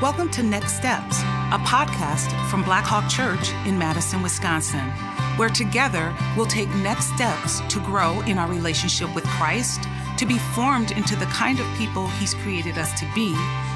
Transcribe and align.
Welcome 0.00 0.30
to 0.30 0.44
Next 0.44 0.74
Steps, 0.74 1.18
a 1.22 1.58
podcast 1.66 2.30
from 2.48 2.62
Blackhawk 2.62 3.10
Church 3.10 3.50
in 3.66 3.76
Madison, 3.76 4.22
Wisconsin, 4.22 4.90
where 5.36 5.48
together 5.48 6.14
we'll 6.36 6.46
take 6.46 6.68
next 6.76 7.06
steps 7.06 7.58
to 7.62 7.80
grow 7.80 8.20
in 8.20 8.38
our 8.38 8.48
relationship 8.48 9.12
with 9.12 9.24
Christ, 9.24 9.88
to 10.18 10.24
be 10.24 10.38
formed 10.54 10.92
into 10.92 11.16
the 11.16 11.24
kind 11.26 11.58
of 11.58 11.66
people 11.76 12.06
He's 12.06 12.32
created 12.34 12.78
us 12.78 12.96
to 13.00 13.06
be, 13.12 13.34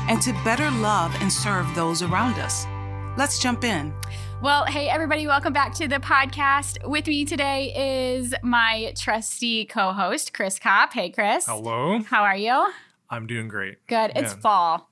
and 0.08 0.22
to 0.22 0.32
better 0.45 0.71
love 0.71 1.12
and 1.21 1.32
serve 1.32 1.66
those 1.75 2.03
around 2.03 2.39
us. 2.39 2.68
Let's 3.18 3.41
jump 3.41 3.64
in. 3.64 3.93
Well, 4.41 4.64
hey, 4.66 4.89
everybody, 4.89 5.27
welcome 5.27 5.52
back 5.52 5.75
to 5.75 5.89
the 5.89 5.96
podcast. 5.96 6.89
With 6.89 7.09
me 7.09 7.25
today 7.25 8.14
is 8.14 8.32
my 8.45 8.95
trusty 8.96 9.64
co 9.64 9.93
host, 9.93 10.32
Chris 10.32 10.61
Kopp. 10.61 10.93
Hey, 10.93 11.11
Chris. 11.11 11.46
Hello. 11.46 11.98
How 12.04 12.23
are 12.23 12.36
you? 12.36 12.70
I'm 13.11 13.27
doing 13.27 13.48
great. 13.48 13.84
Good. 13.89 14.12
It's 14.14 14.34
fall. 14.34 14.89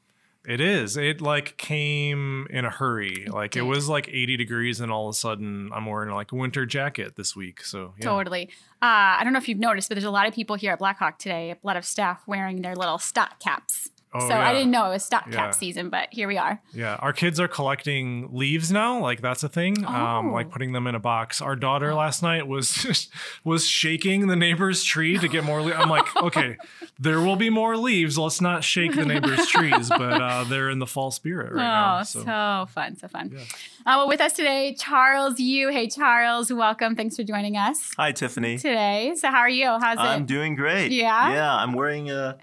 It 0.47 0.61
is. 0.61 0.97
It 0.97 1.21
like 1.21 1.57
came 1.59 2.47
in 2.49 2.65
a 2.65 2.71
hurry. 2.71 3.27
Like 3.31 3.57
it 3.57 3.63
was 3.63 3.89
like 3.89 4.09
80 4.09 4.39
degrees, 4.39 4.81
and 4.81 4.91
all 4.91 5.09
of 5.09 5.15
a 5.15 5.19
sudden 5.19 5.71
I'm 5.75 5.85
wearing 5.85 6.15
like 6.15 6.33
a 6.33 6.35
winter 6.35 6.65
jacket 6.65 7.17
this 7.17 7.37
week. 7.37 7.63
So 7.63 7.93
yeah. 7.99 8.07
Totally. 8.07 8.49
Uh, 8.83 9.21
I 9.21 9.21
don't 9.23 9.35
know 9.35 9.39
if 9.39 9.49
you've 9.49 9.59
noticed, 9.59 9.91
but 9.91 9.97
there's 9.97 10.05
a 10.05 10.11
lot 10.11 10.27
of 10.27 10.35
people 10.35 10.57
here 10.57 10.73
at 10.73 10.79
Blackhawk 10.79 11.19
today, 11.19 11.51
a 11.51 11.57
lot 11.67 11.77
of 11.77 11.85
staff 11.85 12.23
wearing 12.27 12.63
their 12.63 12.75
little 12.75 12.99
stock 12.99 13.39
caps. 13.39 13.90
Oh, 14.13 14.21
so 14.21 14.29
yeah. 14.35 14.49
I 14.49 14.53
didn't 14.53 14.73
know 14.73 14.87
it 14.87 14.91
was 14.91 15.05
stock 15.05 15.25
cap 15.27 15.33
Yeah. 15.33 15.51
season, 15.53 15.89
but 15.89 16.09
here 16.11 16.27
we 16.27 16.37
are. 16.37 16.61
Yeah, 16.73 16.97
our 16.97 17.13
kids 17.13 17.39
are 17.39 17.47
collecting 17.47 18.29
leaves 18.33 18.73
now. 18.73 18.99
Like 18.99 19.21
that's 19.21 19.45
a 19.45 19.49
thing. 19.49 19.85
Um, 19.87 20.31
Oh. 20.31 20.33
like 20.33 20.51
putting 20.51 20.73
them 20.73 20.89
in 20.89 20.97
a 20.97 20.99
box. 20.99 21.41
Our 21.41 21.55
daughter 21.55 21.95
last 21.95 22.21
night 22.23 22.49
was 22.49 23.09
was 23.45 23.69
shaking 23.69 24.27
the 24.27 24.35
neighbor's 24.35 24.83
tree 24.83 25.17
to 25.19 25.29
get 25.29 25.45
more. 25.45 25.63
Le- 25.63 25.75
I'm 25.75 25.89
like, 25.89 26.17
okay, 26.23 26.57
there 26.99 27.21
will 27.21 27.37
be 27.37 27.51
more 27.51 27.77
leaves. 27.77 28.19
Let's 28.19 28.41
not 28.41 28.65
shake 28.65 28.95
the 28.97 29.07
neighbor's 29.07 29.47
trees, 29.47 29.89
but 29.89 30.21
uh, 30.21 30.43
they're 30.45 30.71
in 30.71 30.81
the 30.81 30.87
fall 30.89 31.13
spirit 31.13 31.53
right 31.53 31.63
oh, 31.63 31.99
now. 31.99 32.03
so. 32.03 32.25
So. 32.25 32.67
fun, 32.75 32.97
so 32.97 33.07
fun. 33.07 33.31
Yeah. 33.33 33.41
Uh, 33.87 33.99
well, 33.99 34.09
with 34.09 34.21
us 34.21 34.33
today, 34.33 34.75
Charles 34.79 35.39
Yu, 35.39 35.69
Hey, 35.71 35.89
Charles, 35.89 36.53
welcome. 36.53 36.97
Thanks 36.97 37.15
for 37.17 37.23
joining 37.23 37.57
us 37.57 37.93
Hi, 37.97 38.11
Tiffany. 38.13 38.59
today. 38.59 39.13
So, 39.17 39.29
how 39.29 39.39
are 39.39 39.49
you? 39.49 39.67
How's 39.67 39.99
it? 39.99 40.03
I'm 40.03 40.27
doing 40.27 40.57
great. 40.57 40.91
Yeah? 40.91 41.33
Yeah, 41.33 41.55
I'm 41.55 41.73
wearing 41.75 42.11
a, 42.11 42.37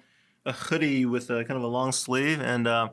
a 0.47 0.53
hoodie 0.53 1.05
with 1.05 1.29
a 1.29 1.43
kind 1.43 1.57
of 1.57 1.63
a 1.63 1.67
long 1.67 1.91
sleeve, 1.91 2.41
and 2.41 2.67
uh, 2.67 2.89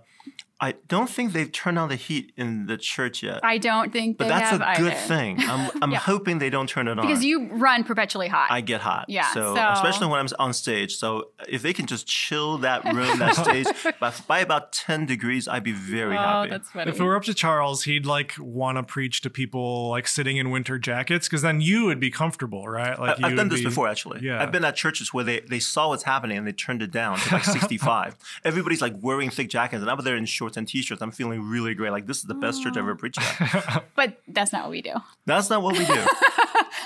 I 0.65 0.75
don't 0.89 1.11
think 1.11 1.33
they've 1.35 1.53
turned 1.53 1.79
on 1.79 1.89
the 1.91 1.97
heat 1.97 2.33
in 2.37 2.67
the 2.67 2.79
church 2.79 3.23
yet. 3.23 3.41
I 3.45 3.59
don't 3.59 3.93
think 3.93 4.17
but 4.17 4.25
they 4.25 4.31
that's 4.31 4.51
have 4.51 4.63
a 4.63 4.81
good 4.81 4.93
either. 4.95 5.07
thing. 5.07 5.37
I'm, 5.41 5.71
I'm 5.83 5.91
Yeah. 5.93 5.99
hoping 5.99 6.39
they 6.39 6.49
don't 6.49 6.69
turn 6.69 6.89
it 6.89 6.99
on. 6.99 7.07
Because 7.07 7.23
you 7.23 7.49
run 7.53 7.85
perpetually 7.85 8.29
hot. 8.29 8.49
I 8.51 8.63
get 8.63 8.81
hot. 8.81 9.05
Yeah, 9.09 9.31
So, 9.35 9.55
so- 9.55 9.73
especially 9.73 10.07
when 10.07 10.21
I'm 10.21 10.29
on 10.39 10.53
stage. 10.55 10.97
So 10.97 11.29
if 11.49 11.61
they 11.61 11.73
can 11.75 11.85
just 11.87 12.07
chill 12.07 12.57
that 12.59 12.83
room, 12.85 13.19
that 13.19 13.35
stage 13.45 13.67
by, 14.01 14.13
by 14.27 14.39
about 14.41 14.73
10 14.73 15.05
degrees, 15.05 15.47
I'd 15.49 15.65
be 15.65 15.73
very 15.73 16.17
oh, 16.17 16.21
happy. 16.21 16.51
that's 16.51 16.71
funny. 16.71 16.91
If 16.91 16.99
it 16.99 17.05
were 17.05 17.17
up 17.17 17.25
to 17.25 17.35
Charles, 17.35 17.85
he'd 17.85 18.07
like 18.07 18.33
want 18.39 18.79
to 18.79 18.83
preach 18.83 19.21
to 19.23 19.31
people 19.31 19.91
like 19.91 20.09
sitting 20.09 20.39
in 20.39 20.51
winter 20.51 20.79
jackets 20.79 21.29
because 21.29 21.43
then 21.43 21.61
you 21.61 21.85
would 21.85 22.01
be 22.01 22.11
comfortable, 22.11 22.67
right? 22.69 22.99
Like 22.99 23.17
I, 23.19 23.21
you 23.21 23.27
I've 23.27 23.37
done 23.37 23.51
this 23.51 23.61
be- 23.61 23.67
before, 23.67 23.89
actually. 23.89 24.21
Yeah. 24.23 24.43
I've 24.43 24.51
been 24.53 24.65
at 24.65 24.77
churches 24.77 25.13
where 25.13 25.25
they, 25.25 25.41
they 25.41 25.61
saw 25.61 25.89
what's 25.91 26.05
happening 26.05 26.39
and 26.39 26.47
they 26.47 26.53
turned 26.53 26.81
it 26.81 26.91
down 26.91 27.19
to 27.19 27.35
like 27.35 27.45
65. 27.59 28.17
Everybody's 28.45 28.81
like 28.81 28.95
wearing 29.01 29.29
thick 29.29 29.51
jackets, 29.51 29.83
and 29.83 29.91
I'm 29.91 29.99
there 30.05 30.17
in 30.17 30.25
shorts 30.55 30.57
and 30.57 30.69
t-shirts. 30.69 31.03
I'm 31.03 31.11
feeling 31.11 31.49
really 31.49 31.75
great. 31.75 31.91
Like 31.91 32.07
this 32.07 32.19
is 32.19 32.25
the 32.25 32.35
best 32.35 32.63
church 32.63 32.73
I've 32.77 32.85
ever 32.85 32.95
preached 32.95 33.19
at. 33.21 33.85
but 33.97 34.21
that's 34.29 34.53
not 34.53 34.63
what 34.63 34.71
we 34.71 34.83
do. 34.83 34.95
That's 35.27 35.51
not 35.51 35.63
what 35.63 35.77
we 35.77 35.85
do. 35.85 36.07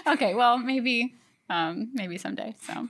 Okay, 0.06 0.32
well, 0.34 0.56
maybe, 0.56 1.14
um, 1.50 1.90
maybe 1.92 2.16
someday. 2.16 2.54
So. 2.62 2.88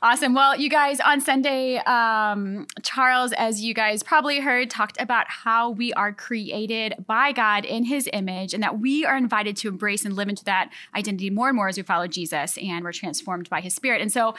Awesome. 0.00 0.32
Well, 0.32 0.56
you 0.58 0.70
guys, 0.70 1.00
on 1.00 1.20
Sunday, 1.20 1.76
um, 1.78 2.66
Charles, 2.82 3.34
as 3.34 3.60
you 3.62 3.74
guys 3.74 4.02
probably 4.02 4.40
heard, 4.40 4.70
talked 4.70 4.98
about 4.98 5.26
how 5.28 5.70
we 5.70 5.92
are 5.92 6.14
created 6.14 6.94
by 7.06 7.32
God 7.32 7.66
in 7.66 7.84
his 7.84 8.08
image 8.12 8.54
and 8.54 8.62
that 8.62 8.78
we 8.78 9.04
are 9.04 9.18
invited 9.18 9.54
to 9.58 9.68
embrace 9.68 10.06
and 10.06 10.16
live 10.16 10.30
into 10.30 10.44
that 10.44 10.70
identity 10.94 11.28
more 11.28 11.48
and 11.48 11.56
more 11.56 11.68
as 11.68 11.76
we 11.76 11.82
follow 11.82 12.06
Jesus 12.06 12.56
and 12.56 12.82
we're 12.82 12.92
transformed 12.92 13.50
by 13.50 13.60
his 13.60 13.74
spirit. 13.74 14.00
And 14.00 14.10
so, 14.10 14.34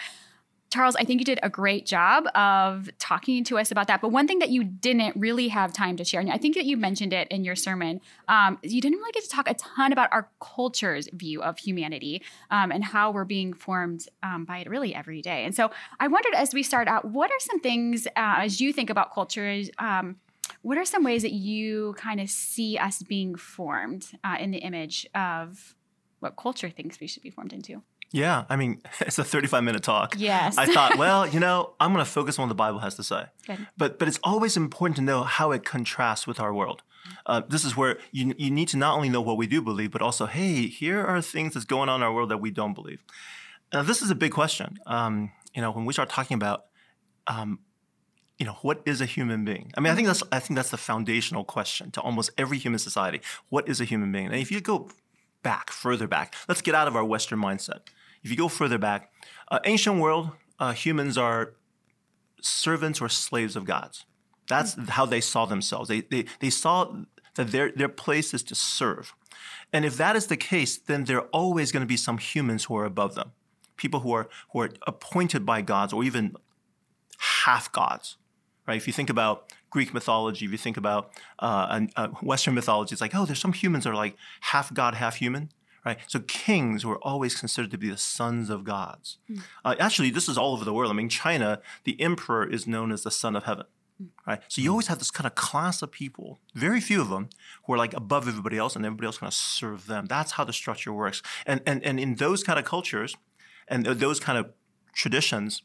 Charles, 0.69 0.97
I 0.97 1.05
think 1.05 1.21
you 1.21 1.25
did 1.25 1.39
a 1.43 1.49
great 1.49 1.85
job 1.85 2.27
of 2.35 2.89
talking 2.99 3.43
to 3.45 3.57
us 3.57 3.71
about 3.71 3.87
that. 3.87 4.01
But 4.01 4.09
one 4.09 4.27
thing 4.27 4.39
that 4.39 4.49
you 4.49 4.63
didn't 4.63 5.15
really 5.15 5.47
have 5.47 5.71
time 5.71 5.95
to 5.97 6.03
share, 6.03 6.19
and 6.19 6.31
I 6.31 6.37
think 6.37 6.55
that 6.55 6.65
you 6.65 6.75
mentioned 6.75 7.13
it 7.13 7.27
in 7.29 7.45
your 7.45 7.55
sermon, 7.55 8.01
um, 8.27 8.59
you 8.63 8.81
didn't 8.81 8.97
really 8.97 9.11
get 9.13 9.23
to 9.23 9.29
talk 9.29 9.49
a 9.49 9.53
ton 9.53 9.93
about 9.93 10.09
our 10.11 10.29
culture's 10.41 11.07
view 11.13 11.41
of 11.41 11.57
humanity 11.57 12.21
um, 12.51 12.71
and 12.71 12.83
how 12.83 13.11
we're 13.11 13.23
being 13.23 13.53
formed 13.53 14.07
um, 14.23 14.43
by 14.43 14.59
it 14.59 14.69
really 14.69 14.93
every 14.93 15.21
day. 15.21 15.45
And 15.45 15.55
so 15.55 15.71
I 15.99 16.07
wondered 16.07 16.33
as 16.33 16.53
we 16.53 16.63
start 16.63 16.87
out, 16.89 17.05
what 17.05 17.31
are 17.31 17.39
some 17.39 17.61
things 17.61 18.05
uh, 18.07 18.35
as 18.39 18.59
you 18.59 18.73
think 18.73 18.89
about 18.89 19.13
cultures? 19.13 19.69
Um, 19.79 20.17
what 20.63 20.77
are 20.77 20.85
some 20.85 21.03
ways 21.03 21.21
that 21.21 21.33
you 21.33 21.95
kind 21.97 22.19
of 22.19 22.29
see 22.29 22.77
us 22.77 23.01
being 23.03 23.35
formed 23.35 24.07
uh, 24.23 24.35
in 24.37 24.51
the 24.51 24.57
image 24.57 25.07
of 25.15 25.75
what 26.19 26.35
culture 26.35 26.69
thinks 26.69 26.99
we 26.99 27.07
should 27.07 27.23
be 27.23 27.29
formed 27.29 27.53
into? 27.53 27.83
Yeah, 28.11 28.45
I 28.49 28.55
mean, 28.55 28.81
it's 29.01 29.19
a 29.19 29.23
35 29.23 29.63
minute 29.63 29.83
talk. 29.83 30.15
Yes. 30.17 30.57
I 30.57 30.65
thought, 30.65 30.97
well, 30.97 31.27
you 31.27 31.39
know, 31.39 31.73
I'm 31.79 31.93
going 31.93 32.03
to 32.03 32.09
focus 32.09 32.39
on 32.39 32.43
what 32.43 32.49
the 32.49 32.55
Bible 32.55 32.79
has 32.79 32.95
to 32.95 33.03
say. 33.03 33.25
Good. 33.45 33.67
But 33.77 33.99
but 33.99 34.07
it's 34.07 34.19
always 34.23 34.57
important 34.57 34.95
to 34.97 35.01
know 35.01 35.23
how 35.23 35.51
it 35.51 35.63
contrasts 35.63 36.27
with 36.27 36.39
our 36.39 36.53
world. 36.53 36.83
Uh, 37.25 37.41
this 37.47 37.63
is 37.63 37.75
where 37.77 37.97
you 38.11 38.33
you 38.37 38.51
need 38.51 38.67
to 38.69 38.77
not 38.77 38.95
only 38.95 39.09
know 39.09 39.21
what 39.21 39.37
we 39.37 39.47
do 39.47 39.61
believe, 39.61 39.91
but 39.91 40.01
also, 40.01 40.25
hey, 40.25 40.67
here 40.67 41.05
are 41.05 41.21
things 41.21 41.53
that's 41.53 41.65
going 41.65 41.89
on 41.89 42.01
in 42.01 42.03
our 42.03 42.13
world 42.13 42.29
that 42.29 42.39
we 42.39 42.51
don't 42.51 42.73
believe. 42.73 43.03
Now, 43.73 43.83
this 43.83 44.01
is 44.01 44.09
a 44.09 44.15
big 44.15 44.31
question. 44.31 44.77
Um, 44.85 45.31
you 45.53 45.61
know, 45.61 45.71
when 45.71 45.85
we 45.85 45.93
start 45.93 46.09
talking 46.09 46.35
about, 46.35 46.65
um, 47.27 47.59
you 48.37 48.45
know, 48.45 48.57
what 48.61 48.81
is 48.85 49.01
a 49.01 49.05
human 49.05 49.43
being? 49.43 49.71
I 49.75 49.81
mean, 49.81 49.91
I 49.91 49.95
think 49.95 50.07
that's 50.07 50.23
I 50.31 50.39
think 50.39 50.55
that's 50.55 50.69
the 50.69 50.77
foundational 50.77 51.43
question 51.43 51.91
to 51.91 52.01
almost 52.01 52.31
every 52.37 52.57
human 52.57 52.79
society. 52.79 53.21
What 53.49 53.67
is 53.67 53.81
a 53.81 53.85
human 53.85 54.11
being? 54.11 54.27
And 54.27 54.35
if 54.35 54.51
you 54.51 54.61
go 54.61 54.89
back, 55.43 55.71
further 55.71 56.07
back, 56.07 56.35
let's 56.47 56.61
get 56.61 56.75
out 56.75 56.87
of 56.87 56.95
our 56.95 57.05
Western 57.05 57.39
mindset. 57.39 57.79
If 58.27 58.31
you 58.31 58.35
go 58.35 58.49
further 58.49 58.77
back, 58.77 59.09
uh, 59.49 59.59
ancient 59.63 60.01
world, 60.01 60.31
uh, 60.59 60.73
humans 60.73 61.17
are 61.17 61.53
servants 62.41 62.99
or 62.99 63.07
slaves 63.07 63.55
of 63.55 63.63
gods. 63.63 64.03
That's 64.49 64.75
how 64.89 65.05
they 65.05 65.21
saw 65.21 65.45
themselves. 65.45 65.87
They, 65.87 66.01
they, 66.01 66.25
they 66.41 66.49
saw 66.49 66.93
that 67.35 67.51
their, 67.53 67.71
their 67.71 67.87
place 67.87 68.33
is 68.33 68.43
to 68.43 68.53
serve. 68.53 69.15
And 69.71 69.85
if 69.85 69.95
that 69.95 70.17
is 70.17 70.27
the 70.27 70.35
case, 70.35 70.75
then 70.75 71.05
there 71.05 71.19
are 71.19 71.29
always 71.31 71.71
going 71.71 71.83
to 71.83 71.87
be 71.87 71.95
some 71.95 72.17
humans 72.17 72.65
who 72.65 72.75
are 72.75 72.83
above 72.83 73.15
them, 73.15 73.31
people 73.77 74.01
who 74.01 74.11
are, 74.11 74.27
who 74.51 74.59
are 74.59 74.71
appointed 74.85 75.45
by 75.45 75.61
gods 75.61 75.93
or 75.93 76.03
even 76.03 76.35
half 77.45 77.71
gods. 77.71 78.17
Right? 78.67 78.75
If 78.75 78.87
you 78.87 78.93
think 78.93 79.09
about 79.09 79.53
Greek 79.69 79.93
mythology, 79.93 80.43
if 80.43 80.51
you 80.51 80.57
think 80.57 80.75
about 80.75 81.13
uh, 81.39 81.79
uh, 81.95 82.07
Western 82.21 82.55
mythology, 82.55 82.91
it's 82.91 82.99
like, 82.99 83.15
oh, 83.15 83.25
there's 83.25 83.39
some 83.39 83.53
humans 83.53 83.85
that 83.85 83.91
are 83.91 83.95
like 83.95 84.17
half 84.41 84.73
god, 84.73 84.95
half 84.95 85.15
human. 85.15 85.49
Right? 85.87 85.99
So 86.07 86.19
kings 86.19 86.85
were 86.85 86.97
always 86.97 87.33
considered 87.35 87.71
to 87.71 87.77
be 87.77 87.89
the 87.89 87.97
sons 87.97 88.49
of 88.49 88.59
gods. 88.63 89.19
Uh, 89.63 89.75
actually, 89.79 90.09
this 90.17 90.27
is 90.27 90.37
all 90.37 90.51
over 90.53 90.65
the 90.65 90.73
world. 90.73 90.91
I 90.91 90.95
mean, 90.95 91.09
China, 91.09 91.61
the 91.85 91.95
emperor 92.01 92.45
is 92.45 92.67
known 92.67 92.91
as 92.91 93.03
the 93.03 93.11
son 93.11 93.35
of 93.37 93.43
heaven. 93.45 93.67
Right? 94.27 94.41
So 94.47 94.61
you 94.61 94.69
always 94.69 94.87
have 94.87 94.99
this 94.99 95.11
kind 95.11 95.25
of 95.25 95.33
class 95.33 95.81
of 95.81 95.91
people, 95.91 96.39
very 96.53 96.81
few 96.81 97.01
of 97.01 97.09
them, 97.09 97.29
who 97.63 97.73
are 97.73 97.77
like 97.77 97.93
above 97.93 98.27
everybody 98.27 98.57
else, 98.57 98.75
and 98.75 98.85
everybody 98.85 99.07
else 99.07 99.17
kind 99.17 99.29
of 99.29 99.33
serve 99.33 99.87
them. 99.87 100.05
That's 100.05 100.33
how 100.33 100.43
the 100.43 100.53
structure 100.53 100.93
works. 100.93 101.23
And 101.45 101.61
and 101.65 101.83
and 101.83 101.99
in 101.99 102.15
those 102.15 102.43
kind 102.43 102.59
of 102.59 102.65
cultures, 102.65 103.15
and 103.67 103.85
those 103.85 104.19
kind 104.19 104.37
of 104.37 104.45
traditions, 104.93 105.63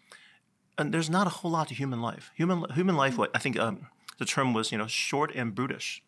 and 0.78 0.94
there's 0.94 1.10
not 1.10 1.26
a 1.26 1.30
whole 1.30 1.50
lot 1.50 1.68
to 1.68 1.74
human 1.74 2.00
life. 2.00 2.30
Human 2.36 2.64
human 2.74 2.96
life, 2.96 3.18
what 3.18 3.30
I 3.34 3.38
think 3.38 3.58
um, 3.58 3.88
the 4.18 4.24
term 4.24 4.54
was, 4.54 4.72
you 4.72 4.78
know, 4.78 4.86
short 4.86 5.34
and 5.34 5.54
brutish. 5.54 6.02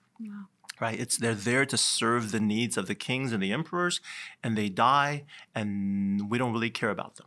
Right? 0.80 0.98
It's 0.98 1.16
they're 1.16 1.34
there 1.34 1.64
to 1.66 1.76
serve 1.76 2.32
the 2.32 2.40
needs 2.40 2.76
of 2.76 2.86
the 2.88 2.94
kings 2.96 3.32
and 3.32 3.42
the 3.42 3.52
emperors, 3.52 4.00
and 4.42 4.58
they 4.58 4.68
die, 4.68 5.24
and 5.54 6.28
we 6.30 6.36
don't 6.38 6.52
really 6.52 6.70
care 6.70 6.90
about 6.90 7.16
them. 7.16 7.26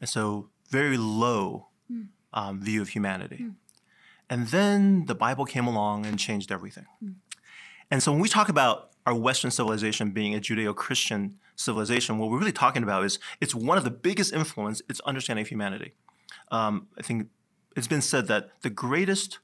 And 0.00 0.08
so, 0.08 0.48
very 0.70 0.96
low 0.96 1.68
um, 2.32 2.60
view 2.60 2.80
of 2.80 2.88
humanity. 2.90 3.46
And 4.30 4.48
then 4.48 5.04
the 5.06 5.14
Bible 5.14 5.44
came 5.44 5.66
along 5.66 6.06
and 6.06 6.18
changed 6.18 6.50
everything. 6.50 6.86
And 7.90 8.02
so, 8.02 8.10
when 8.12 8.20
we 8.20 8.28
talk 8.28 8.48
about 8.48 8.90
our 9.04 9.14
Western 9.14 9.50
civilization 9.50 10.10
being 10.12 10.34
a 10.34 10.40
Judeo-Christian 10.40 11.36
civilization, 11.56 12.18
what 12.18 12.30
we're 12.30 12.38
really 12.38 12.52
talking 12.52 12.82
about 12.82 13.04
is 13.04 13.18
it's 13.40 13.54
one 13.54 13.76
of 13.76 13.84
the 13.84 13.90
biggest 13.90 14.32
influence. 14.32 14.80
It's 14.88 15.00
understanding 15.00 15.42
of 15.42 15.48
humanity. 15.48 15.92
Um, 16.50 16.88
I 16.98 17.02
think 17.02 17.28
it's 17.76 17.88
been 17.88 18.00
said 18.02 18.28
that 18.28 18.50
the 18.62 18.70
greatest 18.70 19.38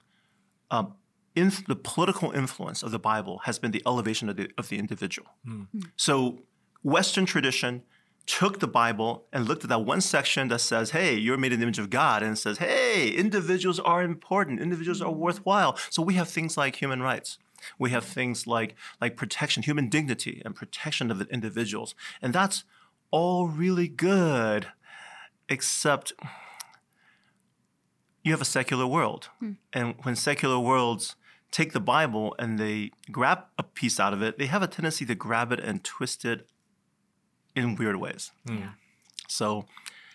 um, 0.71 0.95
inf- 1.39 1.67
the 1.67 1.77
political 1.77 2.31
influence 2.33 2.83
of 2.83 2.91
the 2.91 2.99
Bible 2.99 3.41
has 3.45 3.59
been 3.59 3.71
the 3.71 3.83
elevation 3.87 4.29
of 4.29 4.37
the, 4.37 4.51
of 4.59 4.69
the 4.69 4.79
individual. 4.79 5.29
Hmm. 5.45 5.63
Hmm. 5.63 5.81
So, 5.97 6.41
Western 6.83 7.27
tradition 7.27 7.83
took 8.27 8.61
the 8.61 8.69
Bible 8.69 9.25
and 9.33 9.49
looked 9.49 9.65
at 9.65 9.71
that 9.71 9.85
one 9.85 10.01
section 10.01 10.49
that 10.49 10.61
says, 10.61 10.91
hey, 10.91 11.15
you're 11.15 11.39
made 11.39 11.53
in 11.53 11.61
the 11.61 11.65
image 11.65 11.79
of 11.79 11.91
God, 11.91 12.23
and 12.23 12.39
says, 12.39 12.59
hey, 12.59 13.09
individuals 13.09 13.81
are 13.81 14.03
important, 14.03 14.61
individuals 14.61 15.01
are 15.01 15.11
worthwhile. 15.11 15.79
So, 15.91 16.03
we 16.03 16.15
have 16.15 16.29
things 16.29 16.57
like 16.57 16.77
human 16.77 17.03
rights. 17.03 17.39
We 17.79 17.91
have 17.91 18.05
things 18.05 18.47
like, 18.47 18.77
like 19.01 19.17
protection, 19.17 19.63
human 19.65 19.89
dignity, 19.89 20.43
and 20.45 20.55
protection 20.55 21.11
of 21.11 21.19
the 21.19 21.27
individuals. 21.27 21.95
And 22.23 22.33
that's 22.33 22.65
all 23.11 23.49
really 23.49 23.89
good, 23.89 24.69
except 25.49 26.13
you 28.23 28.33
have 28.33 28.43
a 28.43 28.45
secular 28.45 28.87
world. 28.87 29.31
Hmm. 29.41 29.53
And 29.73 29.95
when 30.03 30.15
secular 30.15 30.59
worlds 30.59 31.17
take 31.51 31.73
the 31.73 31.81
Bible 31.81 32.35
and 32.39 32.59
they 32.59 32.91
grab 33.11 33.45
a 33.59 33.63
piece 33.63 33.99
out 33.99 34.13
of 34.13 34.23
it, 34.23 34.39
they 34.39 34.47
have 34.47 34.63
a 34.63 34.67
tendency 34.67 35.05
to 35.07 35.15
grab 35.15 35.53
it 35.53 35.61
and 35.61 35.83
twist 35.85 36.25
it 36.25 36.47
in 37.57 37.75
weird 37.77 37.97
ways. 37.97 38.33
Yeah. 38.47 38.71
So, 39.29 39.67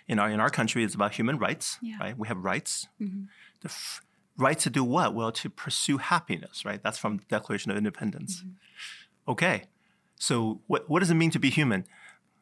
in 0.08 0.20
our 0.20 0.30
in 0.30 0.40
our 0.40 0.50
country, 0.50 0.84
it's 0.84 0.96
about 0.96 1.14
human 1.14 1.38
rights, 1.38 1.78
Yeah. 1.82 1.98
right? 2.00 2.18
We 2.18 2.28
have 2.28 2.38
rights. 2.44 2.88
Mhm. 3.02 3.28
The 3.62 3.70
f- 3.70 4.02
right 4.38 4.60
to 4.60 4.70
do 4.70 4.84
what? 4.84 5.14
Well, 5.14 5.32
to 5.32 5.50
pursue 5.50 5.98
happiness, 5.98 6.66
right? 6.66 6.82
That's 6.84 6.98
from 6.98 7.18
the 7.18 7.26
Declaration 7.26 7.72
of 7.72 7.78
Independence. 7.78 8.42
Mm-hmm. 8.42 9.32
Okay, 9.32 9.64
so 10.18 10.62
what 10.68 10.90
what 10.90 11.00
does 11.00 11.10
it 11.12 11.16
mean 11.16 11.32
to 11.32 11.40
be 11.40 11.50
human? 11.50 11.86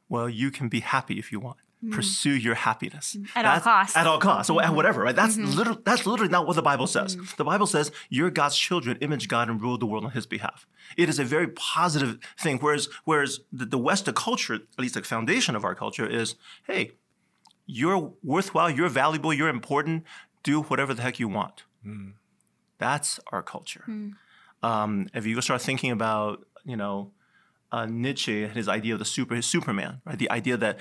Well, 0.10 0.28
you 0.30 0.52
can 0.52 0.68
be 0.70 0.80
happy 0.82 1.20
if 1.20 1.32
you 1.32 1.40
want. 1.40 1.58
Pursue 1.90 2.36
your 2.36 2.54
happiness 2.54 3.16
Mm. 3.18 3.28
At 3.36 3.46
all 3.46 3.60
costs. 3.60 3.96
Mm-hmm. 3.96 4.02
At 4.02 4.08
all 4.08 4.20
costs, 4.20 4.48
so 4.48 4.60
at 4.60 4.76
whatever, 4.76 5.02
right? 5.02 5.16
That's 5.16 5.36
literally 5.38 5.82
that's 5.84 6.06
literally 6.06 6.32
not 6.32 6.46
what 6.46 6.56
the 6.56 6.62
Bible 6.62 6.86
says. 6.86 7.18
The 7.38 7.44
Bible 7.44 7.66
says 7.66 7.92
you're 8.10 8.30
God's 8.30 8.58
children, 8.58 8.98
image 9.02 9.28
God, 9.28 9.50
and 9.50 9.60
rule 9.60 9.78
the 9.80 9.88
world 9.88 10.06
on 10.06 10.12
His 10.12 10.28
behalf. 10.28 10.68
It 10.96 11.10
is 11.10 11.18
a 11.18 11.24
very 11.24 11.48
positive 11.48 12.20
thing. 12.40 12.60
Whereas 12.60 12.88
whereas 13.06 13.40
the, 13.52 13.66
the 13.66 13.80
Western 13.80 14.14
culture, 14.14 14.56
at 14.56 14.80
least 14.80 14.94
the 14.94 15.02
foundation 15.02 15.56
of 15.56 15.64
our 15.64 15.74
culture, 15.74 16.08
is 16.08 16.36
hey, 16.68 16.92
you're 17.66 18.14
worthwhile, 18.24 18.70
you're 18.70 18.90
valuable, 18.90 19.34
you're 19.34 19.50
important. 19.50 20.04
Do 20.44 20.62
whatever 20.64 20.94
the 20.94 21.02
heck 21.02 21.20
you 21.20 21.28
want. 21.28 21.64
That's 22.78 23.20
our 23.32 23.42
culture. 23.44 23.86
Um, 24.64 25.08
if 25.14 25.26
you 25.26 25.36
go 25.36 25.42
start 25.42 25.62
thinking 25.62 25.92
about, 25.92 26.46
you 26.66 26.78
know, 26.78 27.12
uh, 27.72 27.86
Nietzsche 27.86 28.44
and 28.44 28.54
his 28.54 28.68
idea 28.68 28.94
of 28.94 29.00
the 29.00 29.06
super 29.06 29.36
his 29.36 29.46
Superman, 29.46 30.02
right? 30.06 30.18
The 30.20 30.30
idea 30.30 30.58
that 30.58 30.78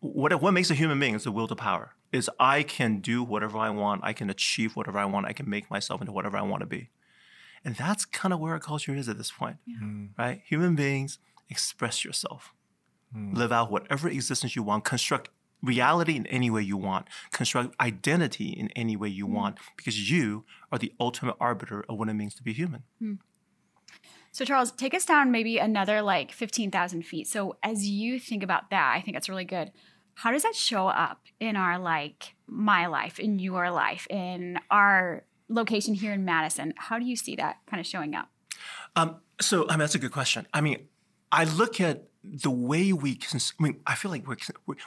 what 0.00 0.40
what 0.40 0.52
makes 0.52 0.70
a 0.70 0.74
human 0.74 0.98
being? 0.98 1.14
Is 1.14 1.24
the 1.24 1.32
will 1.32 1.48
to 1.48 1.56
power. 1.56 1.94
Is 2.12 2.28
I 2.40 2.62
can 2.62 3.00
do 3.00 3.22
whatever 3.22 3.58
I 3.58 3.70
want, 3.70 4.00
I 4.02 4.12
can 4.12 4.30
achieve 4.30 4.74
whatever 4.74 4.98
I 4.98 5.04
want, 5.04 5.26
I 5.26 5.32
can 5.32 5.48
make 5.48 5.70
myself 5.70 6.00
into 6.00 6.12
whatever 6.12 6.36
I 6.36 6.42
want 6.42 6.60
to 6.60 6.66
be, 6.66 6.90
and 7.64 7.76
that's 7.76 8.04
kind 8.04 8.34
of 8.34 8.40
where 8.40 8.52
our 8.52 8.58
culture 8.58 8.94
is 8.94 9.08
at 9.08 9.18
this 9.18 9.30
point, 9.30 9.58
hmm. 9.78 10.06
right? 10.18 10.42
Human 10.46 10.74
beings 10.74 11.18
express 11.48 12.04
yourself, 12.04 12.54
hmm. 13.12 13.34
live 13.34 13.52
out 13.52 13.70
whatever 13.70 14.08
existence 14.08 14.56
you 14.56 14.62
want, 14.62 14.84
construct 14.84 15.28
reality 15.62 16.16
in 16.16 16.26
any 16.28 16.48
way 16.50 16.62
you 16.62 16.76
want, 16.76 17.06
construct 17.30 17.74
identity 17.80 18.48
in 18.48 18.70
any 18.70 18.96
way 18.96 19.08
you 19.08 19.26
hmm. 19.26 19.34
want, 19.34 19.58
because 19.76 20.10
you 20.10 20.44
are 20.72 20.78
the 20.78 20.92
ultimate 20.98 21.36
arbiter 21.38 21.84
of 21.88 21.98
what 21.98 22.08
it 22.08 22.14
means 22.14 22.34
to 22.34 22.42
be 22.42 22.52
human. 22.52 22.82
So, 24.32 24.44
Charles, 24.44 24.70
take 24.70 24.94
us 24.94 25.04
down 25.04 25.32
maybe 25.32 25.58
another 25.58 26.02
like 26.02 26.30
15,000 26.30 27.02
feet. 27.02 27.26
So, 27.26 27.56
as 27.62 27.88
you 27.88 28.20
think 28.20 28.42
about 28.42 28.70
that, 28.70 28.94
I 28.94 29.00
think 29.00 29.16
that's 29.16 29.28
really 29.28 29.44
good. 29.44 29.72
How 30.14 30.30
does 30.30 30.42
that 30.42 30.54
show 30.54 30.88
up 30.88 31.20
in 31.38 31.56
our 31.56 31.78
like 31.78 32.34
my 32.46 32.86
life, 32.86 33.18
in 33.18 33.38
your 33.38 33.70
life, 33.70 34.06
in 34.10 34.58
our 34.70 35.24
location 35.48 35.94
here 35.94 36.12
in 36.12 36.24
Madison? 36.24 36.74
How 36.76 36.98
do 36.98 37.04
you 37.04 37.16
see 37.16 37.36
that 37.36 37.56
kind 37.66 37.80
of 37.80 37.86
showing 37.86 38.14
up? 38.14 38.28
Um, 38.96 39.16
so, 39.40 39.66
I 39.68 39.72
mean, 39.72 39.80
that's 39.80 39.94
a 39.94 39.98
good 39.98 40.12
question. 40.12 40.46
I 40.52 40.60
mean, 40.60 40.88
I 41.32 41.44
look 41.44 41.80
at 41.80 42.08
the 42.22 42.50
way 42.50 42.92
we, 42.92 43.16
cons- 43.16 43.54
I 43.58 43.62
mean, 43.62 43.80
I 43.86 43.94
feel 43.94 44.10
like 44.10 44.26
we're, 44.26 44.36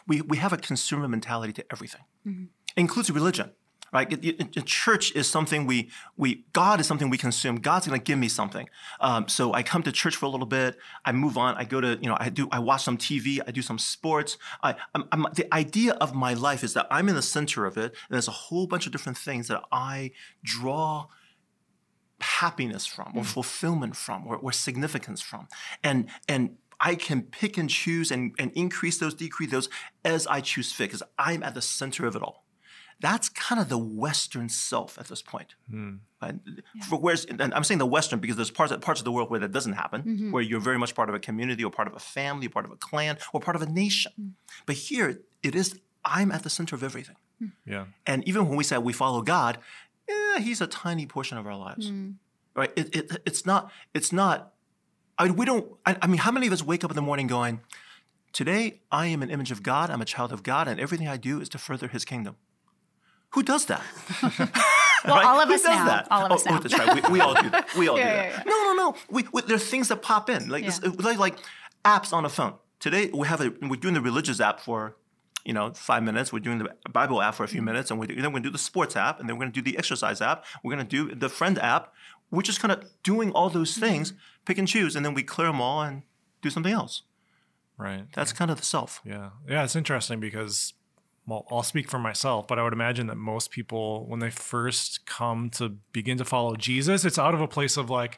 we, 0.08 0.22
we 0.22 0.38
have 0.38 0.54
a 0.54 0.58
consumer 0.58 1.08
mentality 1.08 1.54
to 1.54 1.66
everything, 1.72 2.02
includes 2.78 3.10
religion, 3.10 3.52
right? 3.94 4.12
It- 4.12 4.66
church 4.66 5.16
is 5.16 5.30
something 5.30 5.66
we, 5.66 5.90
we, 6.18 6.46
God 6.54 6.80
is 6.80 6.88
something 6.88 7.10
we 7.10 7.18
consume. 7.18 7.58
God's 7.58 7.88
going 7.88 8.00
to 8.00 8.04
give 8.04 8.18
me 8.18 8.28
something. 8.28 8.68
Um, 9.00 9.28
so 9.28 9.54
I 9.54 9.64
come 9.64 9.84
to 9.84 9.92
church 9.92 10.16
for 10.16 10.26
a 10.26 10.30
little 10.30 10.48
bit. 10.48 10.78
I 11.06 11.12
move 11.12 11.38
on. 11.38 11.56
I 11.56 11.64
go 11.64 11.80
to, 11.80 11.98
you 12.02 12.10
know, 12.10 12.18
I 12.20 12.30
do, 12.30 12.48
I 12.52 12.60
watch 12.60 12.84
some 12.84 12.98
TV. 12.98 13.40
I 13.48 13.52
do 13.52 13.62
some 13.62 13.78
sports. 13.78 14.38
I, 14.62 14.76
I'm, 14.96 15.06
I'm, 15.12 15.28
the 15.36 15.54
idea 15.54 15.94
of 15.94 16.14
my 16.14 16.34
life 16.34 16.64
is 16.64 16.74
that 16.74 16.88
I'm 16.90 17.08
in 17.10 17.16
the 17.16 17.22
center 17.22 17.66
of 17.66 17.78
it. 17.78 17.92
And 17.92 18.10
there's 18.10 18.28
a 18.28 18.32
whole 18.32 18.68
bunch 18.68 18.86
of 18.86 18.92
different 18.92 19.18
things 19.18 19.48
that 19.48 19.62
I 19.72 20.12
draw 20.44 21.08
happiness 22.24 22.86
from 22.86 23.12
or 23.16 23.24
fulfillment 23.24 23.96
from 23.96 24.26
or, 24.26 24.38
or 24.38 24.52
significance 24.54 25.22
from 25.22 25.46
and 25.84 26.10
and 26.30 26.56
i 26.80 26.96
can 26.96 27.22
pick 27.22 27.58
and 27.58 27.70
choose 27.70 28.12
and, 28.12 28.34
and 28.40 28.50
increase 28.54 28.98
those 28.98 29.14
decrease 29.14 29.52
those 29.52 29.68
as 30.06 30.26
i 30.28 30.40
choose 30.40 30.72
fit 30.72 30.86
because 30.86 31.04
i'm 31.20 31.44
at 31.44 31.54
the 31.54 31.62
center 31.62 32.06
of 32.06 32.16
it 32.16 32.22
all 32.22 32.46
that's 33.04 33.28
kind 33.30 33.60
of 33.62 33.68
the 33.70 33.78
western 33.78 34.48
self 34.50 34.98
at 34.98 35.08
this 35.10 35.22
point 35.22 35.56
hmm. 35.70 35.96
right? 36.22 36.36
For 36.90 36.98
whereas 36.98 37.26
and 37.26 37.54
i'm 37.54 37.64
saying 37.64 37.80
the 37.80 37.86
western 37.86 38.20
because 38.20 38.38
there's 38.38 38.50
parts, 38.50 38.74
parts 38.78 39.02
of 39.02 39.06
the 39.06 39.12
world 39.12 39.30
where 39.30 39.42
that 39.42 39.52
doesn't 39.52 39.74
happen 39.74 40.02
mm-hmm. 40.02 40.32
where 40.32 40.42
you're 40.42 40.60
very 40.60 40.80
much 40.80 40.96
part 40.96 41.10
of 41.10 41.16
a 41.16 41.20
community 41.20 41.64
or 41.64 41.70
part 41.70 41.88
of 41.88 41.96
a 41.96 42.00
family 42.00 42.48
or 42.48 42.50
part 42.50 42.66
of 42.66 42.72
a 42.72 42.78
clan 42.78 43.18
or 43.34 43.40
part 43.40 43.56
of 43.56 43.62
a 43.62 43.68
nation 43.68 44.14
mm. 44.20 44.32
but 44.66 44.76
here 44.76 45.20
it 45.44 45.54
is 45.54 45.80
i'm 46.06 46.32
at 46.32 46.44
the 46.44 46.50
center 46.50 46.76
of 46.76 46.84
everything 46.84 47.18
hmm. 47.40 47.48
Yeah. 47.66 47.86
and 48.08 48.28
even 48.28 48.48
when 48.48 48.58
we 48.58 48.64
say 48.64 48.78
we 48.78 48.94
follow 48.94 49.22
God, 49.22 49.58
eh, 50.08 50.40
He's 50.40 50.62
a 50.62 50.68
tiny 50.68 51.06
portion 51.06 51.38
of 51.38 51.48
our 51.48 51.58
lives, 51.58 51.90
hmm. 51.90 52.12
right? 52.56 52.72
It, 52.76 52.96
it, 52.96 53.22
it's 53.26 53.46
not. 53.46 53.72
It's 53.94 54.12
not. 54.12 54.54
I, 55.18 55.26
mean, 55.26 55.36
we 55.36 55.46
don't. 55.46 55.68
I, 55.86 55.98
I 56.02 56.08
mean, 56.08 56.18
how 56.18 56.32
many 56.32 56.48
of 56.48 56.54
us 56.54 56.64
wake 56.64 56.84
up 56.84 56.92
in 56.92 56.96
the 56.96 57.02
morning 57.02 57.28
going, 57.28 57.62
"Today 58.32 58.82
I 58.92 59.08
am 59.08 59.22
an 59.22 59.30
image 59.30 59.52
of 59.52 59.64
God. 59.64 59.90
I'm 59.90 60.02
a 60.02 60.06
child 60.06 60.32
of 60.32 60.44
God, 60.44 60.68
and 60.68 60.80
everything 60.80 61.08
I 61.08 61.18
do 61.18 61.40
is 61.40 61.50
to 61.50 61.58
further 61.58 61.88
His 61.88 62.06
kingdom." 62.06 62.36
Who 63.34 63.44
does 63.44 63.66
that? 63.66 63.82
Well, 65.06 65.18
right? 65.18 65.26
all 65.26 65.42
of 65.42 65.50
Who 65.50 65.56
us 65.56 65.64
does 65.64 65.76
now. 65.76 65.86
That? 65.86 66.08
All 66.10 66.26
of 66.26 66.32
oh, 66.32 66.36
us 66.36 66.48
oh, 66.48 66.52
now. 66.52 66.60
that's 66.60 66.80
right. 66.80 67.04
We, 67.10 67.14
we 67.16 67.20
all 67.20 67.34
do 67.34 67.50
that. 67.50 67.76
We 67.76 67.90
all 67.90 67.98
Yeah, 68.00 68.04
do 68.06 68.30
yeah, 68.30 68.38
that. 68.38 68.46
No, 68.46 68.52
no, 68.52 68.74
no. 68.74 68.96
We, 69.10 69.26
we, 69.34 69.42
there 69.42 69.58
are 69.58 69.60
things 69.60 69.90
that 69.90 70.02
pop 70.02 70.30
in, 70.30 70.48
like 70.48 70.64
this, 70.64 70.82
like, 70.82 71.20
like 71.20 71.36
apps 71.84 72.14
on 72.14 72.24
a 72.24 72.30
phone. 72.30 72.54
Today 72.80 73.10
we 73.14 73.28
have 73.28 73.42
a 73.42 73.52
we're 73.64 73.76
doing 73.76 73.96
the 73.96 74.02
religious 74.02 74.40
app 74.40 74.62
for, 74.62 74.96
you 75.44 75.54
know, 75.54 75.74
five 75.74 76.04
minutes. 76.04 76.32
We're 76.32 76.40
doing 76.40 76.60
the 76.60 76.70
Bible 76.90 77.22
app 77.22 77.36
for 77.36 77.44
a 77.44 77.50
few 77.50 77.62
minutes, 77.62 77.92
and 77.92 78.00
we 78.00 78.08
then 78.08 78.18
we're 78.18 78.30
going 78.30 78.44
to 78.44 78.50
do 78.50 78.54
the 78.54 78.58
sports 78.58 78.96
app, 78.96 79.20
and 79.20 79.28
then 79.28 79.36
we're 79.36 79.42
going 79.42 79.52
to 79.52 79.62
do 79.62 79.70
the 79.70 79.78
exercise 79.78 80.22
app. 80.22 80.46
We're 80.64 80.74
going 80.74 80.88
to 80.88 81.08
do 81.08 81.14
the 81.14 81.28
friend 81.28 81.60
app. 81.60 81.94
We're 82.32 82.42
just 82.42 82.62
kind 82.62 82.72
of 82.72 82.86
doing 83.04 83.32
all 83.32 83.50
those 83.50 83.72
mm-hmm. 83.72 83.82
things, 83.82 84.14
pick 84.46 84.58
and 84.58 84.68
choose, 84.68 84.96
and 84.96 85.06
then 85.06 85.14
we 85.14 85.24
clear 85.24 85.48
them 85.48 85.60
all 85.60 85.82
and 85.82 86.04
do 86.42 86.50
something 86.50 86.72
else. 86.72 87.02
Right. 87.78 88.06
That's 88.14 88.32
kind 88.32 88.52
of 88.52 88.58
the 88.58 88.66
self. 88.66 89.02
Yeah. 89.04 89.32
Yeah. 89.50 89.64
It's 89.64 89.76
interesting 89.76 90.20
because, 90.22 90.74
well, 91.26 91.46
I'll 91.50 91.64
speak 91.64 91.90
for 91.90 92.00
myself, 92.00 92.48
but 92.48 92.60
I 92.60 92.64
would 92.64 92.74
imagine 92.74 93.08
that 93.08 93.16
most 93.16 93.52
people, 93.52 94.06
when 94.08 94.20
they 94.20 94.30
first 94.30 95.06
come 95.06 95.50
to 95.52 95.70
begin 95.92 96.18
to 96.18 96.26
follow 96.26 96.56
Jesus, 96.56 97.06
it's 97.06 97.20
out 97.20 97.34
of 97.34 97.42
a 97.42 97.48
place 97.48 97.78
of 97.78 97.90
like, 97.90 98.18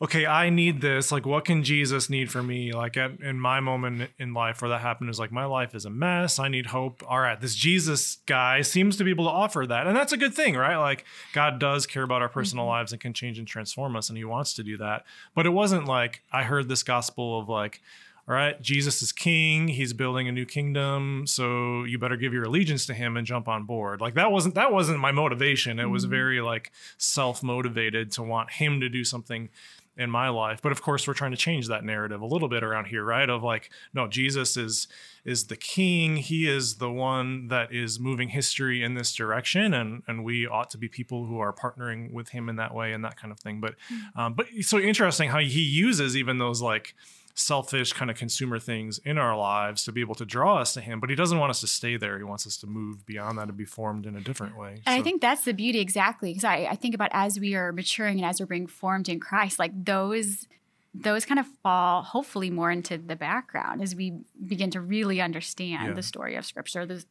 okay, 0.00 0.26
I 0.26 0.48
need 0.48 0.80
this. 0.80 1.10
Like, 1.10 1.26
what 1.26 1.44
can 1.44 1.64
Jesus 1.64 2.08
need 2.08 2.30
for 2.30 2.42
me? 2.42 2.72
Like, 2.72 2.96
at, 2.96 3.18
in 3.20 3.40
my 3.40 3.58
moment 3.58 4.10
in 4.18 4.32
life 4.32 4.62
where 4.62 4.68
that 4.68 4.80
happened 4.80 5.10
is 5.10 5.18
like, 5.18 5.32
my 5.32 5.44
life 5.44 5.74
is 5.74 5.84
a 5.84 5.90
mess. 5.90 6.38
I 6.38 6.48
need 6.48 6.66
hope. 6.66 7.02
All 7.08 7.18
right, 7.18 7.40
this 7.40 7.56
Jesus 7.56 8.18
guy 8.26 8.62
seems 8.62 8.96
to 8.96 9.04
be 9.04 9.10
able 9.10 9.24
to 9.24 9.30
offer 9.30 9.66
that. 9.66 9.86
And 9.86 9.96
that's 9.96 10.12
a 10.12 10.16
good 10.16 10.34
thing, 10.34 10.54
right? 10.54 10.76
Like, 10.76 11.04
God 11.32 11.58
does 11.58 11.86
care 11.86 12.04
about 12.04 12.22
our 12.22 12.28
personal 12.28 12.64
mm-hmm. 12.64 12.70
lives 12.70 12.92
and 12.92 13.00
can 13.00 13.12
change 13.12 13.38
and 13.38 13.48
transform 13.48 13.96
us, 13.96 14.08
and 14.08 14.16
He 14.16 14.24
wants 14.24 14.54
to 14.54 14.62
do 14.62 14.76
that. 14.78 15.04
But 15.34 15.46
it 15.46 15.50
wasn't 15.50 15.86
like 15.86 16.22
I 16.32 16.44
heard 16.44 16.68
this 16.68 16.84
gospel 16.84 17.40
of 17.40 17.48
like, 17.48 17.80
all 18.28 18.34
right, 18.34 18.60
Jesus 18.60 19.00
is 19.00 19.10
king. 19.10 19.68
He's 19.68 19.94
building 19.94 20.28
a 20.28 20.32
new 20.32 20.44
kingdom, 20.44 21.26
so 21.26 21.84
you 21.84 21.98
better 21.98 22.16
give 22.16 22.34
your 22.34 22.44
allegiance 22.44 22.84
to 22.86 22.94
him 22.94 23.16
and 23.16 23.26
jump 23.26 23.48
on 23.48 23.64
board. 23.64 24.02
Like 24.02 24.14
that 24.14 24.30
wasn't 24.30 24.54
that 24.56 24.70
wasn't 24.70 24.98
my 24.98 25.12
motivation. 25.12 25.78
It 25.78 25.86
was 25.86 26.04
very 26.04 26.42
like 26.42 26.70
self-motivated 26.98 28.12
to 28.12 28.22
want 28.22 28.50
him 28.50 28.80
to 28.80 28.90
do 28.90 29.02
something 29.02 29.48
in 29.96 30.10
my 30.10 30.28
life. 30.28 30.60
But 30.62 30.72
of 30.72 30.80
course, 30.80 31.08
we're 31.08 31.14
trying 31.14 31.30
to 31.32 31.38
change 31.38 31.68
that 31.68 31.84
narrative 31.84 32.20
a 32.20 32.26
little 32.26 32.48
bit 32.48 32.62
around 32.62 32.84
here, 32.84 33.02
right? 33.02 33.28
Of 33.28 33.42
like, 33.42 33.70
no, 33.94 34.06
Jesus 34.06 34.58
is 34.58 34.88
is 35.24 35.46
the 35.46 35.56
king. 35.56 36.16
He 36.16 36.46
is 36.46 36.76
the 36.76 36.90
one 36.90 37.48
that 37.48 37.72
is 37.72 37.98
moving 37.98 38.28
history 38.28 38.82
in 38.82 38.92
this 38.92 39.14
direction, 39.14 39.72
and 39.72 40.02
and 40.06 40.22
we 40.22 40.46
ought 40.46 40.68
to 40.70 40.78
be 40.78 40.88
people 40.88 41.24
who 41.24 41.38
are 41.40 41.52
partnering 41.52 42.12
with 42.12 42.28
him 42.28 42.50
in 42.50 42.56
that 42.56 42.74
way 42.74 42.92
and 42.92 43.02
that 43.06 43.16
kind 43.16 43.32
of 43.32 43.40
thing. 43.40 43.60
But 43.60 43.74
um, 44.14 44.34
but 44.34 44.48
so 44.60 44.78
interesting 44.78 45.30
how 45.30 45.38
he 45.38 45.62
uses 45.62 46.14
even 46.14 46.36
those 46.36 46.60
like 46.60 46.94
selfish 47.38 47.92
kind 47.92 48.10
of 48.10 48.16
consumer 48.16 48.58
things 48.58 48.98
in 49.04 49.16
our 49.16 49.36
lives 49.36 49.84
to 49.84 49.92
be 49.92 50.00
able 50.00 50.14
to 50.16 50.24
draw 50.24 50.58
us 50.58 50.74
to 50.74 50.80
him 50.80 50.98
but 50.98 51.08
he 51.08 51.14
doesn't 51.14 51.38
want 51.38 51.50
us 51.50 51.60
to 51.60 51.66
stay 51.66 51.96
there. 51.96 52.18
He 52.18 52.24
wants 52.24 52.46
us 52.46 52.56
to 52.58 52.66
move 52.66 53.06
beyond 53.06 53.38
that 53.38 53.48
and 53.48 53.56
be 53.56 53.64
formed 53.64 54.06
in 54.06 54.16
a 54.16 54.20
different 54.20 54.58
way 54.58 54.82
And 54.86 55.00
I 55.00 55.02
think 55.02 55.22
that's 55.22 55.44
the 55.44 55.54
beauty 55.54 55.78
exactly 55.78 56.30
because 56.30 56.44
I, 56.44 56.68
I 56.70 56.74
think 56.74 56.94
about 56.94 57.10
as 57.12 57.38
we 57.38 57.54
are 57.54 57.72
maturing 57.72 58.18
and 58.18 58.26
as 58.26 58.40
we're 58.40 58.46
being 58.46 58.66
formed 58.66 59.08
in 59.08 59.20
Christ, 59.20 59.58
like 59.58 59.72
those 59.84 60.46
those 60.94 61.24
kind 61.26 61.38
of 61.38 61.46
fall 61.62 62.02
hopefully 62.02 62.50
more 62.50 62.70
into 62.70 62.96
the 62.98 63.14
background 63.14 63.82
as 63.82 63.94
we 63.94 64.20
begin 64.46 64.70
to 64.70 64.80
really 64.80 65.20
understand 65.20 65.88
Yeah. 65.88 65.92
the 65.94 66.02
story 66.02 66.34
of 66.34 66.44
Scripture. 66.46 66.86
This, 66.86 67.04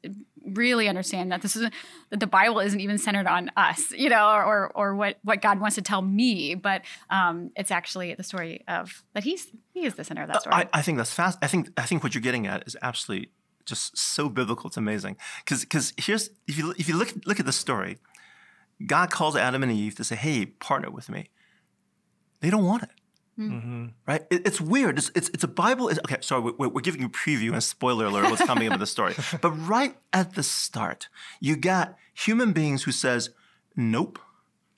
really 0.43 0.87
understand 0.89 1.31
that 1.31 1.41
this 1.41 1.55
is 1.55 1.69
that 2.09 2.19
the 2.19 2.27
Bible 2.27 2.59
isn't 2.59 2.79
even 2.79 2.97
centered 2.97 3.27
on 3.27 3.51
us, 3.55 3.91
you 3.91 4.09
know, 4.09 4.27
or 4.29 4.43
or, 4.43 4.71
or 4.75 4.95
what 4.95 5.19
what 5.23 5.41
God 5.41 5.59
wants 5.59 5.75
to 5.75 5.81
tell 5.81 6.01
me, 6.01 6.55
but 6.55 6.81
um, 7.09 7.51
it's 7.55 7.69
actually 7.71 8.13
the 8.15 8.23
story 8.23 8.63
of 8.67 9.03
that 9.13 9.23
He's 9.23 9.47
He 9.73 9.85
is 9.85 9.95
the 9.95 10.03
center 10.03 10.23
of 10.23 10.29
that 10.29 10.41
story. 10.41 10.55
I, 10.55 10.69
I 10.73 10.81
think 10.81 10.97
that's 10.97 11.13
fast. 11.13 11.37
I 11.41 11.47
think 11.47 11.69
I 11.77 11.83
think 11.83 12.03
what 12.03 12.15
you're 12.15 12.21
getting 12.21 12.47
at 12.47 12.65
is 12.67 12.75
absolutely 12.81 13.29
just 13.65 13.97
so 13.97 14.27
biblical. 14.27 14.67
It's 14.69 14.77
amazing 14.77 15.17
because 15.45 15.61
because 15.61 15.93
here's 15.97 16.29
if 16.47 16.57
you 16.57 16.73
if 16.77 16.87
you 16.89 16.97
look 16.97 17.13
look 17.25 17.39
at 17.39 17.45
the 17.45 17.53
story, 17.53 17.99
God 18.85 19.11
calls 19.11 19.35
Adam 19.35 19.61
and 19.63 19.71
Eve 19.71 19.95
to 19.95 20.03
say, 20.03 20.15
"Hey, 20.15 20.45
partner 20.47 20.89
with 20.89 21.09
me." 21.09 21.29
They 22.39 22.49
don't 22.49 22.65
want 22.65 22.83
it. 22.83 22.89
Mm-hmm. 23.39 23.57
Mm-hmm. 23.57 23.85
Right? 24.07 24.25
It- 24.29 24.45
it's 24.47 24.59
weird. 24.59 24.97
It's, 24.97 25.11
it's, 25.15 25.29
it's 25.29 25.43
a 25.43 25.47
Bible. 25.47 25.89
Is, 25.89 25.99
okay, 25.99 26.17
sorry, 26.21 26.41
we're, 26.57 26.69
we're 26.69 26.81
giving 26.81 27.01
you 27.01 27.07
a 27.07 27.09
preview 27.09 27.53
and 27.53 27.63
spoiler 27.63 28.05
alert 28.05 28.29
what's 28.31 28.43
coming 28.45 28.67
up 28.67 28.73
in 28.73 28.79
the 28.79 28.87
story. 28.87 29.13
But 29.41 29.51
right 29.51 29.95
at 30.11 30.33
the 30.35 30.43
start, 30.43 31.07
you 31.39 31.55
got 31.55 31.95
human 32.13 32.51
beings 32.53 32.83
who 32.83 32.91
says, 32.91 33.29
"Nope, 33.75 34.17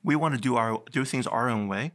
We 0.04 0.16
want 0.16 0.36
to 0.36 0.42
do 0.42 0.56
our 0.58 0.82
do 0.92 1.06
things 1.06 1.26
our 1.28 1.50
own 1.50 1.68
way, 1.70 1.92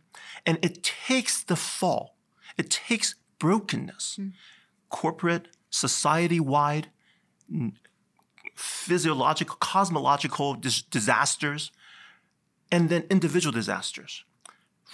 and 0.46 0.58
it 0.62 0.82
takes 1.08 1.42
the 1.44 1.56
fall. 1.56 2.16
It 2.56 2.70
takes 2.70 3.14
brokenness, 3.38 4.16
hmm. 4.16 4.28
corporate, 4.88 5.48
society-wide, 5.70 6.86
physiological, 8.54 9.56
cosmological 9.60 10.54
dis- 10.54 10.82
disasters, 10.82 11.70
and 12.70 12.88
then 12.88 13.04
individual 13.10 13.52
disasters. 13.52 14.24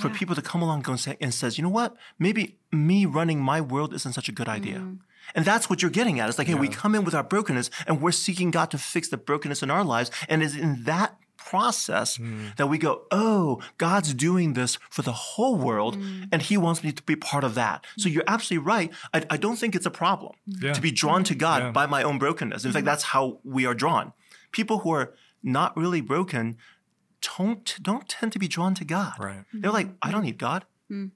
For 0.01 0.09
Yeah. 0.09 0.19
people 0.21 0.35
to 0.35 0.43
come 0.43 0.63
along 0.63 0.85
and, 0.89 0.99
say, 0.99 1.17
and 1.21 1.33
says, 1.33 1.59
you 1.59 1.63
know 1.63 1.75
what? 1.81 1.97
Maybe 2.19 2.43
me 2.73 3.07
running 3.07 3.41
my 3.41 3.61
world 3.61 3.95
isn't 3.95 4.15
such 4.15 4.29
a 4.29 4.33
good 4.33 4.49
idea. 4.49 4.79
Mm-hmm. 4.79 4.95
And 5.35 5.45
that's 5.45 5.69
what 5.69 5.83
you're 5.83 5.91
getting 6.01 6.19
at. 6.21 6.29
It's 6.29 6.39
like, 6.39 6.49
hey, 6.49 6.55
we 6.55 6.69
come 6.69 6.95
in 6.95 7.05
with 7.05 7.15
our 7.15 7.23
brokenness 7.23 7.71
and 7.87 8.01
we're 8.01 8.11
seeking 8.13 8.51
God 8.51 8.71
to 8.73 8.79
fix 8.79 9.09
the 9.09 9.17
brokenness 9.17 9.63
in 9.63 9.71
our 9.71 9.85
lives. 9.85 10.11
And 10.29 10.43
it's 10.43 10.57
in 10.57 10.85
that 10.85 11.17
process 11.37 12.19
mm. 12.19 12.55
that 12.57 12.69
we 12.69 12.79
go, 12.79 13.03
oh, 13.11 13.61
God's 13.79 14.13
doing 14.15 14.55
this 14.55 14.79
for 14.91 15.03
the 15.03 15.13
whole 15.13 15.57
world 15.57 15.97
mm. 15.97 16.29
and 16.33 16.43
He 16.43 16.57
wants 16.57 16.83
me 16.85 16.93
to 16.93 17.03
be 17.03 17.17
part 17.17 17.45
of 17.45 17.55
that. 17.55 17.85
So 17.97 18.09
you're 18.09 18.25
absolutely 18.27 18.67
right. 18.67 18.93
I, 19.15 19.25
I 19.31 19.37
don't 19.37 19.57
think 19.57 19.75
it's 19.75 19.87
a 19.87 19.91
problem 19.91 20.33
mm-hmm. 20.49 20.67
Yeah. 20.67 20.73
to 20.73 20.81
be 20.81 20.91
drawn 20.91 21.25
to 21.25 21.35
God 21.35 21.63
Yeah. 21.63 21.71
by 21.71 21.87
my 21.87 22.03
own 22.03 22.19
brokenness. 22.19 22.65
In 22.65 22.73
fact, 22.73 22.81
mm-hmm. 22.81 22.87
that's 22.87 23.05
how 23.05 23.41
we 23.45 23.67
are 23.67 23.75
drawn. 23.75 24.13
People 24.53 24.81
who 24.81 24.91
are 24.93 25.15
not 25.43 25.77
really 25.77 26.01
broken 26.01 26.57
don't, 27.37 27.77
don't 27.83 28.09
tend 28.09 28.33
to 28.33 28.39
be 28.39 28.49
drawn 28.49 28.75
to 28.75 28.85
God. 28.85 29.15
Right. 29.19 29.45
They're 29.53 29.71
like, 29.71 29.89
I 30.03 30.11
don't 30.11 30.23
need 30.23 30.39
God. 30.39 30.65
Mm. 30.91 31.11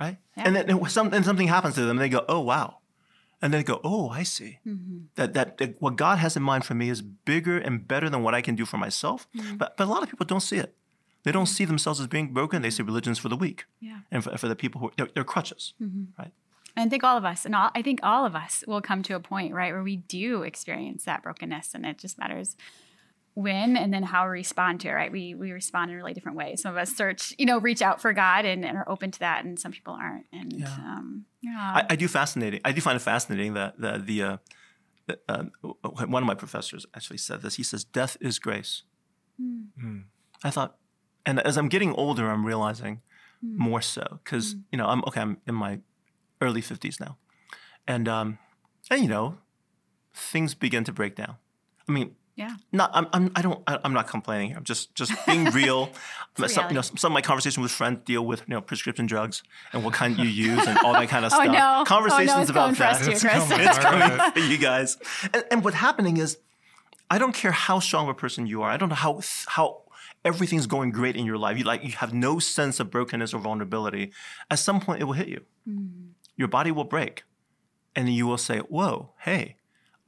Right? 0.00 0.18
Yeah. 0.36 0.44
And 0.46 0.56
then 0.56 0.70
and 0.70 0.90
some, 0.90 1.12
and 1.12 1.24
something 1.24 1.48
happens 1.48 1.74
to 1.74 1.82
them 1.82 1.90
and 1.90 2.00
they 2.00 2.08
go, 2.08 2.24
oh, 2.28 2.40
wow. 2.40 2.78
And 3.40 3.52
then 3.52 3.60
they 3.60 3.64
go, 3.64 3.80
oh, 3.84 4.08
I 4.08 4.22
see. 4.22 4.58
Mm-hmm. 4.66 4.98
That, 5.16 5.34
that, 5.34 5.58
that 5.58 5.80
what 5.80 5.96
God 5.96 6.18
has 6.18 6.36
in 6.36 6.42
mind 6.42 6.64
for 6.64 6.74
me 6.74 6.88
is 6.88 7.02
bigger 7.02 7.58
and 7.58 7.86
better 7.86 8.08
than 8.08 8.22
what 8.22 8.34
I 8.34 8.40
can 8.40 8.54
do 8.54 8.64
for 8.64 8.78
myself. 8.78 9.28
Mm. 9.36 9.58
But, 9.58 9.76
but 9.76 9.84
a 9.84 9.90
lot 9.90 10.02
of 10.02 10.08
people 10.08 10.26
don't 10.26 10.40
see 10.40 10.56
it. 10.56 10.74
They 11.24 11.32
don't 11.32 11.44
mm. 11.44 11.54
see 11.54 11.64
themselves 11.64 12.00
as 12.00 12.06
being 12.06 12.32
broken. 12.32 12.62
They 12.62 12.70
see 12.70 12.82
religion's 12.82 13.18
for 13.18 13.28
the 13.28 13.36
weak 13.36 13.66
Yeah. 13.80 14.00
and 14.10 14.24
for, 14.24 14.36
for 14.38 14.48
the 14.48 14.56
people 14.56 14.80
who 14.80 14.92
they're, 14.96 15.08
they're 15.14 15.24
crutches. 15.24 15.74
Mm-hmm. 15.80 16.04
Right? 16.18 16.32
And 16.76 16.86
I 16.86 16.90
think 16.90 17.04
all 17.04 17.16
of 17.16 17.24
us, 17.24 17.44
and 17.44 17.54
all, 17.54 17.70
I 17.74 17.82
think 17.82 18.00
all 18.02 18.24
of 18.24 18.34
us 18.34 18.64
will 18.66 18.80
come 18.80 19.02
to 19.04 19.14
a 19.14 19.20
point, 19.20 19.54
right, 19.54 19.72
where 19.72 19.82
we 19.82 19.96
do 19.96 20.42
experience 20.42 21.04
that 21.04 21.22
brokenness, 21.22 21.74
and 21.74 21.86
it 21.86 21.98
just 21.98 22.18
matters 22.18 22.56
when 23.34 23.76
and 23.76 23.92
then 23.92 24.04
how 24.04 24.24
we 24.24 24.30
respond 24.30 24.80
to 24.80 24.88
it, 24.88 24.92
right? 24.92 25.10
We 25.12 25.34
we 25.34 25.50
respond 25.52 25.90
in 25.90 25.96
really 25.96 26.14
different 26.14 26.38
ways. 26.38 26.62
Some 26.62 26.72
of 26.72 26.78
us 26.78 26.94
search, 26.94 27.34
you 27.38 27.46
know, 27.46 27.58
reach 27.58 27.82
out 27.82 28.00
for 28.00 28.12
God 28.12 28.44
and, 28.44 28.64
and 28.64 28.76
are 28.78 28.88
open 28.88 29.10
to 29.10 29.18
that, 29.20 29.44
and 29.44 29.58
some 29.58 29.72
people 29.72 29.94
aren't. 29.94 30.26
And 30.32 30.52
Yeah. 30.52 30.74
um, 30.74 31.24
yeah, 31.42 31.72
I, 31.76 31.86
I 31.90 31.96
do 31.96 32.08
fascinating. 32.08 32.60
I 32.64 32.72
do 32.72 32.80
find 32.80 32.96
it 32.96 33.00
fascinating 33.00 33.54
that 33.54 33.78
the, 33.78 33.98
the, 34.04 34.22
uh, 34.22 34.36
the 35.06 35.18
uh, 35.28 35.44
one 36.06 36.22
of 36.22 36.26
my 36.26 36.34
professors 36.34 36.86
actually 36.94 37.18
said 37.18 37.42
this. 37.42 37.56
He 37.56 37.62
says, 37.64 37.84
"Death 37.84 38.16
is 38.20 38.38
grace." 38.38 38.82
I 40.44 40.50
thought, 40.50 40.76
and 41.26 41.40
as 41.40 41.56
I'm 41.56 41.68
getting 41.68 41.92
older, 41.92 42.30
I'm 42.30 42.46
realizing 42.46 43.02
more 43.42 43.82
so 43.82 44.20
because 44.22 44.54
you 44.70 44.78
know 44.78 44.86
I'm 44.86 45.02
okay. 45.08 45.20
I'm 45.20 45.38
in 45.46 45.54
my 45.54 45.80
early 46.40 46.60
fifties 46.60 47.00
now, 47.00 47.18
and 47.86 48.08
um, 48.08 48.38
and 48.90 49.02
you 49.02 49.08
know, 49.08 49.38
things 50.14 50.54
begin 50.54 50.84
to 50.84 50.92
break 50.92 51.16
down. 51.16 51.36
I 51.88 51.92
mean, 51.92 52.14
yeah, 52.36 52.56
not 52.72 52.90
I'm, 52.94 53.06
I'm 53.12 53.30
I 53.36 53.42
don't 53.42 53.62
I- 53.66 53.78
I'm 53.84 53.92
not 53.92 54.08
complaining. 54.08 54.56
I'm 54.56 54.64
just 54.64 54.94
just 54.94 55.12
being 55.26 55.44
real. 55.52 55.90
some, 56.46 56.68
you 56.68 56.74
know, 56.74 56.80
some 56.82 57.12
of 57.12 57.14
my 57.14 57.20
conversations 57.20 57.62
with 57.62 57.70
friends 57.70 58.00
deal 58.04 58.26
with 58.26 58.40
you 58.40 58.54
know 58.54 58.60
prescription 58.60 59.06
drugs 59.06 59.42
and 59.72 59.84
what 59.84 59.94
kind 59.94 60.18
you 60.18 60.24
use 60.24 60.66
and 60.66 60.76
all 60.78 60.92
that 60.94 61.08
kind 61.08 61.24
of 61.24 61.32
Oh, 61.34 61.42
stuff. 61.42 61.52
no. 61.54 61.76
Oh, 61.80 61.84
Conversations 61.86 62.34
no, 62.36 62.40
it's 62.40 62.50
about 62.50 62.60
coming 62.60 62.74
for 62.74 62.82
that. 62.82 63.04
too, 63.04 63.10
It's 63.12 63.22
coming. 63.22 63.66
It's 63.68 63.78
coming 63.78 64.00
right. 64.18 64.32
for 64.32 64.40
you 64.40 64.58
guys. 64.58 64.98
And, 65.32 65.44
and 65.52 65.64
what's 65.64 65.76
happening 65.76 66.16
is, 66.16 66.38
I 67.10 67.18
don't 67.18 67.34
care 67.34 67.52
how 67.52 67.78
strong 67.78 68.04
of 68.04 68.10
a 68.10 68.14
person 68.14 68.46
you 68.48 68.62
are. 68.62 68.70
I 68.70 68.76
don't 68.78 68.88
know 68.88 68.94
how 68.96 69.20
how 69.46 69.82
everything's 70.24 70.66
going 70.66 70.90
great 70.90 71.14
in 71.16 71.24
your 71.26 71.38
life. 71.38 71.56
You 71.56 71.64
like 71.64 71.84
you 71.84 71.92
have 71.92 72.12
no 72.12 72.38
sense 72.40 72.80
of 72.80 72.90
brokenness 72.90 73.32
or 73.32 73.38
vulnerability. 73.40 74.10
At 74.50 74.58
some 74.58 74.80
point, 74.80 75.00
it 75.00 75.04
will 75.04 75.12
hit 75.12 75.28
you. 75.28 75.42
Mm. 75.68 76.08
Your 76.36 76.48
body 76.48 76.72
will 76.72 76.84
break, 76.84 77.22
and 77.94 78.08
you 78.12 78.26
will 78.26 78.38
say, 78.38 78.58
"Whoa, 78.58 79.10
hey, 79.18 79.56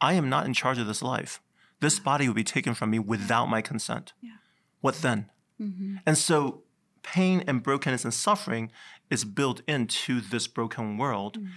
I 0.00 0.14
am 0.14 0.28
not 0.28 0.44
in 0.46 0.54
charge 0.54 0.78
of 0.78 0.86
this 0.88 1.02
life. 1.02 1.40
This 1.80 1.98
body 1.98 2.26
will 2.26 2.34
be 2.34 2.44
taken 2.44 2.74
from 2.74 2.90
me 2.90 2.98
without 2.98 3.46
my 3.46 3.62
consent. 3.62 4.12
What 4.80 4.96
then?" 5.02 5.30
Mm-hmm. 5.60 5.96
And 6.06 6.18
so, 6.18 6.62
pain 7.02 7.42
and 7.46 7.62
brokenness 7.62 8.04
and 8.04 8.12
suffering 8.12 8.70
is 9.10 9.24
built 9.24 9.62
into 9.66 10.20
this 10.20 10.46
broken 10.46 10.98
world, 10.98 11.38
mm. 11.38 11.48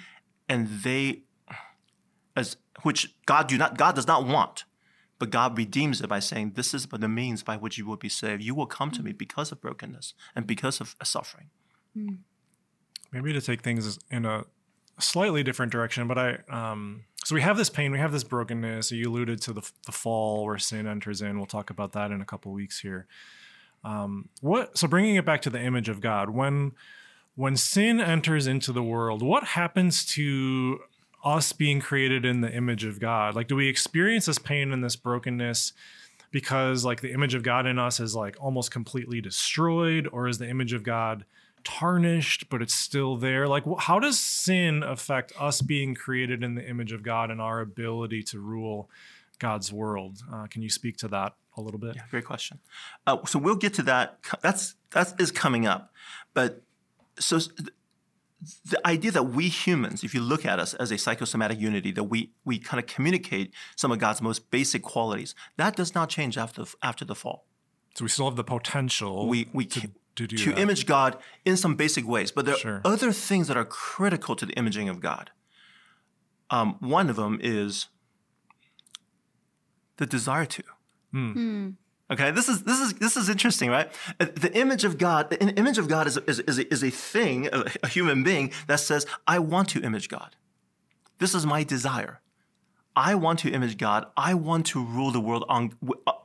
and 0.47 0.67
they 0.83 1.23
as 2.35 2.57
which 2.83 3.15
God 3.25 3.47
do 3.47 3.57
not 3.57 3.77
God 3.77 3.95
does 3.95 4.07
not 4.07 4.25
want, 4.25 4.65
but 5.17 5.29
God 5.29 5.57
redeems 5.57 6.01
it 6.01 6.07
by 6.07 6.19
saying, 6.19 6.53
"This 6.55 6.73
is 6.73 6.85
the 6.85 7.07
means 7.07 7.43
by 7.43 7.57
which 7.57 7.77
you 7.77 7.85
will 7.85 7.97
be 7.97 8.09
saved. 8.09 8.41
You 8.41 8.55
will 8.55 8.67
come 8.67 8.91
to 8.91 9.03
me 9.03 9.11
mm. 9.11 9.17
because 9.17 9.51
of 9.51 9.61
brokenness 9.61 10.13
and 10.35 10.47
because 10.47 10.79
of 10.81 10.95
suffering." 11.03 11.49
Mm. 11.97 12.19
maybe 13.11 13.33
to 13.33 13.41
take 13.41 13.61
things 13.61 13.97
in 14.11 14.25
a 14.25 14.45
slightly 14.99 15.43
different 15.43 15.71
direction 15.71 16.07
but 16.07 16.17
i 16.19 16.37
um 16.49 17.03
so 17.29 17.35
we 17.35 17.41
have 17.41 17.57
this 17.57 17.69
pain 17.69 17.91
we 17.91 17.99
have 17.99 18.11
this 18.11 18.23
brokenness. 18.23 18.91
You 18.91 19.07
alluded 19.07 19.39
to 19.41 19.53
the, 19.53 19.61
the 19.85 19.91
fall 19.91 20.45
where 20.45 20.57
sin 20.57 20.87
enters 20.87 21.21
in. 21.21 21.37
We'll 21.37 21.45
talk 21.45 21.69
about 21.69 21.91
that 21.91 22.09
in 22.09 22.21
a 22.21 22.25
couple 22.25 22.51
weeks 22.51 22.79
here. 22.79 23.05
Um 23.83 24.29
what 24.41 24.75
so 24.75 24.87
bringing 24.87 25.15
it 25.15 25.25
back 25.25 25.43
to 25.43 25.51
the 25.51 25.61
image 25.61 25.89
of 25.89 26.01
god 26.01 26.31
when 26.31 26.71
when 27.35 27.55
sin 27.55 28.01
enters 28.01 28.47
into 28.47 28.71
the 28.71 28.81
world 28.81 29.21
what 29.21 29.43
happens 29.43 30.03
to 30.15 30.79
us 31.23 31.51
being 31.51 31.79
created 31.79 32.25
in 32.25 32.41
the 32.41 32.51
image 32.51 32.83
of 32.83 32.99
god? 32.99 33.35
Like 33.35 33.47
do 33.47 33.55
we 33.55 33.69
experience 33.69 34.25
this 34.25 34.39
pain 34.39 34.73
and 34.73 34.83
this 34.83 34.95
brokenness 34.95 35.73
because 36.31 36.83
like 36.83 37.01
the 37.01 37.13
image 37.13 37.35
of 37.35 37.43
god 37.43 37.67
in 37.67 37.77
us 37.77 37.99
is 37.99 38.15
like 38.15 38.37
almost 38.39 38.71
completely 38.71 39.21
destroyed? 39.21 40.09
Or 40.11 40.27
is 40.27 40.39
the 40.39 40.49
image 40.49 40.73
of 40.73 40.81
god 40.81 41.25
tarnished 41.63 42.49
but 42.49 42.61
it's 42.61 42.73
still 42.73 43.17
there 43.17 43.47
like 43.47 43.63
how 43.79 43.99
does 43.99 44.19
sin 44.19 44.83
affect 44.83 45.33
us 45.39 45.61
being 45.61 45.95
created 45.95 46.43
in 46.43 46.55
the 46.55 46.67
image 46.67 46.91
of 46.91 47.03
god 47.03 47.29
and 47.31 47.41
our 47.41 47.59
ability 47.61 48.21
to 48.23 48.39
rule 48.39 48.89
god's 49.39 49.71
world 49.71 50.19
uh, 50.33 50.47
can 50.47 50.61
you 50.61 50.69
speak 50.69 50.97
to 50.97 51.07
that 51.07 51.33
a 51.57 51.61
little 51.61 51.79
bit 51.79 51.95
Yeah, 51.95 52.03
great 52.09 52.25
question. 52.25 52.59
Uh, 53.05 53.25
so 53.25 53.37
we'll 53.37 53.55
get 53.55 53.73
to 53.75 53.83
that. 53.83 54.19
That's 54.41 54.75
that 54.91 55.19
is 55.19 55.31
coming 55.31 55.65
up, 55.67 55.93
but 56.33 56.63
so 57.19 57.39
th- 57.39 57.69
the 58.69 58.87
idea 58.87 59.11
that 59.11 59.23
we 59.23 59.49
humans, 59.49 60.03
if 60.03 60.13
you 60.13 60.21
look 60.21 60.45
at 60.45 60.59
us 60.59 60.73
as 60.75 60.91
a 60.91 60.97
psychosomatic 60.97 61.59
unity, 61.59 61.91
that 61.91 62.05
we 62.05 62.31
we 62.45 62.59
kind 62.59 62.79
of 62.81 62.87
communicate 62.87 63.53
some 63.75 63.91
of 63.91 63.99
God's 63.99 64.21
most 64.21 64.49
basic 64.51 64.81
qualities, 64.81 65.35
that 65.57 65.75
does 65.75 65.93
not 65.93 66.09
change 66.09 66.37
after 66.37 66.63
after 66.81 67.03
the 67.03 67.15
fall. 67.15 67.45
so 67.95 68.05
we 68.05 68.09
still 68.09 68.25
have 68.29 68.37
the 68.37 68.43
potential 68.43 69.27
We 69.27 69.49
we 69.51 69.65
to, 69.65 69.91
to 70.27 70.27
do 70.27 70.37
to 70.37 70.49
that. 70.51 70.59
image 70.59 70.85
God 70.85 71.17
in 71.45 71.55
some 71.57 71.75
basic 71.75 72.05
ways, 72.07 72.31
but 72.31 72.45
there 72.45 72.55
Sure. 72.57 72.75
are 72.77 72.81
other 72.93 73.11
things 73.11 73.47
that 73.47 73.57
are 73.57 73.65
critical 73.65 74.35
to 74.35 74.45
the 74.45 74.53
imaging 74.53 74.87
of 74.89 74.99
God. 74.99 75.31
Um, 76.49 76.75
one 76.79 77.09
of 77.09 77.15
them 77.15 77.39
is 77.41 77.87
the 79.97 80.05
desire 80.05 80.45
to. 80.45 80.63
Okay, 82.11 82.31
this 82.31 82.49
is 82.49 82.63
this 82.63 82.79
is 82.79 82.93
this 82.95 83.15
is 83.17 83.29
interesting, 83.29 83.69
right? 83.69 83.87
Uh, 84.19 84.25
The 84.45 84.51
image 84.57 84.83
of 84.83 84.97
God, 84.97 85.29
the 85.29 85.39
im- 85.41 85.53
image 85.57 85.77
of 85.77 85.87
God 85.87 86.07
is 86.07 86.17
a, 86.17 86.23
is, 86.29 86.39
is, 86.39 86.57
a, 86.57 86.73
is 86.73 86.83
a 86.83 86.89
thing, 86.89 87.47
a, 87.53 87.65
a 87.83 87.87
human 87.87 88.23
being 88.23 88.51
that 88.67 88.79
says, 88.79 89.05
"I 89.27 89.37
want 89.39 89.69
to 89.69 89.79
image 89.81 90.07
God. 90.09 90.35
This 91.19 91.35
is 91.35 91.45
my 91.45 91.63
desire. 91.63 92.21
I 92.95 93.15
want 93.15 93.39
to 93.39 93.51
image 93.51 93.77
God. 93.77 94.07
I 94.17 94.33
want 94.33 94.65
to 94.67 94.83
rule 94.83 95.11
the 95.11 95.19
world 95.19 95.45
on 95.47 95.73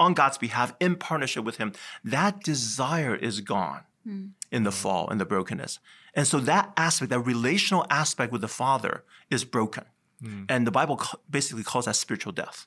on 0.00 0.14
God's 0.14 0.38
behalf 0.38 0.74
in 0.80 0.96
partnership 0.96 1.44
with 1.44 1.56
Him." 1.58 1.72
That 2.02 2.42
desire 2.42 3.14
is 3.14 3.40
gone 3.40 3.82
in 4.50 4.62
the 4.64 4.72
fall, 4.72 5.10
in 5.10 5.18
the 5.18 5.24
brokenness, 5.24 5.78
and 6.14 6.26
so 6.26 6.38
that 6.40 6.72
aspect, 6.76 7.10
that 7.10 7.20
relational 7.20 7.86
aspect 7.90 8.32
with 8.32 8.40
the 8.40 8.48
Father, 8.48 9.04
is 9.30 9.44
broken, 9.44 9.84
and 10.48 10.66
the 10.66 10.70
Bible 10.70 11.00
basically 11.28 11.62
calls 11.62 11.84
that 11.84 11.96
spiritual 11.96 12.32
death. 12.32 12.66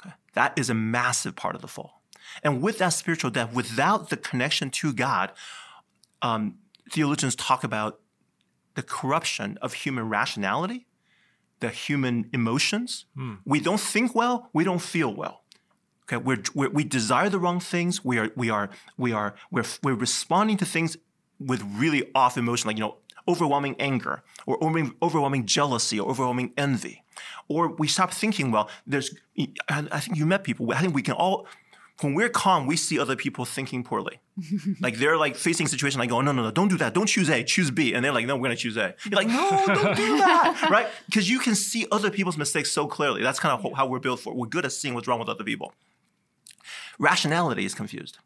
Okay. 0.00 0.14
That 0.34 0.58
is 0.58 0.70
a 0.70 0.74
massive 0.74 1.36
part 1.36 1.54
of 1.54 1.62
the 1.62 1.68
fall. 1.68 2.02
And 2.42 2.60
with 2.60 2.78
that 2.78 2.90
spiritual 2.90 3.30
death, 3.30 3.52
without 3.52 4.10
the 4.10 4.16
connection 4.16 4.70
to 4.70 4.92
God, 4.92 5.32
um, 6.22 6.58
theologians 6.90 7.34
talk 7.34 7.64
about 7.64 8.00
the 8.74 8.82
corruption 8.82 9.58
of 9.62 9.72
human 9.72 10.08
rationality, 10.08 10.85
the 11.60 11.70
human 11.70 12.28
emotions. 12.32 13.06
Hmm. 13.14 13.34
We 13.44 13.60
don't 13.60 13.80
think 13.80 14.14
well, 14.14 14.50
we 14.52 14.64
don't 14.64 14.82
feel 14.82 15.14
well. 15.14 15.42
Okay, 16.04 16.18
we're, 16.18 16.42
we're, 16.54 16.70
we 16.70 16.84
desire 16.84 17.28
the 17.28 17.40
wrong 17.40 17.58
things. 17.58 18.04
We 18.04 18.18
are, 18.18 18.30
we 18.36 18.48
are, 18.48 18.70
we 18.96 19.12
are, 19.12 19.34
we're, 19.50 19.64
we're 19.82 19.94
responding 19.94 20.56
to 20.58 20.64
things 20.64 20.96
with 21.40 21.62
really 21.62 22.10
off 22.14 22.36
emotion, 22.36 22.68
like 22.68 22.76
you 22.76 22.84
know, 22.84 22.98
overwhelming 23.28 23.74
anger 23.80 24.22
or 24.46 24.62
overwhelming, 25.02 25.46
jealousy 25.46 25.98
or 25.98 26.08
overwhelming 26.08 26.52
envy, 26.56 27.02
or 27.48 27.72
we 27.72 27.88
stop 27.88 28.12
thinking 28.12 28.52
well. 28.52 28.70
There's, 28.86 29.14
I 29.68 29.88
I 29.90 30.00
think 30.00 30.16
you 30.16 30.26
met 30.26 30.44
people. 30.44 30.72
I 30.72 30.80
think 30.80 30.94
we 30.94 31.02
can 31.02 31.14
all. 31.14 31.46
When 32.02 32.12
we're 32.14 32.28
calm, 32.28 32.66
we 32.66 32.76
see 32.76 32.98
other 32.98 33.16
people 33.16 33.44
thinking 33.46 33.82
poorly. 33.82 34.20
like 34.80 34.96
they're 34.96 35.16
like 35.16 35.34
facing 35.34 35.64
a 35.66 35.68
situation 35.68 35.98
like, 35.98 36.12
oh 36.12 36.20
no, 36.20 36.30
no, 36.32 36.42
no, 36.42 36.50
don't 36.50 36.68
do 36.68 36.76
that. 36.76 36.92
Don't 36.92 37.06
choose 37.06 37.30
A, 37.30 37.42
choose 37.42 37.70
B. 37.70 37.94
And 37.94 38.04
they're 38.04 38.12
like, 38.12 38.26
no, 38.26 38.36
we're 38.36 38.42
gonna 38.44 38.56
choose 38.56 38.76
A. 38.76 38.94
You're 39.04 39.16
like, 39.16 39.28
no, 39.28 39.64
don't 39.66 39.96
do 39.96 40.18
that. 40.18 40.68
right? 40.70 40.88
Because 41.06 41.30
you 41.30 41.38
can 41.38 41.54
see 41.54 41.86
other 41.90 42.10
people's 42.10 42.36
mistakes 42.36 42.70
so 42.70 42.86
clearly. 42.86 43.22
That's 43.22 43.40
kind 43.40 43.58
of 43.58 43.72
how 43.74 43.86
we're 43.86 43.98
built 44.00 44.20
for. 44.20 44.34
We're 44.34 44.46
good 44.46 44.66
at 44.66 44.72
seeing 44.72 44.94
what's 44.94 45.08
wrong 45.08 45.18
with 45.18 45.28
other 45.30 45.44
people. 45.44 45.72
Rationality 46.98 47.64
is 47.64 47.74
confused. 47.74 48.18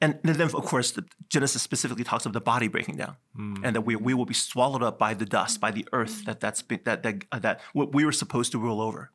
And 0.00 0.18
then, 0.24 0.40
of 0.40 0.52
course, 0.64 0.90
the 0.90 1.04
Genesis 1.28 1.62
specifically 1.62 2.02
talks 2.04 2.26
of 2.26 2.32
the 2.32 2.40
body 2.40 2.66
breaking 2.66 2.96
down, 2.96 3.16
and 3.64 3.76
that 3.76 3.82
we, 3.82 3.94
we 3.94 4.12
will 4.12 4.26
be 4.26 4.34
swallowed 4.34 4.82
up 4.82 4.98
by 4.98 5.14
the 5.14 5.24
dust, 5.24 5.60
by 5.60 5.70
the 5.70 5.86
earth 5.92 6.24
that 6.24 6.40
that's 6.40 6.62
been, 6.62 6.80
that 6.84 7.04
that 7.04 7.24
uh, 7.30 7.38
that 7.38 7.60
what 7.72 7.94
we 7.94 8.04
were 8.04 8.12
supposed 8.12 8.50
to 8.52 8.58
rule 8.58 8.80
over. 8.82 9.12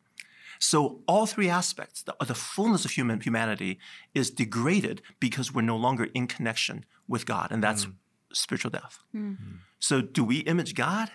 So 0.60 1.02
all 1.08 1.26
three 1.26 1.50
aspects, 1.50 2.04
the, 2.04 2.16
the 2.26 2.36
fullness 2.36 2.84
of 2.86 2.92
human 2.92 3.22
humanity, 3.22 3.80
is 4.14 4.30
degraded 4.30 5.02
because 5.20 5.54
we're 5.54 5.62
no 5.62 5.78
longer 5.78 6.10
in 6.14 6.28
connection 6.28 6.86
with 7.08 7.26
God, 7.26 7.48
and 7.50 7.64
that's 7.64 7.86
hmm. 7.86 7.92
spiritual 8.34 8.72
death. 8.72 9.00
Hmm. 9.14 9.34
Hmm. 9.34 9.56
So 9.80 10.02
do 10.02 10.24
we 10.24 10.40
image 10.40 10.76
God? 10.76 11.10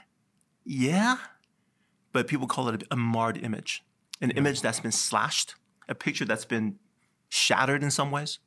Yeah, 0.64 1.18
but 2.12 2.26
people 2.26 2.46
call 2.46 2.68
it 2.70 2.82
a, 2.82 2.94
a 2.94 2.96
marred 2.96 3.36
image, 3.36 3.84
an 4.22 4.30
image 4.30 4.62
that's 4.62 4.80
been 4.80 4.92
slashed, 4.92 5.56
a 5.88 5.94
picture 5.94 6.24
that's 6.24 6.46
been 6.46 6.78
shattered 7.28 7.82
in 7.82 7.90
some 7.90 8.10
ways. 8.10 8.38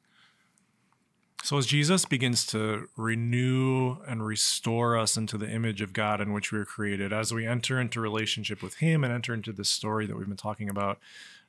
So 1.43 1.57
as 1.57 1.65
Jesus 1.65 2.03
begins 2.03 2.45
to 2.47 2.89
renew 2.97 3.97
and 4.07 4.25
restore 4.25 4.97
us 4.97 5.15
into 5.15 5.37
the 5.37 5.49
image 5.49 5.81
of 5.81 5.93
God 5.93 6.19
in 6.19 6.33
which 6.33 6.51
we 6.51 6.57
were 6.57 6.65
created, 6.65 7.13
as 7.13 7.33
we 7.33 7.45
enter 7.45 7.79
into 7.79 8.01
relationship 8.01 8.61
with 8.61 8.75
Him 8.75 9.03
and 9.03 9.13
enter 9.13 9.33
into 9.33 9.53
this 9.53 9.69
story 9.69 10.05
that 10.07 10.17
we've 10.17 10.27
been 10.27 10.35
talking 10.35 10.69
about, 10.69 10.99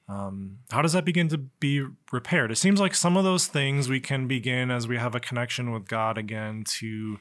um, 0.09 0.59
how 0.71 0.83
does 0.83 0.93
that 0.93 1.05
begin 1.05 1.29
to 1.29 1.39
be 1.39 1.85
repaired? 2.13 2.51
It 2.51 2.57
seems 2.57 2.81
like 2.81 2.95
some 2.95 3.17
of 3.17 3.25
those 3.25 3.47
things 3.47 3.89
we 3.89 4.01
can 4.01 4.27
begin 4.27 4.71
as 4.71 4.89
we 4.89 4.97
have 4.97 5.15
a 5.15 5.21
connection 5.21 5.73
with 5.73 5.87
God 5.89 6.17
again 6.17 6.65
to 6.79 7.19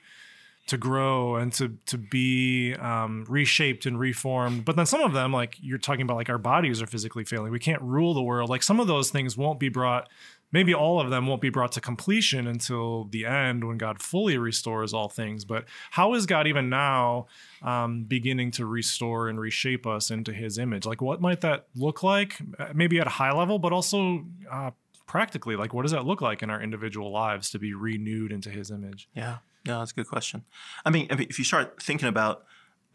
to 0.67 0.77
grow 0.77 1.37
and 1.37 1.51
to 1.53 1.77
to 1.85 1.97
be 1.97 2.75
um, 2.75 3.25
reshaped 3.27 3.85
and 3.85 3.99
reformed. 3.99 4.65
But 4.65 4.75
then 4.75 4.85
some 4.85 5.01
of 5.01 5.13
them, 5.13 5.33
like 5.33 5.57
you're 5.59 5.77
talking 5.77 6.01
about, 6.01 6.17
like 6.17 6.29
our 6.29 6.37
bodies 6.37 6.81
are 6.81 6.87
physically 6.87 7.23
failing. 7.23 7.51
We 7.51 7.59
can't 7.59 7.81
rule 7.81 8.13
the 8.13 8.21
world. 8.21 8.49
Like 8.49 8.63
some 8.63 8.79
of 8.79 8.87
those 8.87 9.09
things 9.09 9.35
won't 9.35 9.59
be 9.59 9.69
brought. 9.69 10.09
Maybe 10.51 10.73
all 10.73 10.99
of 10.99 11.09
them 11.09 11.27
won't 11.27 11.41
be 11.41 11.49
brought 11.49 11.73
to 11.73 11.81
completion 11.81 12.47
until 12.47 13.05
the 13.05 13.25
end 13.25 13.65
when 13.65 13.77
God 13.77 14.01
fully 14.01 14.37
restores 14.37 14.93
all 14.93 15.09
things. 15.09 15.43
But 15.45 15.65
how 15.91 16.13
is 16.13 16.25
God 16.25 16.47
even 16.47 16.69
now 16.69 17.27
um, 17.61 18.03
beginning 18.03 18.51
to 18.51 18.65
restore 18.65 19.27
and 19.27 19.39
reshape 19.39 19.85
us 19.85 20.09
into 20.09 20.33
His 20.33 20.57
image? 20.57 20.85
Like 20.85 21.01
what 21.01 21.21
might 21.21 21.41
that 21.41 21.67
look 21.75 22.03
like? 22.03 22.37
Uh, 22.57 22.67
Maybe 22.73 22.99
at 22.99 23.07
a 23.07 23.11
high 23.11 23.31
level, 23.31 23.59
but 23.59 23.73
also 23.73 24.25
uh, 24.49 24.71
practically. 25.05 25.55
Like 25.55 25.73
what 25.73 25.81
does 25.81 25.91
that 25.91 26.05
look 26.05 26.21
like 26.21 26.41
in 26.41 26.49
our 26.49 26.61
individual 26.61 27.11
lives 27.11 27.49
to 27.51 27.59
be 27.59 27.73
renewed 27.73 28.31
into 28.31 28.49
His 28.49 28.71
image? 28.71 29.09
Yeah, 29.13 29.37
yeah, 29.65 29.79
that's 29.79 29.91
a 29.91 29.95
good 29.95 30.07
question. 30.07 30.45
I 30.85 30.89
mean, 30.91 31.07
if 31.09 31.37
you 31.37 31.45
start 31.45 31.81
thinking 31.81 32.07
about 32.07 32.45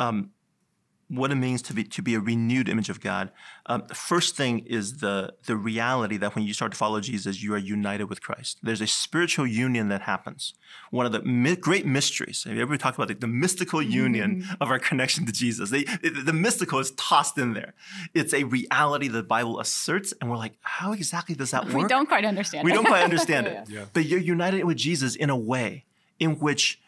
um, 0.01 0.31
what 1.13 1.31
it 1.31 1.35
means 1.35 1.61
to 1.61 1.75
be 1.75 1.85
to 1.85 2.01
be 2.01 2.15
a 2.15 2.21
renewed 2.21 2.71
image 2.71 2.89
of 2.89 2.99
God, 3.01 3.31
um, 3.67 3.85
the 3.87 3.95
first 3.95 4.35
thing 4.35 4.61
is 4.61 4.99
the 4.99 5.35
the 5.45 5.57
reality 5.57 6.17
that 6.17 6.35
when 6.35 6.47
you 6.47 6.55
start 6.55 6.73
to 6.73 6.79
follow 6.79 7.01
Jesus, 7.01 7.43
you 7.43 7.53
are 7.53 7.59
united 7.59 8.05
with 8.05 8.23
Christ. 8.23 8.59
There's 8.63 8.81
a 8.81 8.87
spiritual 8.87 9.47
union 9.47 9.89
that 9.91 10.03
happens. 10.03 10.55
One 10.91 11.05
of 11.05 11.13
the 11.13 11.21
mi- 11.23 11.57
great 11.57 11.85
mysteries. 11.85 12.45
Have 12.45 12.57
you 12.57 12.63
ever 12.63 12.79
talked 12.79 12.97
about 12.97 13.09
the, 13.09 13.15
the 13.15 13.27
mystical 13.27 13.83
union 13.83 14.47
of 14.59 14.71
our 14.71 14.79
connection 14.79 15.27
to 15.27 15.33
Jesus? 15.33 15.69
They, 15.69 15.85
the, 15.85 16.23
the 16.25 16.33
mystical 16.33 16.79
is 16.79 16.93
tossed 16.93 17.37
in 17.37 17.53
there. 17.53 17.75
It's 18.15 18.33
a 18.33 18.45
reality 18.45 19.09
the 19.09 19.23
Bible 19.23 19.61
asserts, 19.61 20.15
and 20.19 20.31
we're 20.31 20.39
like, 20.39 20.55
how 20.63 20.93
exactly 20.93 21.35
does 21.35 21.51
that 21.51 21.67
work? 21.67 21.75
We 21.75 21.85
don't 21.89 22.07
quite 22.07 22.25
understand. 22.25 22.65
We 22.65 22.73
it. 22.73 22.75
don't 22.75 22.87
quite 22.87 23.05
understand 23.11 23.47
it. 23.49 23.69
Yeah. 23.69 23.85
But 23.93 24.07
you're 24.07 24.19
united 24.19 24.65
with 24.65 24.79
Jesus 24.79 25.15
in 25.15 25.29
a 25.29 25.37
way 25.37 25.85
in 26.19 26.39
which 26.39 26.81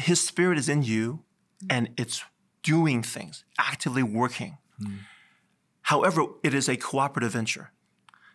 his 0.00 0.20
spirit 0.20 0.58
is 0.58 0.68
in 0.68 0.84
you 0.84 1.24
and 1.68 1.90
it's 1.96 2.24
doing 2.64 3.02
things, 3.02 3.44
actively 3.58 4.02
working. 4.02 4.58
Hmm. 4.78 4.96
However, 5.82 6.24
it 6.42 6.54
is 6.54 6.68
a 6.68 6.76
cooperative 6.76 7.32
venture. 7.32 7.70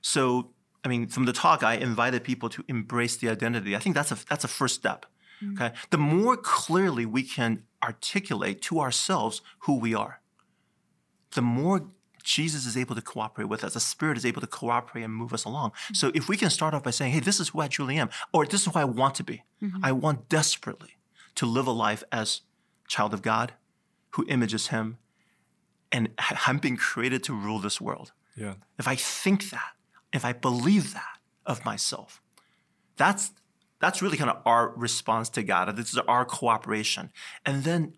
So, 0.01 0.51
I 0.85 0.87
mean, 0.87 1.07
from 1.07 1.25
the 1.25 1.33
talk, 1.33 1.63
I 1.63 1.73
invited 1.73 2.23
people 2.23 2.47
to 2.49 2.63
embrace 2.69 3.17
the 3.17 3.27
identity. 3.27 3.75
I 3.75 3.79
think 3.79 3.95
that's 3.95 4.11
a 4.13 4.17
that's 4.29 4.45
a 4.45 4.47
first 4.47 4.75
step. 4.75 5.05
Hmm. 5.41 5.53
Okay. 5.53 5.71
The 5.89 5.97
more 5.97 6.37
clearly 6.37 7.05
we 7.05 7.23
can 7.23 7.63
articulate 7.83 8.61
to 8.63 8.79
ourselves 8.79 9.41
who 9.59 9.77
we 9.77 9.93
are, 9.93 10.21
the 11.31 11.41
more 11.41 11.87
Jesus 12.23 12.65
is 12.65 12.77
able 12.77 12.95
to 12.95 13.01
cooperate 13.01 13.49
with 13.49 13.63
us. 13.63 13.73
The 13.73 13.79
Spirit 13.79 14.17
is 14.17 14.25
able 14.25 14.41
to 14.41 14.47
cooperate 14.47 15.03
and 15.03 15.13
move 15.13 15.33
us 15.33 15.45
along. 15.45 15.71
Hmm. 15.87 15.93
So 15.95 16.11
if 16.13 16.29
we 16.29 16.37
can 16.37 16.49
start 16.49 16.73
off 16.73 16.83
by 16.83 16.91
saying, 16.91 17.13
hey, 17.13 17.19
this 17.19 17.39
is 17.39 17.49
who 17.49 17.59
I 17.59 17.67
truly 17.67 17.97
am, 17.97 18.09
or 18.31 18.45
this 18.45 18.61
is 18.61 18.73
who 18.73 18.79
I 18.79 18.85
want 18.85 19.15
to 19.15 19.23
be. 19.23 19.43
Mm-hmm. 19.61 19.83
I 19.83 19.91
want 19.91 20.29
desperately 20.29 20.97
to 21.35 21.45
live 21.45 21.67
a 21.67 21.71
life 21.71 22.03
as 22.11 22.41
child 22.87 23.13
of 23.13 23.21
God 23.21 23.53
who 24.11 24.25
images 24.27 24.67
him, 24.67 24.97
and 25.91 26.09
I'm 26.47 26.57
being 26.57 26.77
created 26.77 27.23
to 27.25 27.33
rule 27.33 27.59
this 27.59 27.79
world. 27.79 28.11
Yeah. 28.35 28.55
If 28.77 28.87
I 28.87 28.95
think 28.95 29.49
that, 29.49 29.71
if 30.13 30.25
I 30.25 30.33
believe 30.33 30.93
that 30.93 31.19
of 31.45 31.65
myself, 31.65 32.21
that's 32.97 33.31
that's 33.79 34.01
really 34.01 34.17
kind 34.17 34.29
of 34.29 34.41
our 34.45 34.73
response 34.75 35.29
to 35.29 35.43
God. 35.43 35.73
This 35.75 35.93
is 35.93 35.99
our 35.99 36.25
cooperation, 36.25 37.11
and 37.45 37.63
then 37.63 37.93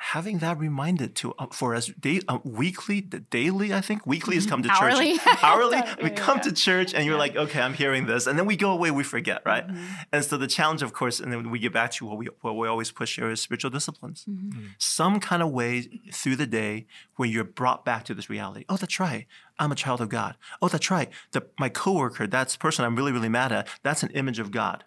having 0.00 0.38
that 0.38 0.58
reminded 0.58 1.14
to 1.14 1.34
uh, 1.38 1.46
for 1.52 1.74
us 1.74 1.86
day, 2.00 2.20
uh, 2.26 2.38
weekly, 2.42 3.00
the 3.00 3.20
daily. 3.20 3.72
I 3.72 3.80
think 3.80 4.06
weekly 4.06 4.34
has 4.36 4.46
come 4.46 4.62
to 4.62 4.70
Hourly. 4.70 5.18
church. 5.18 5.42
Hourly, 5.42 5.80
we 6.02 6.10
come 6.10 6.38
yeah. 6.38 6.42
to 6.44 6.52
church, 6.52 6.94
and 6.94 7.04
you're 7.04 7.18
like, 7.18 7.36
okay, 7.36 7.60
I'm 7.60 7.74
hearing 7.74 8.06
this, 8.06 8.26
and 8.26 8.38
then 8.38 8.46
we 8.46 8.56
go 8.56 8.70
away, 8.72 8.90
we 8.90 9.02
forget, 9.02 9.42
right? 9.44 9.66
Mm-hmm. 9.66 9.84
And 10.12 10.24
so 10.24 10.36
the 10.36 10.46
challenge, 10.46 10.82
of 10.82 10.92
course, 10.92 11.20
and 11.20 11.32
then 11.32 11.50
we 11.50 11.58
get 11.58 11.72
back 11.72 11.90
to 11.92 12.06
what 12.06 12.16
we 12.16 12.28
what 12.40 12.56
we 12.56 12.66
always 12.66 12.90
push 12.90 13.16
here 13.16 13.30
is 13.30 13.40
spiritual 13.40 13.70
disciplines. 13.70 14.24
Mm-hmm. 14.28 14.68
Some 14.78 15.20
kind 15.20 15.42
of 15.42 15.50
way 15.50 15.82
through 16.12 16.36
the 16.36 16.46
day 16.46 16.86
where 17.16 17.28
you're 17.28 17.44
brought 17.44 17.84
back 17.84 18.04
to 18.06 18.14
this 18.14 18.30
reality. 18.30 18.64
Oh, 18.68 18.76
that's 18.76 18.98
right. 18.98 19.26
I'm 19.58 19.70
a 19.70 19.74
child 19.74 20.00
of 20.00 20.08
God. 20.08 20.36
Oh, 20.62 20.68
that's 20.68 20.90
right. 20.90 21.10
The, 21.32 21.46
my 21.58 21.68
coworker, 21.68 22.26
that's 22.26 22.56
person 22.56 22.84
I'm 22.84 22.96
really, 22.96 23.12
really 23.12 23.28
mad 23.28 23.52
at, 23.52 23.68
that's 23.82 24.02
an 24.02 24.10
image 24.10 24.38
of 24.38 24.50
God. 24.50 24.84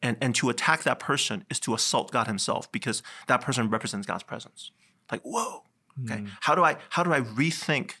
And, 0.00 0.16
and 0.20 0.34
to 0.36 0.48
attack 0.48 0.84
that 0.84 1.00
person 1.00 1.44
is 1.50 1.58
to 1.60 1.74
assault 1.74 2.12
God 2.12 2.28
himself 2.28 2.70
because 2.70 3.02
that 3.26 3.40
person 3.40 3.68
represents 3.68 4.06
God's 4.06 4.22
presence. 4.22 4.70
Like, 5.10 5.22
whoa. 5.22 5.64
Okay. 6.04 6.20
Hmm. 6.20 6.26
How 6.40 6.54
do 6.54 6.62
I 6.62 6.76
how 6.90 7.02
do 7.02 7.12
I 7.12 7.20
rethink 7.20 7.94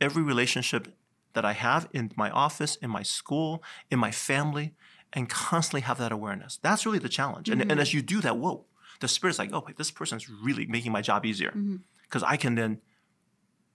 every 0.00 0.22
relationship 0.22 0.92
that 1.34 1.44
I 1.44 1.52
have 1.52 1.88
in 1.92 2.10
my 2.16 2.30
office, 2.30 2.76
in 2.76 2.90
my 2.90 3.02
school, 3.02 3.62
in 3.90 3.98
my 3.98 4.10
family, 4.10 4.74
and 5.12 5.28
constantly 5.28 5.82
have 5.82 5.98
that 5.98 6.10
awareness? 6.10 6.58
That's 6.62 6.84
really 6.84 6.98
the 6.98 7.08
challenge. 7.08 7.48
And, 7.48 7.60
and 7.60 7.70
mm-hmm. 7.70 7.80
as 7.80 7.94
you 7.94 8.02
do 8.02 8.20
that, 8.22 8.38
whoa, 8.38 8.64
the 9.00 9.08
spirit's 9.08 9.38
like, 9.38 9.50
oh, 9.52 9.62
wait, 9.66 9.76
this 9.76 9.90
person's 9.90 10.28
really 10.28 10.66
making 10.66 10.90
my 10.90 11.00
job 11.00 11.24
easier. 11.24 11.50
Mm-hmm. 11.50 11.76
Because 12.02 12.22
I 12.22 12.36
can 12.36 12.54
then 12.54 12.80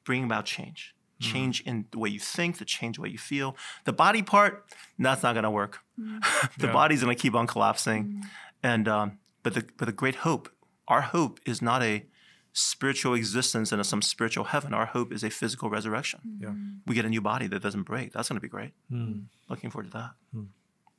bring 0.04 0.24
about 0.24 0.46
change. 0.46 0.96
Mm-hmm. 1.22 1.34
Change 1.34 1.62
in 1.62 1.86
the 1.92 2.00
way 2.00 2.10
you 2.10 2.20
think, 2.20 2.58
the 2.58 2.65
change 2.65 2.96
the 2.98 3.04
way 3.04 3.10
you 3.10 3.18
feel. 3.18 3.56
The 3.86 3.94
body 3.94 4.24
part, 4.24 4.65
that's 4.98 5.24
not 5.24 5.36
gonna 5.36 5.52
work. 5.52 5.80
Mm-hmm. 6.00 6.48
the 6.62 6.68
Yeah. 6.68 6.74
body's 6.74 7.02
gonna 7.02 7.16
keep 7.16 7.36
on 7.36 7.48
collapsing. 7.48 8.04
Mm-hmm. 8.06 8.22
And 8.64 8.88
um, 8.88 9.20
but 9.44 9.54
the 9.54 9.66
but 9.78 9.86
the 9.86 9.92
great 9.92 10.16
hope, 10.16 10.50
our 10.88 11.02
hope 11.02 11.40
is 11.46 11.62
not 11.62 11.82
a 11.84 12.06
spiritual 12.54 13.14
existence 13.14 13.72
in 13.72 13.80
a, 13.80 13.84
some 13.84 14.02
spiritual 14.02 14.46
heaven. 14.46 14.74
Our 14.74 14.88
hope 14.88 15.14
is 15.14 15.24
a 15.24 15.30
physical 15.30 15.70
resurrection. 15.70 16.20
Mm-hmm. 16.28 16.44
Yeah. 16.44 16.54
We 16.88 16.96
get 16.96 17.06
a 17.06 17.10
new 17.10 17.22
body 17.22 17.48
that 17.48 17.62
doesn't 17.62 17.84
break. 17.84 18.12
That's 18.14 18.28
gonna 18.30 18.40
be 18.40 18.48
great. 18.48 18.72
Hmm. 18.90 19.20
Looking 19.50 19.70
forward 19.70 19.92
to 19.92 19.98
that. 19.98 20.12
Hmm. 20.34 20.44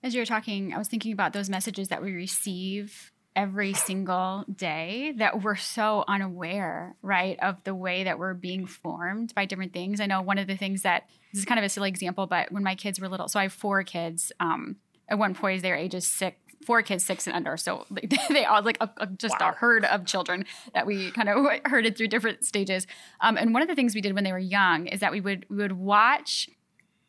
As 0.03 0.15
you 0.15 0.21
were 0.21 0.27
talking, 0.27 0.73
I 0.73 0.79
was 0.79 0.89
thinking 0.89 1.13
about 1.13 1.33
those 1.33 1.51
messages 1.51 1.89
that 1.89 2.03
we 2.03 2.13
receive 2.13 3.13
every 3.37 3.73
single 3.75 4.45
day 4.55 5.13
that 5.19 5.43
we're 5.43 5.55
so 5.57 6.05
unaware, 6.09 6.97
right, 7.03 7.39
of 7.41 7.63
the 7.65 7.75
way 7.75 8.05
that 8.05 8.19
we're 8.19 8.35
being 8.35 8.67
formed 8.67 9.33
by 9.35 9.45
different 9.45 9.73
things. 9.73 10.01
I 10.01 10.07
know 10.07 10.21
one 10.23 10.39
of 10.39 10.47
the 10.47 10.57
things 10.57 10.83
that 10.83 11.05
this 11.33 11.41
is 11.41 11.45
kind 11.45 11.59
of 11.59 11.65
a 11.65 11.69
silly 11.69 11.89
example, 11.91 12.27
but 12.27 12.51
when 12.51 12.63
my 12.65 12.75
kids 12.75 12.99
were 12.99 13.09
little, 13.09 13.29
so 13.29 13.39
I 13.39 13.45
have 13.45 13.53
four 13.53 13.83
kids. 13.85 14.33
Um, 14.41 14.77
at 15.11 15.19
one 15.19 15.35
point, 15.35 15.61
their 15.63 15.77
ages 15.77 16.07
six, 16.07 16.37
four 16.65 16.83
kids, 16.83 17.05
six 17.05 17.27
and 17.27 17.37
under. 17.37 17.57
So 17.57 17.85
they, 17.91 18.09
they 18.29 18.45
are 18.45 18.63
like 18.63 18.79
a, 18.81 18.89
a- 18.99 19.07
just 19.07 19.37
a 19.41 19.53
herd 19.53 19.85
of 19.85 20.07
children 20.07 20.45
that 20.73 20.87
we 20.87 21.11
kind 21.11 21.29
of 21.29 21.45
herded 21.67 21.97
through 21.97 22.09
different 22.09 22.45
stages. 22.45 22.87
Um, 23.21 23.37
and 23.37 23.53
one 23.53 23.63
of 23.63 23.69
the 23.69 23.75
things 23.75 23.95
we 23.95 24.01
did 24.01 24.15
when 24.15 24.25
they 24.25 24.33
were 24.33 24.39
young 24.39 24.87
is 24.87 25.01
that 25.01 25.13
we 25.13 25.21
would 25.21 25.47
we 25.51 25.57
would 25.57 25.73
watch 25.73 26.49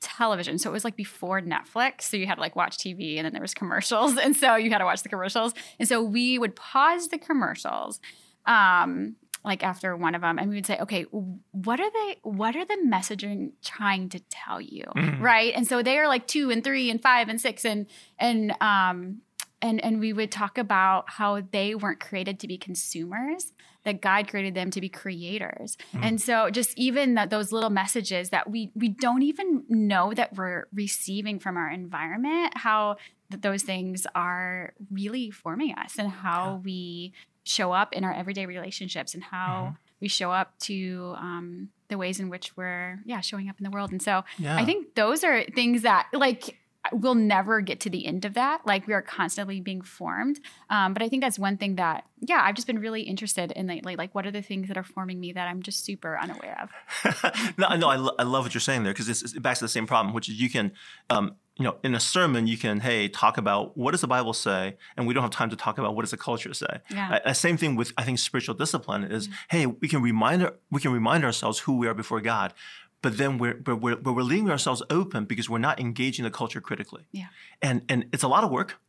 television. 0.02 0.58
So 0.58 0.70
it 0.70 0.74
was 0.74 0.84
like 0.84 0.96
before 0.96 1.42
Netflix. 1.42 2.04
So 2.04 2.18
you 2.18 2.26
had 2.26 2.36
to 2.36 2.42
like 2.42 2.56
watch 2.56 2.78
TV 2.78 3.18
and 3.18 3.26
then 3.26 3.34
there 3.34 3.42
was 3.42 3.54
commercials. 3.54 4.18
And 4.22 4.36
so 4.36 4.56
you 4.56 4.72
had 4.72 4.80
to 4.80 4.86
watch 4.86 5.04
the 5.04 5.10
commercials. 5.10 5.54
And 5.80 5.88
so 5.88 6.02
we 6.02 6.40
would 6.40 6.56
pause 6.56 7.10
the 7.10 7.20
commercials. 7.20 8.00
Um, 8.46 9.16
like 9.44 9.64
after 9.64 9.96
one 9.96 10.16
of 10.16 10.22
them 10.22 10.38
and 10.38 10.50
we 10.50 10.56
would 10.56 10.66
say 10.66 10.78
okay 10.80 11.04
what 11.52 11.80
are 11.80 11.90
they 11.90 12.18
what 12.24 12.56
are 12.56 12.66
the 12.66 12.78
messaging 12.86 13.52
trying 13.64 14.10
to 14.10 14.20
tell 14.30 14.62
you? 14.62 14.86
Right? 15.20 15.54
And 15.56 15.68
so 15.68 15.82
they 15.82 15.98
are 15.98 16.08
like 16.08 16.28
two 16.28 16.52
and 16.52 16.64
three 16.64 16.90
and 16.90 17.02
five 17.02 17.30
and 17.30 17.40
six 17.40 17.66
and 17.66 17.88
and 18.20 18.54
um 18.62 19.22
and 19.62 19.84
and 19.84 20.00
we 20.00 20.14
would 20.14 20.32
talk 20.32 20.58
about 20.58 21.06
how 21.08 21.42
they 21.52 21.76
weren't 21.76 22.00
created 22.00 22.40
to 22.40 22.48
be 22.48 22.58
consumers 22.58 23.54
that 23.84 24.02
god 24.02 24.28
created 24.28 24.54
them 24.54 24.70
to 24.72 24.82
be 24.82 24.90
creators. 24.90 25.78
And 25.94 26.22
so 26.22 26.50
just 26.50 26.78
even 26.78 27.16
that 27.16 27.30
those 27.30 27.52
little 27.52 27.70
messages 27.70 28.30
that 28.30 28.50
we 28.50 28.72
we 28.76 28.90
don't 28.90 29.24
even 29.24 29.64
know 29.70 30.14
that 30.14 30.36
we're 30.36 30.66
receiving 30.74 31.40
from 31.40 31.58
our 31.58 31.70
environment 31.70 32.58
how 32.58 32.98
that 33.30 33.42
those 33.42 33.64
things 33.64 34.06
are 34.14 34.74
really 34.92 35.32
forming 35.32 35.74
us 35.74 35.98
and 35.98 36.10
how 36.10 36.62
we 36.64 37.14
show 37.44 37.72
up 37.72 37.94
in 37.94 38.04
our 38.04 38.14
everyday 38.14 38.46
relationships 38.46 39.14
and 39.14 39.24
how 39.24 39.76
we 40.00 40.08
show 40.08 40.32
up 40.32 40.58
to 40.60 41.14
um, 41.18 41.70
the 41.90 41.98
ways 41.98 42.20
in 42.20 42.30
which 42.30 42.56
we're 42.58 43.00
yeah 43.06 43.20
showing 43.22 43.50
up 43.50 43.58
in 43.60 43.64
the 43.64 43.70
world 43.72 43.92
and 43.92 44.02
so 44.02 44.24
Yeah. 44.38 44.56
i 44.58 44.66
think 44.66 44.96
those 44.96 45.24
are 45.24 45.44
things 45.56 45.82
that 45.84 46.08
like 46.14 46.58
we'll 46.92 47.14
never 47.14 47.62
get 47.62 47.80
to 47.82 47.92
the 47.92 48.08
end 48.08 48.26
of 48.26 48.34
that. 48.34 48.66
Like 48.66 48.88
we 48.88 48.96
are 48.96 49.04
constantly 49.04 49.62
being 49.62 49.84
formed. 49.84 50.40
Um, 50.72 50.94
but 50.94 51.04
I 51.04 51.10
think 51.10 51.22
that's 51.22 51.38
one 51.38 51.56
thing 51.56 51.76
that, 51.76 52.06
yeah, 52.22 52.42
I've 52.44 52.56
just 52.56 52.66
been 52.66 52.80
really 52.80 53.04
interested 53.04 53.52
in 53.52 53.68
lately. 53.68 53.96
Like, 53.96 54.16
what 54.16 54.26
are 54.26 54.32
the 54.32 54.42
things 54.42 54.68
that 54.68 54.78
are 54.78 54.84
forming 54.84 55.20
me 55.20 55.32
that 55.34 55.48
I'm 55.48 55.62
just 55.62 55.86
super 55.86 56.18
unaware 56.18 56.58
of? 57.04 57.54
no, 57.60 57.76
no, 57.76 57.88
I, 57.88 57.98
lo- 57.98 58.16
I 58.18 58.24
love 58.24 58.46
what 58.46 58.56
you're 58.56 58.62
saying 58.62 58.82
there 58.82 58.94
because 58.94 59.10
it's, 59.10 59.22
it's 59.22 59.38
back 59.38 59.58
to 59.60 59.64
the 59.64 59.68
same 59.70 59.86
problem, 59.86 60.16
which 60.16 60.28
is 60.28 60.42
you 60.42 60.50
can, 60.50 60.72
um, 61.12 61.36
you 61.62 61.68
know, 61.68 61.78
in 61.84 61.94
a 61.96 62.00
sermon, 62.00 62.48
you 62.48 62.58
can, 62.58 62.80
hey, 62.80 63.08
talk 63.08 63.38
about 63.38 63.78
what 63.78 63.92
does 63.92 64.02
the 64.02 64.08
Bible 64.08 64.34
say, 64.34 64.78
and 64.96 65.08
we 65.08 65.14
don't 65.14 65.24
have 65.24 65.32
time 65.32 65.50
to 65.50 65.56
talk 65.56 65.78
about 65.78 65.96
what 65.96 66.02
does 66.02 66.12
the 66.12 66.18
culture 66.18 66.54
say. 66.54 66.80
Yeah. 66.90 67.20
Uh, 67.26 67.34
same 67.34 67.58
thing 67.58 67.76
with 67.76 67.94
I 67.98 68.04
think 68.04 68.20
spiritual 68.20 68.56
discipline 68.56 69.04
is, 69.04 69.30
hey, 69.50 69.66
we 69.66 69.88
can 69.88 70.02
remind 70.02 70.50
we 70.70 70.82
can 70.82 70.92
remind 70.92 71.24
ourselves 71.24 71.60
who 71.60 71.78
we 71.78 71.88
are 71.88 71.94
before 71.94 72.22
God, 72.22 72.54
but 73.02 73.18
then 73.18 73.38
we're 73.38 73.54
but 73.54 73.76
we're, 73.78 73.96
but 73.96 74.14
we're 74.14 74.24
leaving 74.24 74.50
ourselves 74.50 74.82
open 74.90 75.26
because 75.26 75.50
we're 75.50 75.60
not 75.70 75.80
engaging 75.80 76.24
the 76.24 76.32
culture 76.32 76.62
critically. 76.62 77.04
Yeah. 77.12 77.28
And 77.62 77.84
and 77.90 78.06
it's 78.14 78.24
a 78.24 78.28
lot 78.28 78.44
of 78.44 78.52
work 78.52 78.80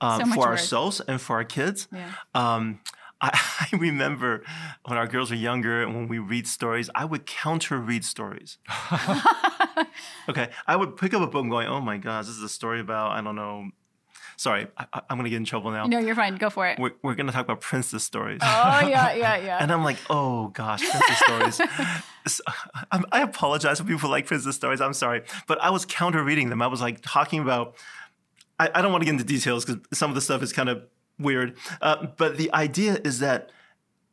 uh, 0.00 0.18
So 0.18 0.24
for 0.32 0.38
work. 0.40 0.48
ourselves 0.48 1.00
and 1.08 1.20
for 1.20 1.36
our 1.36 1.44
kids. 1.44 1.88
Yeah. 1.92 2.10
Um, 2.34 2.80
I, 3.20 3.30
I 3.72 3.76
remember 3.76 4.42
when 4.84 4.98
our 4.98 5.06
girls 5.06 5.30
were 5.30 5.36
younger 5.36 5.82
and 5.82 5.94
when 5.94 6.08
we 6.08 6.18
read 6.18 6.46
stories, 6.46 6.90
I 6.94 7.04
would 7.04 7.26
counter 7.26 7.78
read 7.78 8.04
stories. 8.04 8.58
okay. 10.28 10.50
I 10.66 10.76
would 10.76 10.96
pick 10.96 11.14
up 11.14 11.22
a 11.22 11.26
book 11.26 11.42
and 11.42 11.50
going, 11.50 11.68
oh 11.68 11.80
my 11.80 11.98
gosh, 11.98 12.26
this 12.26 12.36
is 12.36 12.42
a 12.42 12.48
story 12.48 12.80
about, 12.80 13.12
I 13.12 13.20
don't 13.20 13.36
know. 13.36 13.70
Sorry, 14.38 14.66
I, 14.76 14.86
I- 14.92 15.00
I'm 15.08 15.16
going 15.16 15.24
to 15.24 15.30
get 15.30 15.36
in 15.36 15.46
trouble 15.46 15.70
now. 15.70 15.86
No, 15.86 15.98
you're 15.98 16.14
fine. 16.14 16.36
Go 16.36 16.50
for 16.50 16.66
it. 16.66 16.78
We're, 16.78 16.90
we're 17.02 17.14
going 17.14 17.26
to 17.26 17.32
talk 17.32 17.44
about 17.46 17.62
princess 17.62 18.04
stories. 18.04 18.40
Oh, 18.42 18.86
yeah, 18.86 19.14
yeah, 19.14 19.36
yeah. 19.44 19.58
And 19.60 19.72
I'm 19.72 19.82
like, 19.82 19.96
oh 20.10 20.48
gosh, 20.48 20.80
princess 20.80 21.18
stories. 21.20 21.60
So, 22.26 22.42
I'm, 22.92 23.04
I 23.12 23.22
apologize 23.22 23.78
for 23.78 23.84
people 23.84 24.00
who 24.00 24.08
like 24.08 24.26
princess 24.26 24.54
stories. 24.54 24.80
I'm 24.82 24.92
sorry. 24.92 25.22
But 25.46 25.58
I 25.62 25.70
was 25.70 25.86
counter 25.86 26.22
reading 26.22 26.50
them. 26.50 26.60
I 26.60 26.66
was 26.66 26.82
like 26.82 26.98
talking 27.00 27.40
about, 27.40 27.76
I, 28.58 28.68
I 28.74 28.82
don't 28.82 28.92
want 28.92 29.02
to 29.02 29.06
get 29.06 29.12
into 29.12 29.24
details 29.24 29.64
because 29.64 29.80
some 29.98 30.10
of 30.10 30.14
the 30.14 30.20
stuff 30.20 30.42
is 30.42 30.52
kind 30.52 30.68
of 30.68 30.82
weird. 31.18 31.56
Uh, 31.80 32.06
but 32.16 32.36
the 32.36 32.52
idea 32.52 33.00
is 33.04 33.18
that 33.20 33.50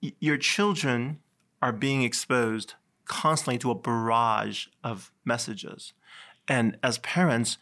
y- 0.01 0.13
your 0.19 0.37
children 0.37 1.19
are 1.61 1.71
being 1.71 2.03
exposed 2.03 2.75
constantly 3.05 3.57
to 3.59 3.71
a 3.71 3.75
barrage 3.75 4.67
of 4.83 5.11
messages. 5.25 5.93
And 6.47 6.77
as 6.83 6.97
parents, 6.99 7.57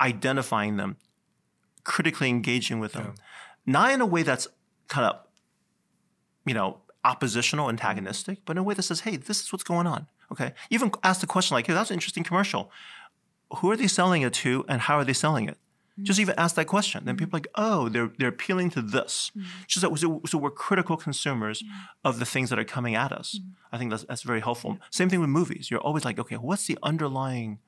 identifying 0.00 0.76
them, 0.76 0.96
critically 1.84 2.28
engaging 2.28 2.80
with 2.80 2.92
them, 2.92 3.14
not 3.66 3.92
in 3.92 4.00
a 4.00 4.06
way 4.06 4.22
that's 4.22 4.46
kind 4.88 5.06
of 5.06 5.20
you 6.46 6.54
know, 6.54 6.78
oppositional, 7.04 7.68
antagonistic, 7.68 8.38
but 8.44 8.52
in 8.52 8.58
a 8.58 8.62
way 8.62 8.74
that 8.74 8.82
says, 8.82 9.00
hey, 9.00 9.16
this 9.16 9.40
is 9.40 9.52
what's 9.52 9.64
going 9.64 9.86
on. 9.86 10.06
Okay. 10.32 10.52
Even 10.70 10.90
ask 11.02 11.20
the 11.20 11.26
question 11.26 11.54
like, 11.54 11.66
hey, 11.66 11.72
that's 11.72 11.90
an 11.90 11.94
interesting 11.94 12.24
commercial. 12.24 12.70
Who 13.58 13.70
are 13.70 13.76
they 13.76 13.86
selling 13.86 14.22
it 14.22 14.32
to 14.34 14.64
and 14.68 14.82
how 14.82 14.96
are 14.96 15.04
they 15.04 15.12
selling 15.12 15.48
it? 15.48 15.58
Just 16.02 16.20
even 16.20 16.34
ask 16.38 16.56
that 16.56 16.66
question. 16.66 17.04
Then 17.04 17.16
people 17.16 17.30
mm. 17.30 17.34
are 17.34 17.36
like, 17.38 17.48
oh, 17.54 17.88
they're 17.88 18.10
they're 18.18 18.28
appealing 18.28 18.70
to 18.70 18.82
this. 18.82 19.30
Mm. 19.36 19.44
Just 19.66 19.82
that, 19.82 19.98
so, 19.98 20.20
so 20.26 20.38
we're 20.38 20.50
critical 20.50 20.96
consumers 20.96 21.62
mm. 21.62 21.68
of 22.04 22.18
the 22.18 22.26
things 22.26 22.50
that 22.50 22.58
are 22.58 22.64
coming 22.64 22.94
at 22.94 23.12
us. 23.12 23.38
I 23.72 23.78
think 23.78 23.90
that's 23.90 24.04
that's 24.04 24.22
very 24.22 24.40
helpful. 24.40 24.78
Same 24.90 25.08
thing 25.08 25.20
with 25.20 25.30
movies. 25.30 25.70
You're 25.70 25.80
always 25.80 26.04
like, 26.04 26.18
okay, 26.18 26.36
what's 26.36 26.66
the 26.66 26.78
underlying 26.82 27.58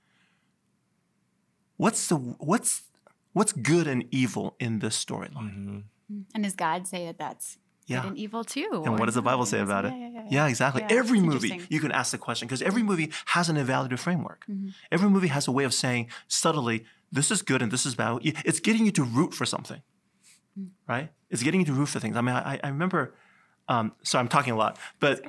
what's 1.83 2.07
the 2.07 2.17
what's 2.17 2.83
what's 3.33 3.53
good 3.53 3.87
and 3.87 4.05
evil 4.11 4.55
in 4.61 4.79
this 4.79 5.03
storyline? 5.03 5.55
Mm-hmm. 5.55 6.21
and 6.35 6.45
does 6.45 6.55
God 6.55 6.87
say 6.87 7.07
that 7.07 7.19
that's 7.19 7.59
Yeah. 7.87 8.03
good 8.03 8.09
and 8.11 8.19
evil 8.19 8.45
too? 8.45 8.83
And 8.87 8.99
what 8.99 9.07
does 9.07 9.15
the 9.15 9.23
Bible 9.23 9.45
say 9.45 9.61
about 9.61 9.85
it? 9.85 9.93
Yeah, 9.93 9.99
yeah, 9.99 10.09
yeah. 10.15 10.23
Yeah, 10.31 10.49
exactly. 10.49 10.83
Yeah, 10.83 10.97
every 10.97 11.21
movie, 11.21 11.61
you 11.69 11.81
can 11.81 11.93
ask 11.93 12.13
the 12.13 12.19
question 12.19 12.47
because 12.47 12.63
every 12.63 12.83
movie 12.83 13.11
has 13.27 13.49
an 13.49 13.57
evaluative 13.57 13.99
framework. 13.99 14.47
Every 14.91 15.11
movie 15.11 15.29
has 15.29 15.49
a 15.49 15.53
way 15.53 15.65
of 15.65 15.75
saying 15.75 16.09
subtly, 16.29 16.85
this 17.11 17.31
is 17.31 17.43
good 17.43 17.61
and 17.61 17.71
this 17.73 17.85
is 17.85 17.95
bad. 17.95 18.19
It's 18.23 18.61
getting 18.61 18.87
you 18.87 18.93
to 18.93 19.03
root 19.03 19.35
for 19.35 19.45
something, 19.45 19.83
right? 20.89 21.11
It's 21.31 21.43
getting 21.43 21.61
you 21.61 21.67
to 21.67 21.73
root 21.73 21.89
for 21.89 22.01
things. 22.01 22.17
I 22.17 22.21
mean, 22.21 22.35
I, 22.35 22.61
I 22.63 22.69
remember, 22.69 23.15
um, 23.69 23.93
sorry, 24.03 24.21
I'm 24.21 24.29
talking 24.29 24.53
a 24.53 24.57
lot, 24.57 24.79
but 25.01 25.23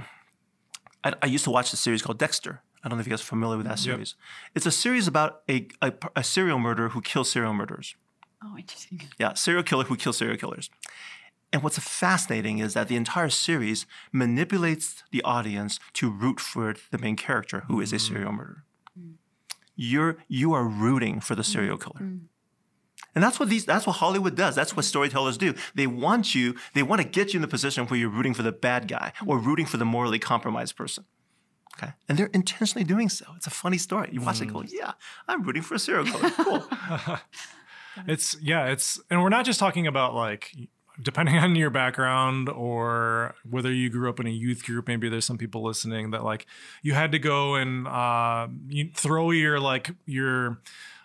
I, 1.03 1.13
I 1.21 1.25
used 1.25 1.43
to 1.45 1.51
watch 1.51 1.73
a 1.73 1.77
series 1.77 2.01
called 2.01 2.19
Dexter. 2.19 2.61
I 2.83 2.89
don't 2.89 2.97
know 2.97 3.01
if 3.01 3.07
you 3.07 3.11
guys 3.11 3.21
are 3.21 3.25
familiar 3.25 3.57
with 3.57 3.65
that 3.67 3.79
series. 3.79 4.15
It's 4.55 4.65
a 4.65 4.71
series 4.71 5.07
about 5.07 5.41
a, 5.49 5.67
a, 5.81 5.93
a 6.17 6.23
serial 6.23 6.59
murderer 6.59 6.89
who 6.89 7.01
kills 7.01 7.31
serial 7.31 7.53
murderers. 7.53 7.95
Oh, 8.43 8.57
interesting. 8.57 9.01
Yeah, 9.17 9.33
serial 9.35 9.63
killer 9.63 9.85
who 9.85 9.95
kills 9.95 10.17
serial 10.17 10.37
killers. 10.37 10.69
And 11.53 11.61
what's 11.61 11.77
fascinating 11.77 12.57
is 12.57 12.73
that 12.73 12.87
the 12.87 12.95
entire 12.95 13.29
series 13.29 13.85
manipulates 14.11 15.03
the 15.11 15.21
audience 15.21 15.79
to 15.93 16.09
root 16.09 16.39
for 16.39 16.75
the 16.89 16.97
main 16.97 17.15
character, 17.15 17.63
who 17.67 17.79
is 17.79 17.93
a 17.93 17.97
mm-hmm. 17.97 18.13
serial 18.13 18.31
murderer. 18.31 18.63
Mm. 18.99 19.13
You're 19.75 20.17
you 20.27 20.53
are 20.53 20.67
rooting 20.67 21.19
for 21.19 21.35
the 21.35 21.43
serial 21.43 21.77
mm. 21.77 21.81
killer. 21.81 21.99
Mm. 22.01 22.21
And 23.13 23.23
that's 23.23 23.39
what 23.39 23.49
these 23.49 23.65
that's 23.65 23.85
what 23.85 23.97
Hollywood 23.97 24.35
does. 24.35 24.55
That's 24.55 24.75
what 24.75 24.83
storytellers 24.83 25.37
do. 25.37 25.53
They 25.75 25.85
want 25.85 26.33
you, 26.33 26.55
they 26.73 26.81
want 26.81 27.03
to 27.03 27.07
get 27.07 27.33
you 27.33 27.37
in 27.37 27.43
the 27.43 27.47
position 27.47 27.85
where 27.85 27.99
you're 27.99 28.09
rooting 28.09 28.33
for 28.33 28.41
the 28.41 28.51
bad 28.51 28.87
guy 28.87 29.13
or 29.27 29.37
rooting 29.37 29.67
for 29.67 29.77
the 29.77 29.85
morally 29.85 30.17
compromised 30.17 30.75
person. 30.75 31.05
Okay. 31.77 31.93
And 32.09 32.17
they're 32.17 32.31
intentionally 32.33 32.83
doing 32.83 33.09
so. 33.09 33.25
It's 33.35 33.47
a 33.47 33.51
funny 33.51 33.77
story. 33.77 34.09
You 34.11 34.21
watch 34.21 34.41
it 34.41 34.47
go, 34.47 34.63
yeah, 34.63 34.93
I'm 35.27 35.43
rooting 35.43 35.61
for 35.61 35.75
a 35.75 35.79
serial 35.79 36.05
killer. 36.05 36.31
Cool. 36.31 36.63
It's 38.07 38.35
yeah, 38.41 38.67
it's 38.67 38.99
and 39.09 39.21
we're 39.21 39.29
not 39.29 39.45
just 39.45 39.59
talking 39.59 39.87
about 39.87 40.15
like 40.15 40.51
depending 41.01 41.37
on 41.39 41.55
your 41.55 41.69
background 41.69 42.49
or 42.49 43.35
whether 43.49 43.71
you 43.71 43.89
grew 43.89 44.09
up 44.09 44.19
in 44.19 44.27
a 44.27 44.31
youth 44.31 44.65
group, 44.65 44.87
maybe 44.87 45.09
there's 45.09 45.25
some 45.25 45.37
people 45.37 45.63
listening 45.63 46.11
that 46.11 46.23
like 46.23 46.45
you 46.81 46.93
had 46.93 47.11
to 47.13 47.19
go 47.19 47.55
and 47.55 47.87
uh, 47.87 48.47
you 48.67 48.89
throw 48.93 49.31
your 49.31 49.59
like 49.59 49.91
your 50.05 50.59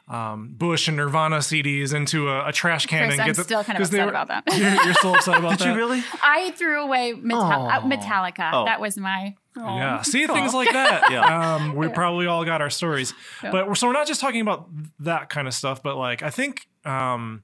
um, 0.09 0.55
Bush 0.57 0.89
and 0.89 0.97
Nirvana 0.97 1.37
CDs 1.39 1.93
into 1.93 2.31
a, 2.31 2.49
a 2.49 2.53
trash 2.53 2.87
can 2.87 3.09
Chris, 3.09 3.19
and 3.21 3.29
I'm 3.29 3.35
the, 3.35 3.45
still 3.45 3.63
kind 3.63 3.77
of 3.77 3.81
'cause 3.83 3.91
they 3.91 3.99
upset 4.01 4.07
were- 4.07 4.11
about 4.23 4.45
that. 4.47 4.57
You're, 4.59 4.85
you're 4.87 4.95
still 4.95 5.15
upset 5.15 5.39
about 5.39 5.51
Did 5.59 5.67
that. 5.67 5.73
you 5.73 5.77
really? 5.77 6.03
I 6.23 6.51
threw 6.53 6.83
away 6.83 7.13
Metal- 7.13 7.43
uh, 7.43 7.81
Oh. 7.83 7.87
Metallica. 7.87 8.51
Oh. 8.55 8.65
That 8.65 8.81
was 8.81 8.97
my. 8.97 9.35
Oh, 9.55 9.77
Yeah, 9.77 10.01
see 10.03 10.25
cool. 10.27 10.35
things 10.37 10.55
like 10.55 10.71
that. 10.73 11.11
Yeah. 11.11 11.57
um, 11.57 11.75
we 11.75 11.89
probably 11.89 12.27
all 12.27 12.45
got 12.47 12.63
our 12.63 12.71
stories, 12.71 13.13
but 13.43 13.67
we're, 13.69 13.75
so 13.75 13.87
we're 13.89 13.93
not 13.93 14.07
just 14.07 14.21
talking 14.23 14.41
about 14.41 14.69
that 15.01 15.29
kind 15.29 15.47
of 15.47 15.53
stuff. 15.53 15.83
But 15.83 15.97
like, 15.97 16.23
I 16.23 16.31
think, 16.31 16.69
um, 16.87 17.43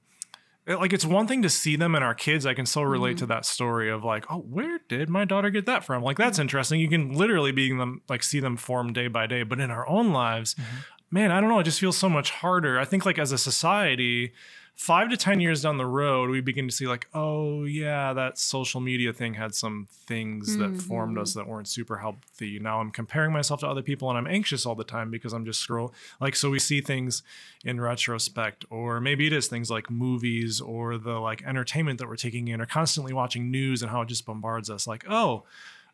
it- 0.65 0.79
like, 0.79 0.93
it's 0.93 1.05
one 1.05 1.27
thing 1.27 1.41
to 1.41 1.49
see 1.49 1.75
them 1.75 1.95
in 1.95 2.03
our 2.03 2.15
kids. 2.15 2.45
I 2.45 2.53
can 2.53 2.65
still 2.65 2.85
relate 2.85 3.17
mm-hmm. 3.17 3.19
to 3.19 3.25
that 3.27 3.45
story 3.45 3.89
of 3.89 4.03
like, 4.03 4.25
oh, 4.29 4.39
where 4.39 4.79
did 4.87 5.09
my 5.09 5.25
daughter 5.25 5.49
get 5.49 5.65
that 5.65 5.83
from? 5.83 6.03
Like, 6.03 6.17
that's 6.17 6.37
mm-hmm. 6.37 6.43
interesting. 6.43 6.79
You 6.79 6.89
can 6.89 7.13
literally 7.13 7.51
be 7.51 7.69
them, 7.69 8.01
like, 8.09 8.23
see 8.23 8.39
them 8.39 8.57
form 8.57 8.93
day 8.93 9.07
by 9.07 9.27
day. 9.27 9.43
But 9.43 9.59
in 9.59 9.71
our 9.71 9.87
own 9.87 10.11
lives, 10.11 10.55
mm-hmm. 10.55 10.77
man, 11.11 11.31
I 11.31 11.39
don't 11.39 11.49
know. 11.49 11.59
It 11.59 11.65
just 11.65 11.79
feels 11.79 11.97
so 11.97 12.09
much 12.09 12.31
harder. 12.31 12.79
I 12.79 12.85
think, 12.85 13.05
like, 13.05 13.19
as 13.19 13.31
a 13.31 13.37
society. 13.37 14.33
Five 14.75 15.09
to 15.09 15.17
10 15.17 15.39
years 15.39 15.61
down 15.61 15.77
the 15.77 15.85
road, 15.85 16.29
we 16.29 16.41
begin 16.41 16.67
to 16.67 16.73
see, 16.73 16.85
like, 16.85 17.07
oh, 17.13 17.63
yeah, 17.63 18.11
that 18.13 18.37
social 18.37 18.81
media 18.81 19.13
thing 19.13 19.33
had 19.33 19.55
some 19.55 19.87
things 20.05 20.57
that 20.57 20.75
formed 20.81 21.17
us 21.17 21.33
that 21.33 21.47
weren't 21.47 21.67
super 21.67 21.97
healthy. 21.97 22.59
Now 22.59 22.79
I'm 22.79 22.91
comparing 22.91 23.31
myself 23.31 23.61
to 23.61 23.67
other 23.67 23.81
people 23.81 24.09
and 24.09 24.17
I'm 24.17 24.27
anxious 24.27 24.65
all 24.65 24.75
the 24.75 24.83
time 24.83 25.09
because 25.11 25.33
I'm 25.33 25.45
just 25.45 25.59
scroll 25.59 25.93
like 26.19 26.35
so 26.35 26.49
we 26.49 26.59
see 26.59 26.81
things 26.81 27.23
in 27.63 27.79
retrospect 27.81 28.65
or 28.69 28.99
maybe 28.99 29.27
it 29.27 29.33
is 29.33 29.47
things 29.47 29.71
like 29.71 29.89
movies 29.89 30.61
or 30.61 30.97
the 30.97 31.19
like 31.19 31.43
entertainment 31.43 31.99
that 31.99 32.07
we're 32.07 32.15
taking 32.15 32.47
in 32.47 32.61
or 32.61 32.65
constantly 32.65 33.13
watching 33.13 33.51
news 33.51 33.81
and 33.81 33.91
how 33.91 34.01
it 34.01 34.07
just 34.07 34.25
bombards 34.25 34.69
us 34.69 34.87
like 34.87 35.05
oh 35.09 35.43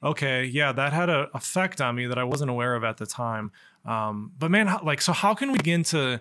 okay 0.03 0.45
yeah 0.45 0.71
that 0.71 0.93
had 0.93 1.09
an 1.09 1.27
effect 1.33 1.79
on 1.79 1.95
me 1.95 2.05
that 2.05 2.17
I 2.17 2.23
wasn't 2.23 2.49
aware 2.49 2.75
of 2.75 2.83
at 2.83 2.97
the 2.97 3.05
time 3.05 3.51
um, 3.85 4.31
but 4.37 4.51
man 4.51 4.67
how, 4.67 4.81
like 4.83 5.01
so 5.01 5.13
how 5.13 5.33
can 5.33 5.51
we 5.51 5.57
begin 5.57 5.83
to 5.85 6.19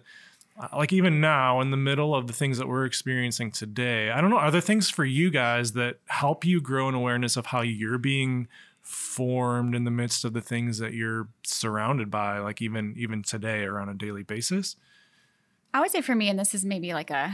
like 0.77 0.93
even 0.93 1.21
now 1.21 1.61
in 1.61 1.71
the 1.71 1.77
middle 1.77 2.15
of 2.15 2.27
the 2.27 2.33
things 2.33 2.59
that 2.59 2.69
we're 2.69 2.85
experiencing 2.85 3.51
today 3.51 4.11
i 4.11 4.21
don't 4.21 4.31
know 4.31 4.39
are 4.39 4.51
there 4.51 4.61
things 4.61 4.91
for 4.91 5.05
you 5.05 5.31
guys 5.31 5.73
that 5.73 5.99
help 6.07 6.45
you 6.45 6.61
grow 6.61 6.89
an 6.89 6.95
awareness 6.95 7.37
of 7.37 7.47
how 7.47 7.61
you're 7.63 7.99
being 7.99 8.47
formed 8.83 9.75
in 9.75 9.85
the 9.85 9.91
midst 9.91 10.25
of 10.25 10.33
the 10.33 10.41
things 10.41 10.79
that 10.79 10.93
you're 10.93 11.29
surrounded 11.45 12.11
by 12.11 12.39
like 12.39 12.61
even 12.61 12.95
even 12.97 13.23
today 13.23 13.65
or 13.65 13.79
on 13.79 13.89
a 13.89 13.95
daily 13.95 14.23
basis 14.23 14.77
I 15.73 15.81
would 15.81 15.91
say 15.91 16.01
for 16.01 16.15
me, 16.15 16.29
and 16.29 16.39
this 16.39 16.55
is 16.55 16.65
maybe 16.65 16.93
like 16.95 17.11
a, 17.11 17.33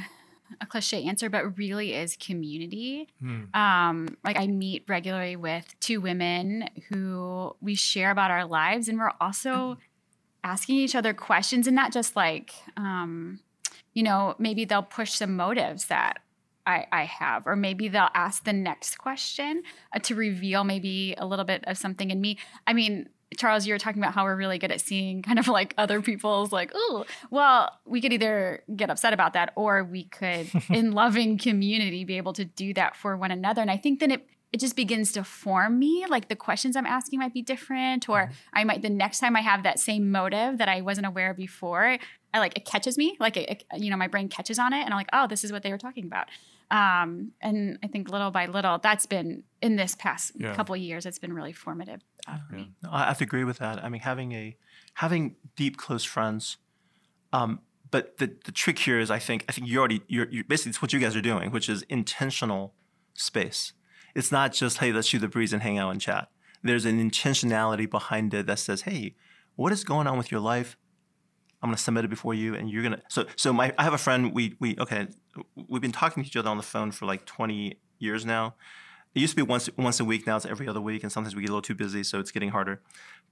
a 0.60 0.66
cliche 0.66 1.02
answer, 1.04 1.30
but 1.30 1.56
really 1.56 1.94
is 1.94 2.16
community. 2.16 3.08
Um, 3.54 4.08
like 4.24 4.38
I 4.38 4.46
meet 4.46 4.84
regularly 4.88 5.36
with 5.36 5.74
two 5.80 6.00
women 6.00 6.68
who 6.90 7.56
we 7.60 7.74
share 7.74 8.10
about 8.10 8.30
our 8.30 8.44
lives, 8.44 8.88
and 8.88 8.98
we're 8.98 9.12
also 9.20 9.78
asking 10.44 10.76
each 10.76 10.94
other 10.94 11.14
questions, 11.14 11.66
and 11.66 11.76
not 11.76 11.92
just 11.92 12.16
like, 12.16 12.52
um, 12.76 13.40
you 13.94 14.02
know, 14.02 14.34
maybe 14.38 14.64
they'll 14.64 14.82
push 14.82 15.12
some 15.12 15.36
motives 15.36 15.86
that. 15.86 16.20
I, 16.68 16.88
I 16.90 17.04
have, 17.04 17.46
or 17.46 17.54
maybe 17.54 17.86
they'll 17.86 18.08
ask 18.12 18.42
the 18.42 18.52
next 18.52 18.96
question 18.96 19.62
uh, 19.94 20.00
to 20.00 20.16
reveal 20.16 20.64
maybe 20.64 21.14
a 21.16 21.24
little 21.24 21.44
bit 21.44 21.62
of 21.64 21.78
something 21.78 22.10
in 22.10 22.20
me. 22.20 22.38
I 22.66 22.72
mean, 22.72 23.08
Charles, 23.36 23.66
you 23.66 23.74
were 23.74 23.78
talking 23.78 24.00
about 24.00 24.14
how 24.14 24.24
we're 24.24 24.36
really 24.36 24.58
good 24.58 24.70
at 24.70 24.80
seeing 24.80 25.22
kind 25.22 25.38
of 25.38 25.48
like 25.48 25.74
other 25.76 26.00
people's 26.00 26.52
like, 26.52 26.70
oh, 26.74 27.04
well, 27.30 27.78
we 27.84 28.00
could 28.00 28.12
either 28.12 28.62
get 28.74 28.90
upset 28.90 29.12
about 29.12 29.32
that 29.32 29.52
or 29.56 29.84
we 29.84 30.04
could, 30.04 30.48
in 30.70 30.92
loving 30.92 31.38
community, 31.38 32.04
be 32.04 32.16
able 32.16 32.32
to 32.34 32.44
do 32.44 32.72
that 32.74 32.96
for 32.96 33.16
one 33.16 33.30
another. 33.30 33.62
And 33.62 33.70
I 33.70 33.76
think 33.76 34.00
then 34.00 34.10
it 34.10 34.26
it 34.52 34.60
just 34.60 34.76
begins 34.76 35.12
to 35.12 35.24
form 35.24 35.78
me. 35.78 36.06
Like 36.08 36.28
the 36.28 36.36
questions 36.36 36.76
I'm 36.76 36.86
asking 36.86 37.18
might 37.18 37.34
be 37.34 37.42
different, 37.42 38.08
or 38.08 38.30
I 38.52 38.64
might 38.64 38.82
the 38.82 38.90
next 38.90 39.18
time 39.20 39.36
I 39.36 39.40
have 39.42 39.62
that 39.64 39.78
same 39.78 40.10
motive 40.10 40.58
that 40.58 40.68
I 40.68 40.80
wasn't 40.80 41.06
aware 41.06 41.30
of 41.30 41.36
before, 41.36 41.98
I 42.32 42.38
like 42.38 42.56
it 42.56 42.64
catches 42.64 42.96
me, 42.98 43.16
like 43.20 43.36
it, 43.36 43.48
it- 43.50 43.64
you 43.82 43.90
know, 43.90 43.96
my 43.96 44.08
brain 44.08 44.28
catches 44.28 44.58
on 44.58 44.72
it, 44.72 44.80
and 44.80 44.90
I'm 44.92 44.96
like, 44.98 45.08
oh, 45.12 45.26
this 45.26 45.42
is 45.44 45.52
what 45.52 45.62
they 45.62 45.70
were 45.70 45.78
talking 45.78 46.04
about. 46.04 46.26
Um, 46.70 47.32
and 47.40 47.78
I 47.82 47.86
think 47.86 48.08
little 48.08 48.30
by 48.32 48.46
little, 48.46 48.78
that's 48.78 49.06
been 49.06 49.44
in 49.62 49.76
this 49.76 49.94
past 49.94 50.32
Yeah. 50.36 50.54
couple 50.54 50.74
of 50.74 50.80
years, 50.80 51.06
it's 51.06 51.18
been 51.18 51.32
really 51.32 51.52
formative 51.52 52.00
uh, 52.26 52.38
for 52.48 52.54
me. 52.56 52.72
No, 52.82 52.90
I 52.92 53.04
have 53.04 53.18
to 53.18 53.24
agree 53.24 53.44
with 53.44 53.58
that. 53.58 53.84
I 53.84 53.88
mean, 53.88 54.00
having 54.00 54.32
a 54.32 54.56
having 54.94 55.36
deep 55.54 55.76
close 55.76 56.02
friends. 56.04 56.56
Um, 57.32 57.60
but 57.90 58.16
the, 58.18 58.34
the 58.44 58.50
trick 58.52 58.78
here 58.80 58.98
is, 58.98 59.10
I 59.12 59.18
think, 59.20 59.44
I 59.48 59.52
think 59.52 59.68
you 59.68 59.78
already 59.78 60.02
you're, 60.08 60.28
you're 60.30 60.42
basically 60.44 60.70
it's 60.70 60.82
what 60.82 60.92
you 60.92 60.98
guys 60.98 61.14
are 61.14 61.20
doing, 61.20 61.50
which 61.52 61.68
is 61.68 61.82
intentional 61.82 62.74
space. 63.14 63.72
It's 64.16 64.32
not 64.32 64.54
just 64.54 64.78
hey, 64.78 64.92
let's 64.92 65.06
shoot 65.06 65.18
the 65.18 65.28
breeze 65.28 65.52
and 65.52 65.62
hang 65.62 65.76
out 65.76 65.90
and 65.90 66.00
chat. 66.00 66.28
There's 66.62 66.86
an 66.86 66.98
intentionality 66.98 67.88
behind 67.88 68.32
it 68.32 68.46
that 68.46 68.58
says, 68.58 68.82
hey, 68.82 69.14
what 69.56 69.72
is 69.72 69.84
going 69.84 70.06
on 70.06 70.16
with 70.16 70.32
your 70.32 70.40
life? 70.40 70.78
I'm 71.62 71.68
gonna 71.68 71.76
submit 71.76 72.06
it 72.06 72.08
before 72.08 72.32
you, 72.32 72.54
and 72.54 72.70
you're 72.70 72.82
gonna. 72.82 73.02
So, 73.08 73.26
so 73.36 73.52
my 73.52 73.74
I 73.78 73.84
have 73.84 73.92
a 73.92 73.98
friend. 73.98 74.34
We 74.34 74.56
we 74.58 74.74
okay. 74.78 75.08
We've 75.68 75.82
been 75.82 75.92
talking 75.92 76.22
to 76.22 76.26
each 76.26 76.36
other 76.36 76.48
on 76.48 76.56
the 76.56 76.62
phone 76.62 76.92
for 76.92 77.04
like 77.04 77.26
20 77.26 77.78
years 77.98 78.24
now. 78.24 78.54
It 79.14 79.20
used 79.20 79.32
to 79.32 79.36
be 79.36 79.42
once 79.42 79.68
once 79.76 80.00
a 80.00 80.04
week. 80.04 80.26
Now 80.26 80.36
it's 80.36 80.46
every 80.46 80.66
other 80.66 80.80
week, 80.80 81.02
and 81.02 81.12
sometimes 81.12 81.36
we 81.36 81.42
get 81.42 81.50
a 81.50 81.52
little 81.52 81.62
too 81.62 81.74
busy, 81.74 82.02
so 82.02 82.18
it's 82.18 82.30
getting 82.30 82.50
harder. 82.50 82.80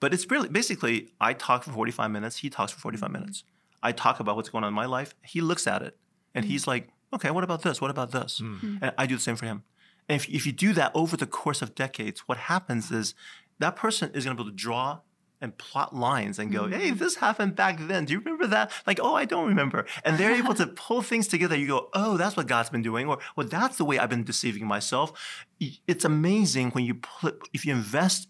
But 0.00 0.12
it's 0.12 0.30
really 0.30 0.48
basically 0.48 1.12
I 1.20 1.32
talk 1.32 1.64
for 1.64 1.72
45 1.72 2.10
minutes. 2.10 2.38
He 2.38 2.50
talks 2.50 2.72
for 2.72 2.80
45 2.80 3.06
mm-hmm. 3.06 3.20
minutes. 3.20 3.44
I 3.82 3.92
talk 3.92 4.20
about 4.20 4.36
what's 4.36 4.50
going 4.50 4.64
on 4.64 4.68
in 4.68 4.74
my 4.74 4.86
life. 4.86 5.14
He 5.22 5.40
looks 5.40 5.66
at 5.66 5.82
it, 5.82 5.96
and 6.34 6.44
mm. 6.44 6.48
he's 6.48 6.66
like, 6.66 6.88
"Okay, 7.12 7.30
what 7.30 7.44
about 7.44 7.62
this? 7.62 7.80
What 7.80 7.90
about 7.90 8.12
this?" 8.12 8.40
Mm. 8.42 8.78
And 8.80 8.92
I 8.98 9.06
do 9.06 9.14
the 9.14 9.22
same 9.22 9.36
for 9.36 9.46
him. 9.46 9.62
And 10.08 10.16
if 10.16 10.28
if 10.28 10.46
you 10.46 10.52
do 10.52 10.72
that 10.74 10.92
over 10.94 11.16
the 11.16 11.26
course 11.26 11.62
of 11.62 11.74
decades, 11.74 12.20
what 12.26 12.38
happens 12.38 12.90
is 12.90 13.14
that 13.58 13.76
person 13.76 14.10
is 14.14 14.24
going 14.24 14.36
to 14.36 14.42
be 14.42 14.46
able 14.48 14.56
to 14.56 14.56
draw 14.56 15.00
and 15.40 15.56
plot 15.58 15.94
lines 15.94 16.38
and 16.38 16.50
go, 16.50 16.66
hey, 16.68 16.90
this 16.90 17.16
happened 17.16 17.54
back 17.54 17.78
then. 17.78 18.06
Do 18.06 18.14
you 18.14 18.18
remember 18.18 18.46
that? 18.46 18.72
Like, 18.86 18.98
oh, 19.02 19.14
I 19.14 19.26
don't 19.26 19.46
remember. 19.46 19.84
And 20.02 20.16
they're 20.16 20.34
able 20.34 20.54
to 20.54 20.66
pull 20.84 21.02
things 21.02 21.28
together. 21.28 21.54
You 21.54 21.66
go, 21.66 21.90
oh, 21.92 22.16
that's 22.16 22.34
what 22.36 22.46
God's 22.46 22.70
been 22.70 22.82
doing, 22.82 23.06
or 23.08 23.18
well, 23.36 23.46
that's 23.46 23.76
the 23.76 23.84
way 23.84 23.98
I've 23.98 24.08
been 24.08 24.24
deceiving 24.24 24.66
myself. 24.66 25.12
It's 25.60 26.04
amazing 26.04 26.70
when 26.70 26.84
you 26.84 26.94
put, 26.94 27.48
if 27.52 27.66
you 27.66 27.72
invest 27.74 28.28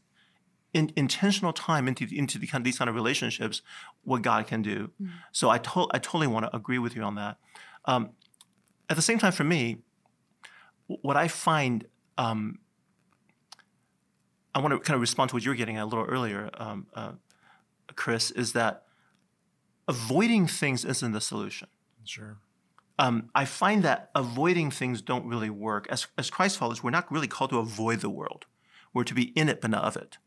in, 0.72 0.92
intentional 0.96 1.52
time 1.52 1.86
into 1.86 2.06
into 2.12 2.38
the 2.38 2.48
kind 2.48 2.62
of, 2.62 2.64
these 2.64 2.78
kind 2.78 2.88
of 2.88 2.96
relationships, 2.96 3.62
what 4.02 4.22
God 4.22 4.46
can 4.48 4.60
do. 4.60 4.90
So 5.30 5.50
I 5.50 5.58
to- 5.58 5.88
I 5.92 5.98
totally 5.98 6.26
want 6.26 6.46
to 6.46 6.56
agree 6.56 6.78
with 6.78 6.96
you 6.96 7.02
on 7.02 7.14
that. 7.14 7.38
Um, 7.84 8.10
at 8.90 8.96
the 8.96 9.02
same 9.02 9.18
time, 9.18 9.32
for 9.32 9.44
me, 9.44 9.78
what 10.86 11.16
I 11.16 11.28
find 11.28 11.86
um, 12.18 12.58
I 14.54 14.60
want 14.60 14.72
to 14.72 14.78
kind 14.78 14.94
of 14.94 15.00
respond 15.00 15.30
to 15.30 15.36
what 15.36 15.44
you 15.44 15.50
were 15.50 15.56
getting 15.56 15.76
at 15.76 15.82
a 15.82 15.86
little 15.86 16.04
earlier, 16.04 16.48
um, 16.54 16.86
uh, 16.94 17.12
Chris, 17.96 18.30
is 18.30 18.52
that 18.52 18.84
avoiding 19.88 20.46
things 20.46 20.84
isn't 20.84 21.12
the 21.12 21.20
solution. 21.20 21.68
Sure. 22.04 22.38
Um, 22.98 23.30
I 23.34 23.44
find 23.44 23.82
that 23.82 24.10
avoiding 24.14 24.70
things 24.70 25.02
don't 25.02 25.26
really 25.26 25.50
work. 25.50 25.88
As, 25.90 26.06
as 26.16 26.30
Christ 26.30 26.58
followers, 26.58 26.82
we're 26.82 26.90
not 26.90 27.10
really 27.10 27.26
called 27.26 27.50
to 27.50 27.58
avoid 27.58 28.00
the 28.00 28.10
world. 28.10 28.46
We're 28.92 29.04
to 29.04 29.14
be 29.14 29.32
in 29.36 29.48
it, 29.48 29.60
but 29.60 29.70
not 29.70 29.84
of 29.84 29.96
it. 29.96 30.18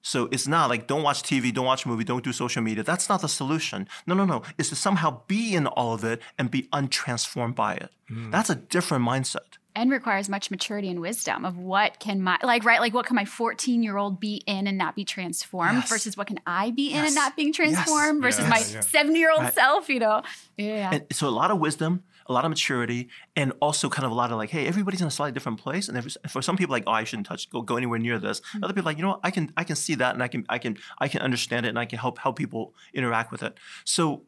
So 0.00 0.28
it's 0.30 0.46
not 0.46 0.70
like 0.70 0.86
don't 0.86 1.02
watch 1.02 1.22
TV, 1.22 1.52
don't 1.52 1.66
watch 1.66 1.84
a 1.84 1.88
movie, 1.88 2.04
don't 2.04 2.22
do 2.22 2.32
social 2.32 2.62
media. 2.62 2.84
That's 2.84 3.08
not 3.08 3.20
the 3.20 3.28
solution. 3.28 3.88
No, 4.06 4.14
no, 4.14 4.24
no. 4.24 4.42
It's 4.56 4.68
to 4.68 4.76
somehow 4.76 5.22
be 5.26 5.56
in 5.56 5.66
all 5.66 5.92
of 5.92 6.04
it 6.04 6.22
and 6.38 6.52
be 6.52 6.68
untransformed 6.72 7.56
by 7.56 7.74
it. 7.74 7.90
That's 8.30 8.48
a 8.48 8.54
different 8.54 9.04
mindset. 9.04 9.57
And 9.78 9.90
requires 9.92 10.28
much 10.28 10.50
maturity 10.50 10.88
and 10.90 11.00
wisdom 11.00 11.44
of 11.44 11.56
what 11.56 12.00
can 12.00 12.20
my 12.20 12.36
like 12.42 12.64
right 12.64 12.80
like 12.80 12.92
what 12.92 13.06
can 13.06 13.14
my 13.14 13.24
14 13.24 13.82
year 13.82 13.96
old 13.96 14.18
be 14.18 14.42
in 14.46 14.66
and 14.66 14.76
not 14.76 14.96
be 14.96 15.04
transformed 15.04 15.78
Yes. 15.82 15.88
versus 15.88 16.16
what 16.16 16.26
can 16.26 16.40
i 16.46 16.70
be 16.72 16.92
in 16.92 17.04
and 17.04 17.14
not 17.14 17.36
being 17.36 17.48
Yes. 17.48 17.56
transformed 17.56 18.20
versus 18.22 18.44
Yes. 18.44 18.50
my 18.50 18.58
Yeah. 18.74 18.80
70 18.80 19.18
year 19.18 19.30
old 19.32 19.42
Right. 19.44 19.54
self 19.54 19.88
you 19.88 20.00
know 20.00 20.22
yeah 20.56 20.90
And 20.94 21.06
so 21.12 21.28
a 21.28 21.36
lot 21.42 21.50
of 21.50 21.58
wisdom, 21.60 21.92
a 22.26 22.32
lot 22.32 22.44
of 22.44 22.50
maturity, 22.50 23.08
and 23.36 23.52
also 23.66 23.88
kind 23.88 24.04
of 24.04 24.10
a 24.10 24.14
lot 24.22 24.30
of 24.32 24.36
like, 24.42 24.50
hey, 24.50 24.66
everybody's 24.66 25.00
in 25.00 25.06
a 25.06 25.10
slightly 25.18 25.32
different 25.32 25.58
place. 25.66 25.88
And 25.88 25.96
if, 25.96 26.04
for 26.34 26.42
some 26.42 26.56
people, 26.60 26.72
like, 26.76 26.84
oh, 26.86 26.92
I 26.92 27.04
shouldn't 27.04 27.26
touch, 27.26 27.48
go, 27.48 27.62
go 27.62 27.76
anywhere 27.82 27.98
near 27.98 28.18
this. 28.18 28.42
Hmm. 28.52 28.64
Other 28.64 28.74
people, 28.74 28.88
like, 28.90 28.98
you 28.98 29.02
know 29.06 29.12
what, 29.14 29.20
I 29.28 29.30
can, 29.30 29.44
I 29.56 29.64
can 29.64 29.76
see 29.76 29.94
that, 30.02 30.12
and 30.14 30.22
I 30.22 30.28
can, 30.28 30.44
I 30.56 30.58
can, 30.58 30.76
I 31.04 31.08
can 31.08 31.20
understand 31.22 31.64
it, 31.66 31.70
and 31.70 31.78
I 31.78 31.86
can 31.90 31.98
help 32.04 32.18
help 32.18 32.36
people 32.36 32.74
interact 32.92 33.30
with 33.32 33.42
it. 33.42 33.52
So 33.84 34.24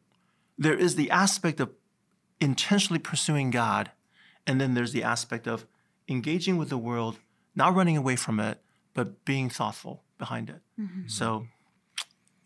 there 0.65 0.79
is 0.87 0.95
the 1.01 1.11
aspect 1.11 1.61
of 1.61 1.69
intentionally 2.41 2.99
pursuing 3.01 3.51
God, 3.51 3.91
and 4.47 4.61
then 4.61 4.75
there's 4.75 4.93
the 4.93 5.03
aspect 5.03 5.47
of 5.47 5.67
engaging 6.09 6.57
with 6.57 6.69
the 6.69 6.79
world, 6.79 7.19
not 7.55 7.75
running 7.75 7.97
away 7.97 8.17
from 8.17 8.41
it, 8.41 8.61
but 8.95 9.25
being 9.25 9.49
thoughtful 9.49 10.03
behind 10.19 10.51
it. 10.51 10.61
So, 11.07 11.47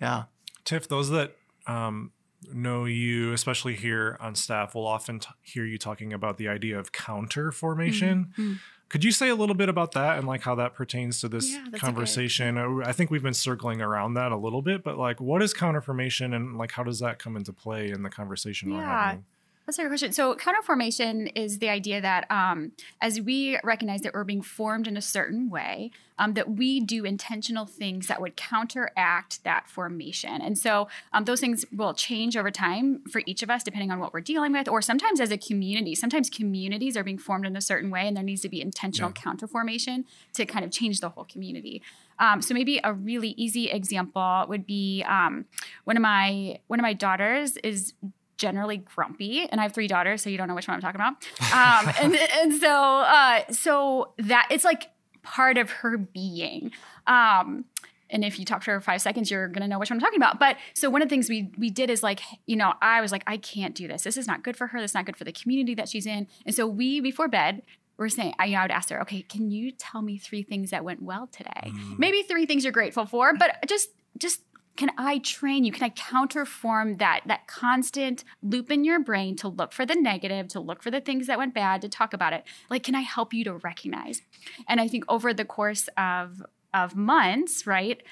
yeah. 0.01 0.25
Tiff, 0.65 0.89
those 0.89 1.11
that 1.11 1.37
um, 1.67 2.11
know 2.53 2.85
you, 2.85 3.33
especially 3.33 3.75
here 3.75 4.17
on 4.21 4.35
staff, 4.35 4.75
will 4.75 4.87
often 4.87 5.21
t- 5.21 5.29
hear 5.43 5.65
you 5.65 5.79
talking 5.79 6.13
about 6.13 6.37
the 6.37 6.49
idea 6.49 6.79
of 6.79 6.91
counter 6.93 7.53
formation. 7.53 8.27
Mm-hmm. 8.33 8.53
Could 8.89 9.03
you 9.05 9.13
say 9.13 9.29
a 9.29 9.35
little 9.35 9.55
bit 9.55 9.69
about 9.69 9.93
that 9.93 10.19
and 10.19 10.27
like 10.27 10.43
how 10.43 10.55
that 10.57 10.75
pertains 10.75 11.21
to 11.21 11.29
this 11.29 11.51
Yeah, 11.51 11.59
that's 11.59 11.69
a 11.69 11.71
good- 11.73 11.81
conversation? 11.81 12.59
Uh, 12.59 12.83
I 12.85 12.93
think 12.93 13.11
we've 13.11 13.23
been 13.23 13.35
circling 13.35 13.81
around 13.81 14.15
that 14.15 14.31
a 14.33 14.37
little 14.37 14.63
bit, 14.63 14.85
but 14.85 14.99
like, 14.99 15.21
what 15.21 15.43
is 15.43 15.55
counter 15.55 15.81
formation 15.81 16.35
and 16.35 16.57
like 16.59 16.73
how 16.73 16.83
does 16.83 16.99
that 17.01 17.19
come 17.19 17.37
into 17.37 17.53
play 17.53 17.91
in 17.91 18.03
the 18.03 18.11
conversation 18.11 18.71
we're 18.73 18.81
Yeah. 18.81 19.05
having? 19.07 19.25
That's 19.67 19.79
a 19.79 19.83
good 19.83 19.89
question. 19.89 20.13
So, 20.13 20.35
counterformation 20.35 21.33
is 21.35 21.59
the 21.59 21.71
idea 21.71 22.01
that 22.03 22.31
um, 22.31 22.73
as 23.01 23.19
we 23.21 23.59
recognize 23.65 24.03
that 24.03 24.13
we're 24.13 24.25
being 24.25 24.43
formed 24.43 24.87
in 24.87 24.97
a 24.97 25.03
certain 25.03 25.49
way, 25.49 25.91
um, 26.19 26.35
that 26.35 26.51
we 26.51 26.81
do 26.81 27.07
intentional 27.07 27.65
things 27.65 28.07
that 28.09 28.21
would 28.21 28.37
counteract 28.37 29.43
that 29.45 29.67
formation. 29.67 30.43
And 30.43 30.59
so, 30.59 30.89
um, 31.15 31.25
those 31.25 31.41
things 31.41 31.65
will 31.73 31.95
change 31.95 32.37
over 32.37 32.51
time 32.51 33.01
for 33.11 33.23
each 33.25 33.43
of 33.43 33.49
us, 33.49 33.63
depending 33.63 33.91
on 33.91 34.01
what 34.01 34.13
we're 34.13 34.21
dealing 34.21 34.53
with, 34.53 34.69
or 34.69 34.83
sometimes 34.83 35.19
as 35.19 35.31
a 35.31 35.39
community. 35.39 35.95
Sometimes 35.95 36.29
communities 36.29 36.95
are 36.95 37.05
being 37.05 37.19
formed 37.19 37.47
in 37.47 37.57
a 37.57 37.63
certain 37.63 37.91
way, 37.91 38.07
and 38.07 38.15
there 38.15 38.25
needs 38.25 38.43
to 38.43 38.51
be 38.51 38.61
intentional 38.61 39.13
counterformation 39.13 40.05
to 40.35 40.45
kind 40.45 40.67
of 40.67 40.73
change 40.73 41.01
the 41.01 41.09
whole 41.09 41.25
community. 41.25 41.81
Um, 42.19 42.43
so 42.43 42.53
maybe 42.53 42.81
a 42.85 42.93
really 42.93 43.31
easy 43.31 43.71
example 43.71 44.45
would 44.47 44.67
be 44.67 45.03
um, 45.09 45.47
one 45.85 45.97
of 45.97 46.03
my 46.03 46.59
one 46.67 46.79
of 46.79 46.83
my 46.83 46.93
daughters 46.93 47.57
is 47.59 47.95
generally 48.37 48.79
grumpy 48.79 49.47
and 49.49 49.61
i 49.61 49.63
have 49.63 49.73
three 49.73 49.87
daughters 49.87 50.23
so 50.23 50.31
you 50.31 50.37
don't 50.37 50.49
know 50.49 50.55
which 50.55 50.69
one 50.69 50.75
i'm 50.75 50.81
talking 50.81 51.01
about. 51.01 51.15
Um, 51.53 51.93
and, 52.01 52.15
and 52.41 52.55
so 52.55 52.71
uh, 52.71 53.41
so 53.51 54.13
that 54.19 54.49
it's 54.51 54.65
like 54.65 54.91
part 55.23 55.57
of 55.57 55.71
her 55.71 55.97
being. 55.97 56.73
Um, 57.07 57.65
and 58.11 58.25
if 58.25 58.39
you 58.39 58.45
talk 58.45 58.63
to 58.65 58.71
her 58.71 58.81
for 58.81 58.85
five 58.85 59.03
seconds 59.03 59.31
you're 59.31 59.49
going 59.49 59.63
to 59.63 59.69
know 59.69 59.79
which 59.79 59.91
one 59.91 59.97
i'm 59.97 60.01
talking 60.01 60.19
about. 60.19 60.39
But 60.39 60.57
so 60.75 60.91
one 60.91 61.03
of 61.03 61.09
the 61.09 61.15
things 61.15 61.29
we 61.29 61.51
we 61.59 61.71
did 61.71 61.91
is 61.91 62.03
like 62.03 62.21
you 62.47 62.57
know 62.57 62.75
i 62.83 63.01
was 63.01 63.13
like 63.13 63.23
i 63.27 63.37
can't 63.37 63.75
do 63.75 63.89
this. 63.89 64.03
This 64.03 64.17
is 64.17 64.27
not 64.27 64.43
good 64.43 64.57
for 64.57 64.69
her. 64.69 64.81
This 64.81 64.93
is 64.93 64.95
not 64.95 65.07
good 65.07 65.17
for 65.17 65.25
the 65.25 65.33
community 65.33 65.75
that 65.75 65.89
she's 65.89 66.07
in. 66.07 66.27
And 66.45 66.55
so 66.55 66.67
we 66.67 67.01
before 67.01 67.29
bed 67.29 67.63
we're 67.97 68.09
saying 68.09 68.35
I, 68.39 68.47
you 68.47 68.55
know, 68.55 68.61
I 68.61 68.63
would 68.63 68.71
ask 68.73 68.89
her 68.91 69.01
okay 69.03 69.23
can 69.23 69.51
you 69.51 69.71
tell 69.71 70.03
me 70.03 70.19
three 70.19 70.43
things 70.43 70.71
that 70.71 70.85
went 70.85 71.03
well 71.03 71.29
today? 71.29 71.73
Maybe 71.99 72.23
three 72.23 72.47
things 72.47 72.65
you're 72.65 72.73
grateful 72.73 73.07
for 73.07 73.35
but 73.35 73.57
just 73.67 73.89
just 74.19 74.41
can 74.77 74.91
I 74.99 75.19
train 75.19 75.65
you? 75.65 75.73
Can 75.73 75.85
I 75.85 75.91
counterform 75.91 76.99
that 76.99 77.21
that 77.27 77.47
constant 77.47 78.25
loop 78.43 78.71
in 78.71 78.85
your 78.85 79.01
brain 79.01 79.37
to 79.37 79.49
look 79.49 79.73
for 79.73 79.87
the 79.87 79.95
negative, 79.95 80.49
to 80.49 80.61
look 80.61 80.83
for 80.83 80.91
the 80.91 81.01
things 81.01 81.27
that 81.27 81.39
went 81.39 81.55
bad, 81.55 81.81
to 81.83 81.89
talk 81.89 82.13
about 82.13 82.33
it? 82.33 82.45
Like, 82.69 82.83
can 82.83 82.95
I 82.95 83.01
help 83.01 83.33
you 83.33 83.45
to 83.45 83.55
recognize? 83.55 84.23
And 84.69 84.81
I 84.81 84.89
think 84.89 85.05
over 85.09 85.33
the 85.33 85.45
course 85.45 85.89
of 85.97 86.43
of 86.73 86.97
months, 86.97 87.67
right, 87.67 88.03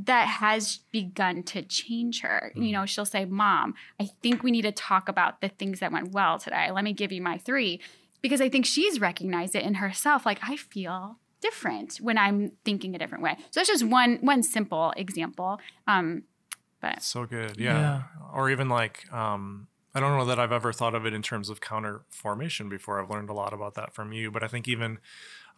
that 0.00 0.26
has 0.26 0.80
begun 0.90 1.44
to 1.44 1.62
change 1.62 2.20
her. 2.22 2.52
You 2.54 2.62
mm-hmm. 2.62 2.72
know, 2.72 2.86
she'll 2.86 3.04
say, 3.04 3.24
"Mom, 3.24 3.74
I 4.00 4.10
think 4.22 4.42
we 4.42 4.50
need 4.50 4.62
to 4.62 4.72
talk 4.72 5.08
about 5.08 5.40
the 5.40 5.48
things 5.48 5.80
that 5.80 5.92
went 5.92 6.12
well 6.12 6.38
today. 6.38 6.70
Let 6.72 6.84
me 6.84 6.92
give 6.92 7.12
you 7.12 7.22
my 7.22 7.38
three. 7.38 7.80
Because 8.20 8.40
I 8.40 8.48
think 8.48 8.66
she's 8.66 9.00
recognized 9.00 9.54
it 9.54 9.62
in 9.62 9.74
herself. 9.74 10.26
Like, 10.26 10.40
I 10.42 10.56
feel 10.56 11.18
different 11.40 11.96
when 11.96 12.18
I'm 12.18 12.52
thinking 12.64 12.94
a 12.94 12.98
different 12.98 13.22
way. 13.22 13.36
So 13.50 13.60
that's 13.60 13.68
just 13.68 13.84
one 13.84 14.18
one 14.20 14.42
simple 14.42 14.92
example. 14.96 15.60
Um, 15.86 16.24
but 16.80 17.02
So 17.02 17.26
good. 17.26 17.56
Yeah. 17.58 17.80
Yeah. 17.80 18.02
Or 18.32 18.50
even 18.50 18.68
like, 18.68 19.12
um, 19.12 19.68
I 19.94 20.00
don't 20.00 20.16
know 20.16 20.26
that 20.26 20.38
I've 20.38 20.52
ever 20.52 20.72
thought 20.72 20.94
of 20.94 21.06
it 21.06 21.12
in 21.12 21.22
terms 21.22 21.48
of 21.48 21.60
counter 21.60 22.02
formation 22.08 22.68
before. 22.68 23.02
I've 23.02 23.10
learned 23.10 23.30
a 23.30 23.34
lot 23.34 23.52
about 23.52 23.74
that 23.74 23.94
from 23.94 24.12
you. 24.12 24.30
But 24.30 24.42
I 24.42 24.48
think 24.48 24.68
even 24.68 24.98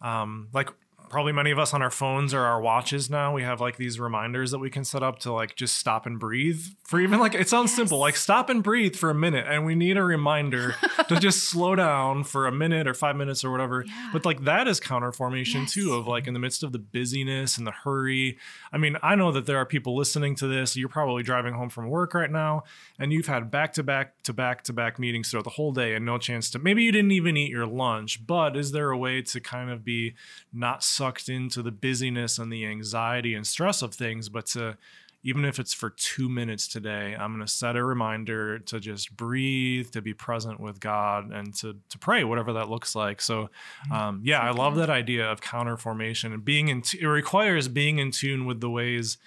um, 0.01 0.49
like 0.53 0.69
probably 1.09 1.33
many 1.33 1.51
of 1.51 1.59
us 1.59 1.73
on 1.73 1.81
our 1.81 1.89
phones 1.89 2.33
or 2.33 2.41
our 2.41 2.61
watches 2.61 3.09
now, 3.09 3.33
we 3.33 3.43
have 3.43 3.59
like 3.59 3.77
these 3.77 3.99
reminders 3.99 4.51
that 4.51 4.59
we 4.59 4.69
can 4.69 4.83
set 4.85 5.03
up 5.03 5.19
to 5.19 5.31
like 5.33 5.55
just 5.55 5.77
stop 5.77 6.05
and 6.05 6.19
breathe 6.19 6.61
for 6.85 6.99
even 6.99 7.19
like, 7.19 7.35
it 7.35 7.49
sounds 7.49 7.73
simple, 7.73 7.97
like 7.99 8.15
stop 8.15 8.49
and 8.49 8.63
breathe 8.63 8.95
for 8.95 9.09
a 9.09 9.13
minute. 9.15 9.45
And 9.47 9.65
we 9.65 9.75
need 9.75 9.97
a 9.97 10.03
reminder 10.03 10.75
to 11.09 11.15
just 11.19 11.49
slow 11.49 11.75
down 11.75 12.23
for 12.23 12.47
a 12.47 12.51
minute 12.51 12.87
or 12.87 12.93
five 12.93 13.15
minutes 13.15 13.43
or 13.43 13.51
whatever. 13.51 13.85
But 14.13 14.25
like 14.25 14.43
that 14.45 14.67
is 14.67 14.79
counter 14.79 15.11
formation 15.11 15.61
Yes. 15.61 15.73
too, 15.73 15.93
of 15.93 16.07
like 16.07 16.27
in 16.27 16.33
the 16.33 16.39
midst 16.39 16.63
of 16.63 16.71
the 16.71 16.79
busyness 16.79 17.57
and 17.57 17.65
the 17.67 17.71
hurry. 17.71 18.37
I 18.71 18.77
mean, 18.77 18.97
I 19.03 19.15
know 19.15 19.31
that 19.31 19.45
there 19.45 19.57
are 19.57 19.65
people 19.65 19.95
listening 19.95 20.35
to 20.35 20.47
this. 20.47 20.75
You're 20.77 20.89
probably 20.89 21.23
driving 21.23 21.53
home 21.53 21.69
from 21.69 21.89
work 21.89 22.13
right 22.13 22.31
now 22.31 22.63
and 22.99 23.11
you've 23.11 23.27
had 23.27 23.51
back 23.51 23.73
to 23.73 23.83
back 23.83 24.21
to 24.23 24.33
back 24.33 24.63
to 24.63 24.73
back 24.73 24.99
meetings 24.99 25.29
throughout 25.31 25.43
the 25.43 25.49
whole 25.51 25.71
day 25.71 25.95
and 25.95 26.05
no 26.05 26.17
chance 26.17 26.49
to 26.51 26.59
maybe 26.59 26.83
you 26.83 26.91
didn't 26.91 27.11
even 27.11 27.35
eat 27.37 27.49
your 27.51 27.65
lunch. 27.65 28.25
But 28.25 28.55
is 28.55 28.71
there 28.71 28.91
a 28.91 28.97
way 28.97 29.21
to 29.23 29.39
kind 29.39 29.69
of 29.69 29.83
be 29.83 30.13
not 30.53 30.83
sucked 30.91 31.29
into 31.29 31.61
the 31.61 31.71
busyness 31.71 32.37
and 32.37 32.51
the 32.51 32.65
anxiety 32.65 33.33
and 33.33 33.45
stress 33.47 33.81
of 33.81 33.93
things, 33.93 34.29
but 34.29 34.45
to 34.47 34.77
even 35.23 35.45
if 35.45 35.59
it's 35.59 35.71
for 35.71 35.91
two 35.91 36.27
minutes 36.27 36.67
today, 36.67 37.15
I'm 37.15 37.31
going 37.35 37.45
to 37.45 37.51
set 37.51 37.75
a 37.75 37.83
reminder 37.83 38.57
to 38.57 38.79
just 38.79 39.15
breathe, 39.15 39.91
to 39.91 40.01
be 40.01 40.15
present 40.15 40.59
with 40.59 40.79
God, 40.79 41.31
and 41.31 41.53
to 41.57 41.75
to 41.89 41.97
pray, 41.99 42.23
whatever 42.23 42.53
that 42.53 42.69
looks 42.69 42.95
like. 42.95 43.21
So, 43.21 43.49
Mm-hmm. 43.85 43.91
um, 43.93 44.21
yeah, 44.23 44.39
I 44.39 44.49
love 44.49 44.75
that 44.77 44.89
idea 44.89 45.31
of 45.31 45.39
counter 45.39 45.77
formation 45.77 46.33
and 46.33 46.43
being 46.43 46.69
in. 46.69 46.81
T- 46.81 46.99
it 47.01 47.05
requires 47.05 47.67
being 47.67 47.99
in 47.99 48.09
tune 48.11 48.45
with 48.45 48.61
the 48.61 48.69
ways 48.71 49.17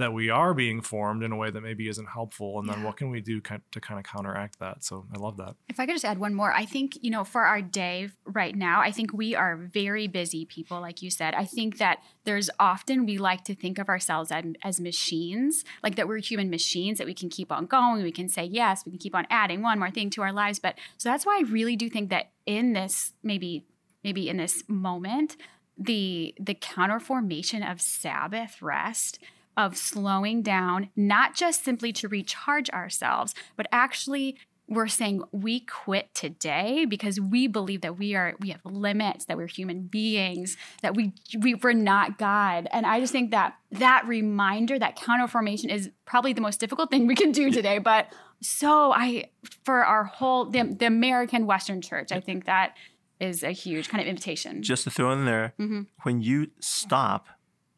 that 0.00 0.12
we 0.12 0.28
are 0.30 0.52
being 0.52 0.80
formed 0.80 1.22
in 1.22 1.32
a 1.32 1.36
way 1.36 1.50
that 1.50 1.60
maybe 1.60 1.88
isn't 1.88 2.06
helpful, 2.06 2.58
and 2.58 2.68
then 2.68 2.80
Yeah. 2.80 2.86
what 2.86 2.96
can 2.96 3.10
we 3.10 3.20
do 3.20 3.40
to 3.40 3.80
kind 3.80 3.98
of 3.98 4.04
counteract 4.04 4.58
that? 4.58 4.82
So, 4.84 5.06
I 5.14 5.18
love 5.18 5.36
that. 5.38 5.56
If 5.68 5.78
I 5.80 5.86
could 5.86 5.94
just 5.94 6.04
add 6.04 6.18
one 6.18 6.34
more, 6.34 6.52
I 6.52 6.64
think, 6.66 6.98
you 7.02 7.10
know, 7.10 7.24
for 7.24 7.42
our 7.42 7.62
day 7.62 8.10
right 8.24 8.54
now, 8.54 8.80
I 8.80 8.90
think 8.90 9.12
we 9.12 9.34
are 9.34 9.56
very 9.56 10.06
busy 10.08 10.44
people, 10.44 10.80
like 10.80 11.02
you 11.02 11.10
said. 11.10 11.34
I 11.34 11.44
think 11.44 11.78
that 11.78 12.02
there's 12.24 12.50
often 12.58 13.06
we 13.06 13.18
like 13.18 13.44
to 13.44 13.54
think 13.54 13.78
of 13.78 13.88
ourselves 13.88 14.30
as, 14.32 14.44
as 14.62 14.80
machines, 14.80 15.64
like 15.82 15.96
that 15.96 16.08
we're 16.08 16.18
human 16.18 16.50
machines, 16.50 16.98
that 16.98 17.06
we 17.06 17.14
can 17.14 17.28
keep 17.28 17.50
on 17.52 17.66
going, 17.66 18.02
we 18.02 18.12
can 18.12 18.28
say 18.28 18.44
yes, 18.44 18.84
we 18.84 18.92
can 18.92 18.98
keep 18.98 19.14
on 19.14 19.26
adding 19.30 19.62
one 19.62 19.78
more 19.78 19.90
thing 19.90 20.10
to 20.10 20.22
our 20.22 20.32
lives. 20.32 20.58
But 20.58 20.76
so 20.98 21.08
that's 21.08 21.24
why 21.24 21.38
I 21.38 21.50
really 21.50 21.76
do 21.76 21.88
think 21.88 22.10
that 22.10 22.30
in 22.46 22.72
this, 22.72 23.12
maybe, 23.22 23.64
maybe 24.04 24.28
in 24.28 24.36
this 24.36 24.64
moment, 24.68 25.36
the 25.78 26.34
the 26.38 26.54
counter 26.54 27.00
formation 27.00 27.62
of 27.62 27.80
Sabbath 27.80 28.60
rest 28.60 29.18
of 29.56 29.76
slowing 29.76 30.42
down, 30.42 30.90
not 30.96 31.34
just 31.34 31.64
simply 31.64 31.92
to 31.94 32.08
recharge 32.08 32.70
ourselves, 32.70 33.34
but 33.56 33.66
actually 33.72 34.36
we're 34.68 34.86
saying 34.86 35.20
we 35.32 35.58
quit 35.60 36.14
today 36.14 36.84
because 36.84 37.18
we 37.20 37.48
believe 37.48 37.80
that 37.80 37.98
we 37.98 38.14
are 38.14 38.36
we 38.38 38.50
have 38.50 38.60
limits 38.64 39.24
that 39.24 39.36
we're 39.36 39.48
human 39.48 39.82
beings 39.88 40.56
that 40.82 40.94
we, 40.94 41.12
we 41.40 41.54
we're 41.56 41.72
not 41.72 42.18
god. 42.18 42.68
And 42.70 42.86
i 42.86 43.00
just 43.00 43.10
think 43.10 43.32
that 43.32 43.56
that 43.72 44.06
reminder 44.06 44.78
that 44.78 44.96
counterformation 44.96 45.70
is 45.72 45.90
probably 46.04 46.32
the 46.34 46.40
most 46.40 46.60
difficult 46.60 46.88
thing 46.88 47.08
we 47.08 47.16
can 47.16 47.32
do 47.32 47.50
today. 47.50 47.78
But 47.78 48.12
so 48.40 48.92
i 48.92 49.24
for 49.64 49.84
our 49.84 50.04
whole 50.04 50.44
the, 50.44 50.62
the 50.62 50.86
american 50.86 51.46
western 51.46 51.80
church 51.82 52.12
i 52.12 52.20
think 52.20 52.44
that 52.44 52.76
is 53.18 53.42
a 53.42 53.50
huge 53.50 53.88
kind 53.88 54.00
of 54.00 54.06
invitation. 54.06 54.62
Just 54.62 54.84
to 54.84 54.90
throw 54.90 55.10
in 55.12 55.24
there, 55.26 55.52
Mhm. 55.58 55.88
when 56.04 56.22
you 56.22 56.52
stop, 56.60 57.26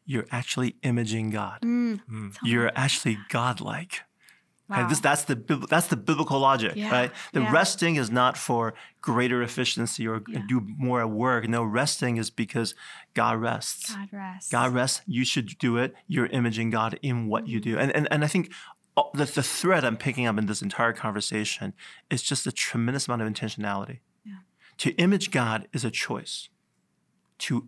you're 0.05 0.25
actually 0.31 0.75
imaging 0.83 1.29
God. 1.29 1.61
Mm, 1.61 2.35
You're 2.43 2.71
actually 2.75 3.17
godlike. 3.29 4.01
Wow. 4.69 4.87
this, 4.87 5.01
that's 5.01 5.23
the 5.25 5.35
that's 5.69 5.87
the 5.87 5.97
biblical 5.97 6.39
logic, 6.39 6.73
Yeah, 6.75 6.89
right? 6.89 7.11
The 7.33 7.41
yeah. 7.41 7.51
resting 7.51 7.97
is 7.97 8.09
not 8.09 8.37
for 8.37 8.73
greater 9.01 9.43
efficiency 9.43 10.07
or 10.07 10.23
Yeah. 10.27 10.41
do 10.47 10.61
more 10.77 11.01
at 11.01 11.09
work. 11.09 11.47
No, 11.49 11.63
resting 11.63 12.17
is 12.17 12.29
because 12.29 12.73
God 13.13 13.37
rests. 13.41 13.93
god 13.93 14.09
rest 14.11 14.51
God 14.51 14.73
rests. 14.73 15.01
You 15.05 15.25
should 15.25 15.57
do 15.59 15.77
it. 15.77 15.93
You're 16.07 16.27
imaging 16.27 16.69
God 16.69 16.97
in 17.01 17.27
what 17.27 17.47
you 17.47 17.59
Mm-hmm. 17.59 17.71
do. 17.71 17.77
And 17.77 17.91
and, 17.95 18.07
and 18.09 18.23
I 18.23 18.27
think 18.27 18.51
the, 19.13 19.25
the 19.25 19.43
thread 19.43 19.83
I'm 19.83 19.97
picking 19.97 20.27
up 20.27 20.37
in 20.37 20.45
this 20.45 20.61
entire 20.61 20.93
conversation 20.93 21.73
is 22.09 22.23
just 22.23 22.47
a 22.47 22.51
tremendous 22.51 23.07
amount 23.07 23.21
of 23.21 23.27
intentionality. 23.27 23.99
To 24.77 24.89
image 24.95 25.29
God 25.29 25.67
is 25.71 25.85
a 25.85 25.91
choice. 25.91 26.49
To 27.39 27.67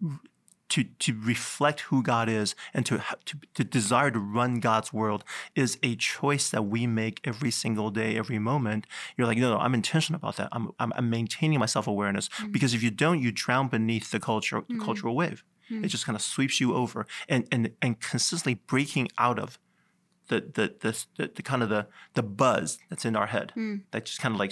to 0.76 0.84
to 0.84 1.18
reflect 1.18 1.80
who 1.82 2.04
God 2.04 2.28
is 2.28 2.54
and 2.74 2.86
to, 2.86 3.02
to 3.24 3.38
to 3.54 3.64
desire 3.64 4.12
to 4.12 4.20
run 4.20 4.60
God's 4.60 4.92
world 4.92 5.24
is 5.56 5.78
a 5.82 5.96
choice 5.96 6.50
that 6.50 6.64
we 6.64 6.86
make 6.86 7.22
every 7.24 7.50
single 7.50 7.92
day, 7.92 8.18
every 8.18 8.40
moment. 8.40 8.86
You're 9.16 9.26
like, 9.26 9.38
no, 9.38 9.54
no, 9.54 9.60
I'm 9.60 9.74
intentional 9.74 10.18
about 10.18 10.36
that. 10.36 10.50
I'm 10.52 10.72
I'm, 10.78 10.92
I'm 10.98 11.10
maintaining 11.10 11.60
my 11.60 11.66
self 11.66 11.88
awareness 11.88 12.28
mm. 12.28 12.52
because 12.52 12.74
if 12.74 12.84
you 12.84 12.92
don't, 12.92 13.22
you 13.22 13.32
drown 13.32 13.70
beneath 13.70 14.12
the 14.12 14.20
culture 14.20 14.64
the 14.68 14.74
mm. 14.74 14.84
cultural 14.84 15.16
wave. 15.16 15.46
Mm. 15.72 15.86
It 15.86 15.88
just 15.88 16.06
kind 16.06 16.18
of 16.18 16.22
sweeps 16.22 16.60
you 16.60 16.76
over 16.76 17.08
and 17.30 17.48
and 17.54 17.72
and 17.82 17.98
consistently 18.02 18.56
breaking 18.68 19.08
out 19.18 19.40
of 19.40 19.58
the 20.28 20.42
the 20.42 20.76
the, 20.82 21.06
the, 21.16 21.32
the 21.36 21.42
kind 21.42 21.64
of 21.64 21.70
the 21.70 21.88
the 22.16 22.24
buzz 22.24 22.80
that's 22.90 23.06
in 23.06 23.16
our 23.16 23.28
head 23.28 23.54
that 23.92 24.06
just 24.06 24.20
kind 24.20 24.34
of 24.34 24.40
like 24.40 24.52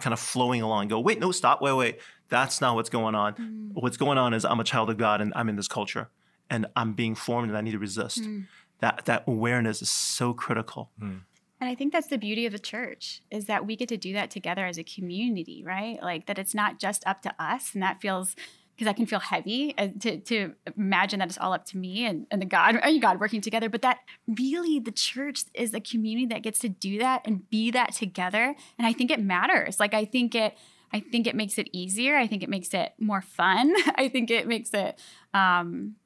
kind 0.00 0.12
of 0.12 0.20
flowing 0.20 0.62
along. 0.62 0.86
Go 0.86 1.00
wait, 1.00 1.18
no, 1.18 1.32
stop, 1.32 1.60
wait, 1.60 1.72
wait. 1.72 1.98
That's 2.28 2.60
not 2.60 2.74
what's 2.74 2.90
going 2.90 3.14
on. 3.14 3.34
Mm. 3.34 3.70
What's 3.74 3.96
going 3.96 4.18
on 4.18 4.34
is 4.34 4.44
I'm 4.44 4.60
a 4.60 4.64
child 4.64 4.90
of 4.90 4.96
God 4.96 5.20
and 5.20 5.32
I'm 5.36 5.48
in 5.48 5.56
this 5.56 5.68
culture 5.68 6.08
and 6.50 6.66
I'm 6.74 6.92
being 6.92 7.14
formed 7.14 7.48
and 7.48 7.56
I 7.56 7.60
need 7.60 7.72
to 7.72 7.78
resist. 7.78 8.22
Mm. 8.22 8.46
That 8.80 9.04
that 9.04 9.24
awareness 9.26 9.82
is 9.82 9.90
so 9.90 10.34
critical. 10.34 10.90
Mm. 11.00 11.20
And 11.60 11.70
I 11.70 11.74
think 11.74 11.92
that's 11.92 12.08
the 12.08 12.18
beauty 12.18 12.44
of 12.44 12.52
the 12.52 12.58
church 12.58 13.22
is 13.30 13.46
that 13.46 13.66
we 13.66 13.76
get 13.76 13.88
to 13.88 13.96
do 13.96 14.12
that 14.14 14.30
together 14.30 14.66
as 14.66 14.78
a 14.78 14.84
community, 14.84 15.62
right? 15.64 16.02
Like 16.02 16.26
that 16.26 16.38
it's 16.38 16.54
not 16.54 16.78
just 16.78 17.06
up 17.06 17.22
to 17.22 17.34
us. 17.38 17.72
And 17.72 17.82
that 17.82 18.02
feels, 18.02 18.36
because 18.74 18.86
that 18.86 18.96
can 18.96 19.06
feel 19.06 19.20
heavy 19.20 19.72
uh, 19.78 19.88
to, 20.00 20.18
to 20.18 20.54
imagine 20.76 21.20
that 21.20 21.28
it's 21.28 21.38
all 21.38 21.54
up 21.54 21.64
to 21.66 21.78
me 21.78 22.04
and, 22.04 22.26
and 22.30 22.42
the 22.42 22.46
God, 22.46 22.76
and 22.76 23.00
God 23.00 23.20
working 23.20 23.40
together. 23.40 23.70
But 23.70 23.82
that 23.82 24.00
really, 24.26 24.78
the 24.78 24.90
church 24.90 25.44
is 25.54 25.72
a 25.72 25.80
community 25.80 26.26
that 26.26 26.42
gets 26.42 26.58
to 26.58 26.68
do 26.68 26.98
that 26.98 27.22
and 27.24 27.48
be 27.48 27.70
that 27.70 27.94
together. 27.94 28.54
And 28.76 28.86
I 28.86 28.92
think 28.92 29.10
it 29.10 29.20
matters. 29.20 29.78
Like, 29.78 29.94
I 29.94 30.04
think 30.04 30.34
it, 30.34 30.58
I 30.94 31.00
think 31.00 31.26
it 31.26 31.34
makes 31.34 31.58
it 31.58 31.68
easier. 31.72 32.16
I 32.16 32.26
think 32.28 32.42
it 32.42 32.48
makes 32.48 32.72
it 32.72 32.92
more 32.98 33.20
fun. 33.20 33.72
I 33.96 34.08
think 34.08 34.30
it 34.30 34.46
makes 34.46 34.70
it, 34.72 34.98
um, 35.34 35.96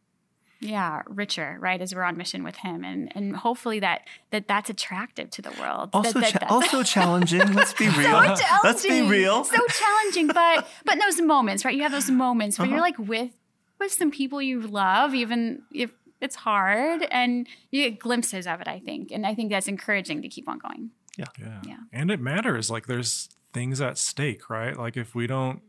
yeah 0.60 1.02
richer 1.06 1.56
right 1.60 1.80
as 1.80 1.94
we're 1.94 2.02
on 2.02 2.16
mission 2.16 2.42
with 2.42 2.56
him 2.56 2.82
and 2.82 3.12
and 3.14 3.36
hopefully 3.36 3.78
that 3.78 4.00
that 4.30 4.48
that's 4.48 4.68
attractive 4.68 5.30
to 5.30 5.40
the 5.40 5.52
world 5.60 5.88
Also, 5.92 6.18
that, 6.18 6.32
that, 6.32 6.40
cha- 6.48 6.52
also 6.52 6.82
challenging. 6.96 7.52
Let's 7.54 7.72
be 7.74 7.88
real. 7.90 8.10
so 8.34 8.44
Let's 8.64 8.82
be 8.82 8.88
challenging. 8.88 9.08
real. 9.08 9.44
so 9.44 9.56
challenging 9.68 10.26
but 10.26 10.66
but 10.84 10.94
in 10.94 10.98
those 10.98 11.20
moments 11.20 11.64
right 11.64 11.76
you 11.76 11.82
have 11.82 11.92
those 11.92 12.10
moments 12.10 12.58
where 12.58 12.66
you're 12.66 12.78
Uh-huh. 12.78 12.82
like 12.90 12.98
with 12.98 13.30
with 13.78 13.92
some 13.92 14.10
people 14.10 14.42
you 14.42 14.60
love 14.60 15.14
even 15.14 15.62
if 15.72 15.92
it's 16.20 16.34
hard 16.34 17.06
and 17.12 17.46
you 17.70 17.88
get 17.88 18.00
glimpses 18.00 18.44
of 18.48 18.60
it 18.60 18.66
i 18.66 18.80
think 18.80 19.12
and 19.12 19.24
i 19.24 19.36
think 19.36 19.50
that's 19.52 19.68
encouraging 19.68 20.22
to 20.22 20.28
keep 20.28 20.48
on 20.48 20.58
going 20.58 20.90
Yeah. 21.16 21.26
Yeah. 21.38 21.60
Yeah. 21.64 21.76
And 21.92 22.10
it 22.10 22.18
matters. 22.20 22.68
Like 22.68 22.86
there's 22.88 23.28
things 23.52 23.80
at 23.80 23.98
stake, 23.98 24.50
right? 24.50 24.76
Like 24.76 24.96
if 24.96 25.14
we 25.14 25.26
don't, 25.26 25.62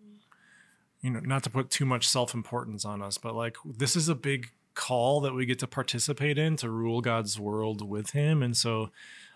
you 1.01 1.09
know, 1.09 1.19
not 1.19 1.43
to 1.43 1.49
put 1.49 1.69
too 1.69 1.85
much 1.85 2.07
self 2.07 2.33
importance 2.33 2.85
on 2.85 3.01
us, 3.01 3.17
but 3.17 3.35
like 3.35 3.57
this 3.65 3.95
is 3.95 4.09
a 4.09 4.15
big 4.15 4.51
call 4.73 5.21
that 5.21 5.33
we 5.33 5.45
get 5.45 5.59
to 5.59 5.67
participate 5.67 6.37
in 6.37 6.55
to 6.57 6.69
rule 6.69 7.01
God's 7.01 7.39
world 7.39 7.87
with 7.87 8.11
Him. 8.11 8.41
And 8.43 8.55
so 8.55 8.91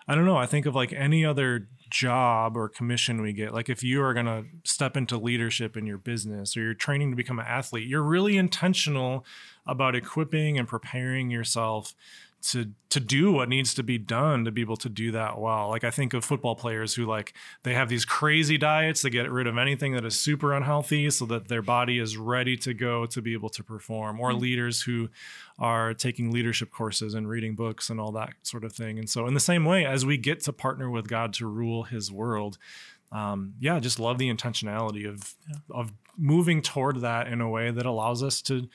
I 0.06 0.14
don't 0.14 0.26
know. 0.26 0.36
I 0.36 0.46
think 0.46 0.66
of 0.66 0.74
like 0.74 0.92
any 0.92 1.24
other 1.24 1.68
job 1.90 2.56
or 2.56 2.68
commission 2.68 3.22
we 3.22 3.32
get. 3.32 3.54
Like 3.54 3.68
if 3.68 3.82
you 3.82 4.02
are 4.02 4.12
going 4.12 4.26
to 4.26 4.44
step 4.64 4.96
into 4.96 5.16
leadership 5.16 5.76
in 5.76 5.86
your 5.86 5.98
business 5.98 6.56
or 6.56 6.62
you're 6.62 6.74
training 6.74 7.10
to 7.10 7.16
become 7.16 7.38
an 7.38 7.46
athlete, 7.46 7.88
you're 7.88 8.02
really 8.02 8.36
intentional 8.36 9.24
about 9.66 9.94
equipping 9.94 10.58
and 10.58 10.68
preparing 10.68 11.30
yourself 11.30 11.94
to 12.50 12.70
to 12.90 13.00
do 13.00 13.32
what 13.32 13.48
needs 13.48 13.74
to 13.74 13.82
be 13.82 13.98
done 13.98 14.44
to 14.44 14.52
be 14.52 14.60
able 14.60 14.76
to 14.76 14.88
do 14.88 15.10
that 15.10 15.38
well. 15.38 15.68
Like 15.70 15.82
I 15.82 15.90
think 15.90 16.14
of 16.14 16.24
football 16.24 16.54
players 16.54 16.94
who 16.94 17.06
like 17.06 17.32
they 17.62 17.74
have 17.74 17.88
these 17.88 18.04
crazy 18.04 18.58
diets 18.58 19.02
to 19.02 19.10
get 19.10 19.30
rid 19.30 19.46
of 19.46 19.56
anything 19.58 19.94
that 19.94 20.04
is 20.04 20.18
super 20.18 20.52
unhealthy 20.52 21.08
so 21.10 21.24
that 21.26 21.48
their 21.48 21.62
body 21.62 21.98
is 21.98 22.16
ready 22.16 22.56
to 22.58 22.74
go 22.74 23.06
to 23.06 23.22
be 23.22 23.32
able 23.32 23.48
to 23.50 23.64
perform 23.64 24.20
or 24.20 24.34
leaders 24.34 24.82
who 24.82 25.08
are 25.58 25.94
taking 25.94 26.30
leadership 26.30 26.70
courses 26.70 27.14
and 27.14 27.28
reading 27.28 27.54
books 27.54 27.88
and 27.88 27.98
all 27.98 28.12
that 28.12 28.34
sort 28.42 28.64
of 28.64 28.72
thing. 28.72 28.98
And 28.98 29.08
so 29.08 29.26
in 29.26 29.34
the 29.34 29.40
same 29.40 29.64
way 29.64 29.86
as 29.86 30.04
we 30.04 30.16
get 30.16 30.40
to 30.40 30.52
partner 30.52 30.90
with 30.90 31.08
God 31.08 31.32
to 31.34 31.46
rule 31.46 31.84
his 31.84 32.12
world, 32.12 32.58
um, 33.10 33.54
yeah, 33.58 33.80
just 33.80 33.98
love 33.98 34.18
the 34.18 34.32
intentionality 34.32 35.08
of 35.08 35.34
of 35.70 35.92
moving 36.16 36.62
toward 36.62 37.00
that 37.00 37.26
in 37.26 37.40
a 37.40 37.48
way 37.48 37.70
that 37.70 37.86
allows 37.86 38.22
us 38.22 38.42
to 38.42 38.68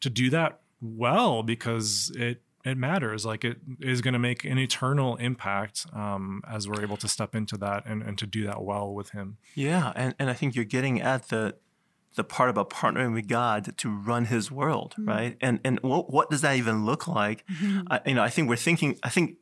to 0.00 0.10
do 0.10 0.28
that 0.30 0.60
well 0.80 1.42
because 1.42 2.10
it 2.16 2.42
it 2.64 2.76
matters. 2.76 3.24
Like 3.24 3.44
it 3.44 3.58
is 3.80 4.00
going 4.00 4.12
to 4.12 4.18
make 4.18 4.44
an 4.44 4.58
eternal 4.58 5.16
impact 5.16 5.86
um, 5.92 6.42
as 6.48 6.68
we're 6.68 6.82
able 6.82 6.96
to 6.98 7.08
step 7.08 7.34
into 7.34 7.56
that 7.58 7.84
and, 7.86 8.02
and 8.02 8.16
to 8.18 8.26
do 8.26 8.46
that 8.46 8.62
well 8.62 8.92
with 8.92 9.10
Him. 9.10 9.38
Yeah, 9.54 9.92
and, 9.96 10.14
and 10.18 10.30
I 10.30 10.34
think 10.34 10.54
you're 10.54 10.64
getting 10.64 11.00
at 11.00 11.28
the 11.28 11.56
the 12.14 12.24
part 12.24 12.50
about 12.50 12.68
partnering 12.68 13.14
with 13.14 13.26
God 13.26 13.76
to 13.78 13.88
run 13.90 14.26
His 14.26 14.50
world, 14.50 14.94
right? 14.98 15.36
And 15.40 15.60
and 15.64 15.80
what 15.80 16.12
what 16.12 16.30
does 16.30 16.42
that 16.42 16.56
even 16.56 16.84
look 16.84 17.08
like? 17.08 17.44
I, 17.90 18.00
you 18.06 18.14
know, 18.14 18.22
I 18.22 18.28
think 18.28 18.48
we're 18.48 18.56
thinking. 18.56 18.98
I 19.02 19.08
think 19.08 19.38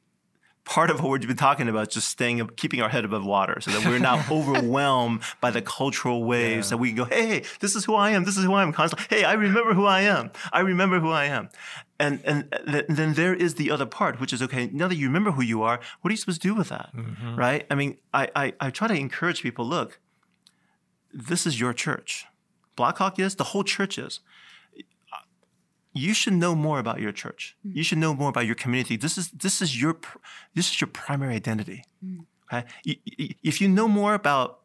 part 0.65 0.91
of 0.91 1.01
what 1.03 1.11
we've 1.11 1.27
been 1.27 1.37
talking 1.37 1.69
about 1.69 1.89
is 1.89 1.95
just 1.95 2.09
staying, 2.09 2.47
keeping 2.57 2.81
our 2.81 2.89
head 2.89 3.05
above 3.05 3.25
water, 3.25 3.61
so 3.61 3.71
that 3.71 3.85
we're 3.87 3.99
not 3.99 4.31
overwhelmed 4.31 5.23
by 5.41 5.51
the 5.51 5.61
cultural 5.61 6.25
waves. 6.25 6.69
Yeah. 6.69 6.71
That 6.71 6.79
we 6.79 6.89
can 6.89 6.97
go, 6.97 7.05
hey, 7.05 7.27
hey, 7.27 7.45
this 7.61 7.75
is 7.75 7.85
who 7.85 7.95
I 7.95 8.11
am. 8.11 8.25
This 8.25 8.37
is 8.37 8.45
who 8.45 8.55
I 8.55 8.63
am. 8.63 8.73
Constantly, 8.73 9.19
hey, 9.19 9.25
I 9.25 9.33
remember 9.33 9.75
who 9.75 9.85
I 9.85 10.03
am. 10.03 10.31
I 10.53 10.61
remember 10.61 11.01
who 11.01 11.11
I 11.11 11.25
am. 11.27 11.49
And 12.01 12.21
and 12.25 12.39
th- 12.73 12.87
then 12.89 13.13
there 13.15 13.35
is 13.35 13.55
the 13.55 13.71
other 13.71 13.87
part, 13.99 14.21
which 14.21 14.33
is 14.33 14.41
okay. 14.47 14.71
Now 14.73 14.89
that 14.89 14.97
you 14.97 15.07
remember 15.07 15.33
who 15.33 15.43
you 15.43 15.63
are, 15.63 15.79
what 16.01 16.09
are 16.09 16.15
you 16.15 16.17
supposed 16.17 16.43
to 16.43 16.49
do 16.49 16.55
with 16.55 16.71
that, 16.71 16.91
mm-hmm. 16.97 17.37
right? 17.37 17.67
I 17.71 17.75
mean, 17.81 17.99
I, 18.21 18.25
I 18.43 18.45
I 18.67 18.71
try 18.71 18.89
to 18.89 18.95
encourage 18.95 19.43
people. 19.43 19.65
Look, 19.77 20.01
this 21.29 21.47
is 21.47 21.61
your 21.61 21.75
church. 21.75 22.25
Blackhawk 22.77 23.19
is 23.19 23.35
the 23.35 23.45
whole 23.53 23.65
church 23.65 23.99
is. 23.99 24.21
You 25.93 26.15
should 26.15 26.35
know 26.35 26.55
more 26.55 26.79
about 26.79 27.01
your 27.01 27.13
church. 27.13 27.57
Mm. 27.67 27.77
You 27.77 27.83
should 27.83 27.99
know 27.99 28.15
more 28.15 28.31
about 28.31 28.47
your 28.47 28.55
community. 28.55 28.97
This 28.97 29.19
is 29.19 29.31
this 29.31 29.61
is 29.61 29.71
your 29.83 29.95
pr- 29.95 30.19
this 30.55 30.71
is 30.71 30.81
your 30.81 30.89
primary 30.89 31.35
identity. 31.35 31.85
Mm. 32.05 32.27
Okay? 32.53 32.67
Y- 32.87 33.01
y- 33.19 33.35
If 33.43 33.61
you 33.61 33.69
know 33.69 33.89
more 33.89 34.15
about 34.15 34.61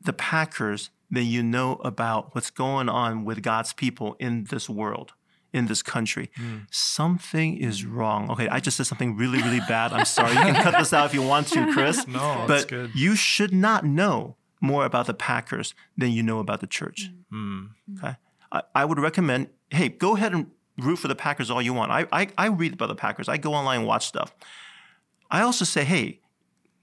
the 0.00 0.12
Packers 0.12 0.90
than 1.10 1.26
you 1.26 1.42
know 1.42 1.74
about 1.84 2.34
what's 2.34 2.50
going 2.50 2.88
on 2.88 3.24
with 3.24 3.42
God's 3.42 3.72
people 3.72 4.16
in 4.18 4.44
this 4.44 4.68
world, 4.70 5.12
in 5.52 5.66
this 5.66 5.82
country. 5.82 6.30
Mm. 6.40 6.66
Something 6.70 7.56
is 7.56 7.82
mm. 7.82 7.94
wrong. 7.94 8.30
Okay, 8.30 8.48
I 8.48 8.60
just 8.60 8.76
said 8.76 8.86
something 8.86 9.16
really, 9.16 9.42
really 9.42 9.60
bad. 9.68 9.92
I'm 9.92 10.04
sorry. 10.04 10.32
You 10.32 10.40
can 10.40 10.62
cut 10.62 10.78
this 10.78 10.92
out 10.92 11.06
if 11.06 11.14
you 11.14 11.22
want 11.22 11.48
to, 11.48 11.72
Chris. 11.72 12.06
No, 12.06 12.46
that's 12.46 12.64
but 12.64 12.68
good. 12.68 12.90
you 12.94 13.14
should 13.14 13.52
not 13.52 13.84
know 13.84 14.36
more 14.60 14.84
about 14.84 15.06
the 15.06 15.14
Packers 15.14 15.74
than 15.96 16.12
you 16.12 16.22
know 16.22 16.38
about 16.38 16.60
the 16.60 16.66
church. 16.66 17.10
Mm. 17.32 17.70
Okay, 17.98 18.16
I, 18.50 18.62
I 18.74 18.84
would 18.84 18.98
recommend. 18.98 19.48
Hey, 19.70 19.88
go 19.88 20.16
ahead 20.16 20.32
and 20.32 20.50
root 20.78 20.96
for 20.96 21.08
the 21.08 21.14
Packers 21.14 21.50
all 21.50 21.62
you 21.62 21.74
want. 21.74 21.92
I, 21.92 22.06
I 22.12 22.28
I 22.38 22.46
read 22.46 22.74
about 22.74 22.88
the 22.88 22.94
Packers. 22.94 23.28
I 23.28 23.36
go 23.36 23.52
online 23.52 23.80
and 23.80 23.88
watch 23.88 24.06
stuff. 24.06 24.34
I 25.30 25.42
also 25.42 25.64
say, 25.64 25.84
hey, 25.84 26.20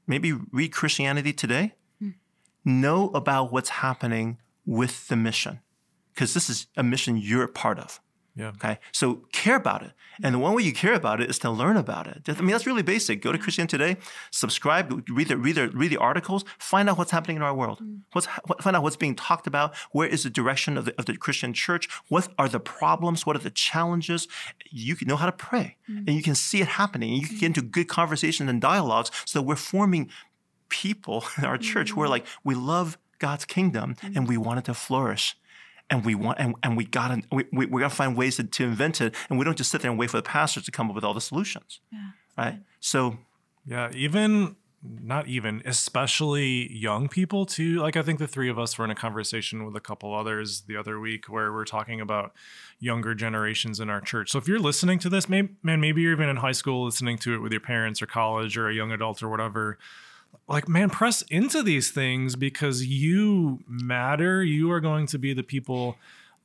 maybe 0.07 0.33
read 0.51 0.71
Christianity 0.71 1.33
Today. 1.33 1.73
Hmm. 1.99 2.09
Know 2.65 3.09
about 3.11 3.51
what's 3.51 3.69
happening 3.69 4.39
with 4.65 5.07
the 5.07 5.15
mission, 5.15 5.61
because 6.13 6.33
this 6.33 6.49
is 6.49 6.67
a 6.77 6.83
mission 6.83 7.17
you're 7.17 7.43
a 7.43 7.47
part 7.47 7.79
of. 7.79 7.99
Yeah. 8.39 8.49
Okay. 8.49 8.79
So 8.93 9.25
care 9.33 9.57
about 9.57 9.83
it. 9.83 9.91
And 10.23 10.35
the 10.35 10.39
one 10.39 10.53
way 10.53 10.63
you 10.63 10.73
care 10.73 10.93
about 10.93 11.21
it 11.21 11.29
is 11.29 11.37
to 11.39 11.49
learn 11.49 11.75
about 11.75 12.07
it. 12.07 12.23
I 12.27 12.41
mean, 12.41 12.51
that's 12.51 12.65
really 12.65 12.83
basic. 12.83 13.21
Go 13.21 13.31
to 13.31 13.37
mm-hmm. 13.37 13.43
Christian 13.43 13.67
Today, 13.67 13.97
subscribe, 14.31 15.03
read 15.09 15.27
the, 15.27 15.37
read 15.37 15.55
the, 15.55 15.69
read 15.69 15.91
the 15.91 15.97
articles, 15.97 16.45
find 16.57 16.89
out 16.89 16.97
what's 16.97 17.11
happening 17.11 17.37
in 17.37 17.43
our 17.43 17.53
world. 17.53 17.79
Mm-hmm. 17.79 17.97
What's, 18.13 18.27
what, 18.45 18.63
find 18.63 18.75
out 18.75 18.83
what's 18.83 18.95
being 18.95 19.15
talked 19.15 19.45
about. 19.45 19.75
Where 19.91 20.07
is 20.07 20.23
the 20.23 20.29
direction 20.29 20.77
of 20.77 20.85
the, 20.85 20.95
of 20.97 21.05
the 21.05 21.17
Christian 21.17 21.53
church? 21.53 21.89
What 22.07 22.29
are 22.37 22.47
the 22.47 22.59
problems? 22.59 23.25
What 23.25 23.35
are 23.35 23.39
the 23.39 23.49
challenges? 23.49 24.27
You 24.69 24.95
can 24.95 25.07
know 25.07 25.17
how 25.17 25.25
to 25.25 25.33
pray 25.33 25.75
mm-hmm. 25.89 26.05
and 26.07 26.15
you 26.15 26.23
can 26.23 26.35
see 26.35 26.61
it 26.61 26.67
happening. 26.67 27.11
And 27.11 27.21
you 27.21 27.27
can 27.27 27.37
get 27.37 27.45
into 27.47 27.61
good 27.61 27.89
conversations 27.89 28.49
and 28.49 28.61
dialogues 28.61 29.11
so 29.25 29.39
that 29.39 29.43
we're 29.43 29.57
forming 29.57 30.09
people 30.69 31.25
in 31.37 31.43
our 31.43 31.57
church 31.57 31.91
who 31.91 32.01
are 32.01 32.09
like, 32.09 32.25
we 32.43 32.55
love 32.55 32.97
God's 33.19 33.43
kingdom 33.43 33.97
and 34.01 34.29
we 34.29 34.37
want 34.37 34.59
it 34.59 34.65
to 34.65 34.73
flourish 34.73 35.35
and 35.89 36.05
we 36.05 36.15
want 36.15 36.39
and, 36.39 36.55
and 36.63 36.77
we 36.77 36.85
gotta 36.85 37.21
we, 37.31 37.45
we, 37.51 37.65
we 37.65 37.81
gotta 37.81 37.93
find 37.93 38.15
ways 38.15 38.37
to, 38.37 38.43
to 38.43 38.63
invent 38.63 39.01
it 39.01 39.13
and 39.29 39.37
we 39.39 39.45
don't 39.45 39.57
just 39.57 39.71
sit 39.71 39.81
there 39.81 39.91
and 39.91 39.99
wait 39.99 40.09
for 40.09 40.17
the 40.17 40.23
pastors 40.23 40.63
to 40.63 40.71
come 40.71 40.89
up 40.89 40.95
with 40.95 41.03
all 41.03 41.13
the 41.13 41.21
solutions 41.21 41.79
right 42.37 42.59
so 42.79 43.17
Yeah, 43.65 43.91
even 43.93 44.55
not 44.81 45.27
even, 45.27 45.61
especially 45.65 46.73
young 46.73 47.09
people 47.09 47.45
too. 47.45 47.79
Like 47.79 47.97
I 47.97 48.01
think 48.01 48.17
the 48.17 48.27
three 48.27 48.49
of 48.49 48.57
us 48.57 48.77
were 48.77 48.85
in 48.85 48.91
a 48.91 48.95
conversation 48.95 49.65
with 49.65 49.75
a 49.75 49.81
couple 49.81 50.15
others 50.15 50.61
the 50.61 50.77
other 50.77 50.99
week 50.99 51.25
where 51.25 51.51
we're 51.51 51.65
talking 51.65 51.99
about 51.99 52.33
younger 52.79 53.13
generations 53.13 53.79
in 53.79 53.89
our 53.89 53.99
church. 54.01 54.31
So 54.31 54.37
if 54.37 54.47
you're 54.47 54.59
listening 54.59 54.97
to 54.99 55.09
this, 55.09 55.27
maybe, 55.27 55.49
man, 55.61 55.81
maybe 55.81 56.01
you're 56.01 56.13
even 56.13 56.29
in 56.29 56.37
high 56.37 56.53
school 56.53 56.85
listening 56.85 57.17
to 57.19 57.35
it 57.35 57.39
with 57.39 57.51
your 57.51 57.61
parents 57.61 58.01
or 58.01 58.05
college 58.05 58.57
or 58.57 58.69
a 58.69 58.73
young 58.73 58.91
adult 58.91 59.21
or 59.21 59.29
whatever. 59.29 59.77
Like, 60.47 60.67
man, 60.67 60.89
press 60.89 61.21
into 61.23 61.61
these 61.61 61.91
things 61.91 62.35
because 62.35 62.85
you 62.85 63.59
matter. 63.67 64.43
You 64.43 64.71
are 64.71 64.79
going 64.79 65.05
to 65.07 65.19
be 65.19 65.33
the 65.33 65.43
people 65.43 65.95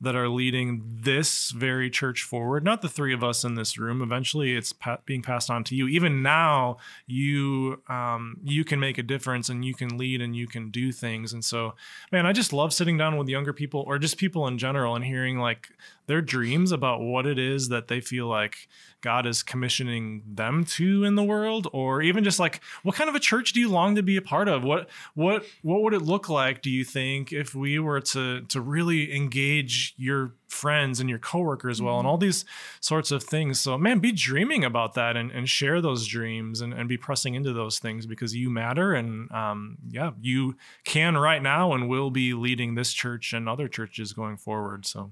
that 0.01 0.15
are 0.15 0.27
leading 0.27 0.83
this 1.01 1.51
very 1.51 1.89
church 1.89 2.21
forward. 2.21 2.63
Not 2.63 2.81
the 2.81 2.89
three 2.89 3.13
of 3.13 3.23
us 3.23 3.43
in 3.43 3.55
this 3.55 3.77
room. 3.77 4.01
Eventually, 4.01 4.55
it's 4.55 4.73
pa- 4.73 4.99
being 5.05 5.21
passed 5.21 5.49
on 5.49 5.63
to 5.65 5.75
you. 5.75 5.87
Even 5.87 6.21
now, 6.21 6.77
you 7.07 7.81
um, 7.87 8.37
you 8.43 8.63
can 8.63 8.79
make 8.79 8.97
a 8.97 9.03
difference 9.03 9.49
and 9.49 9.63
you 9.63 9.73
can 9.73 9.97
lead 9.97 10.21
and 10.21 10.35
you 10.35 10.47
can 10.47 10.69
do 10.69 10.91
things. 10.91 11.31
And 11.33 11.43
so, 11.43 11.75
man, 12.11 12.25
I 12.25 12.33
just 12.33 12.53
love 12.53 12.73
sitting 12.73 12.97
down 12.97 13.17
with 13.17 13.29
younger 13.29 13.53
people 13.53 13.83
or 13.87 13.97
just 13.97 14.17
people 14.17 14.47
in 14.47 14.57
general 14.57 14.95
and 14.95 15.05
hearing 15.05 15.39
like 15.39 15.69
their 16.07 16.21
dreams 16.21 16.71
about 16.71 17.01
what 17.01 17.25
it 17.25 17.39
is 17.39 17.69
that 17.69 17.87
they 17.87 18.01
feel 18.01 18.27
like 18.27 18.67
God 19.05 19.27
is 19.27 19.43
commissioning 19.43 20.23
them 20.25 20.65
to 20.65 21.03
in 21.03 21.13
the 21.13 21.23
world, 21.23 21.67
or 21.71 22.01
even 22.01 22.23
just 22.23 22.39
like 22.39 22.59
what 22.81 22.95
kind 22.95 23.07
of 23.07 23.15
a 23.15 23.19
church 23.19 23.53
do 23.53 23.59
you 23.59 23.69
long 23.69 23.93
to 23.95 24.01
be 24.01 24.17
a 24.17 24.21
part 24.21 24.47
of? 24.47 24.63
What 24.63 24.89
what 25.13 25.45
what 25.61 25.83
would 25.83 25.93
it 25.93 26.01
look 26.01 26.27
like? 26.27 26.63
Do 26.63 26.71
you 26.71 26.83
think 26.83 27.31
if 27.31 27.53
we 27.53 27.77
were 27.77 28.01
to 28.01 28.41
to 28.41 28.61
really 28.61 29.15
engage 29.15 29.93
your 29.97 30.33
friends 30.47 30.99
and 30.99 31.07
your 31.07 31.19
coworkers 31.19 31.81
well 31.81 31.99
and 31.99 32.07
all 32.07 32.17
these 32.17 32.45
sorts 32.79 33.11
of 33.11 33.23
things? 33.23 33.59
So 33.59 33.77
man, 33.77 33.99
be 33.99 34.11
dreaming 34.11 34.63
about 34.63 34.95
that 34.95 35.15
and, 35.15 35.29
and 35.29 35.47
share 35.47 35.81
those 35.81 36.07
dreams 36.07 36.61
and, 36.61 36.73
and 36.73 36.89
be 36.89 36.97
pressing 36.97 37.35
into 37.35 37.53
those 37.53 37.77
things 37.77 38.07
because 38.07 38.33
you 38.35 38.49
matter 38.49 38.93
and 38.95 39.31
um, 39.31 39.77
yeah, 39.87 40.11
you 40.19 40.55
can 40.83 41.15
right 41.15 41.43
now 41.43 41.73
and 41.73 41.87
will 41.87 42.09
be 42.09 42.33
leading 42.33 42.73
this 42.73 42.91
church 42.91 43.33
and 43.33 43.47
other 43.47 43.67
churches 43.67 44.13
going 44.13 44.37
forward. 44.37 44.87
So. 44.87 45.11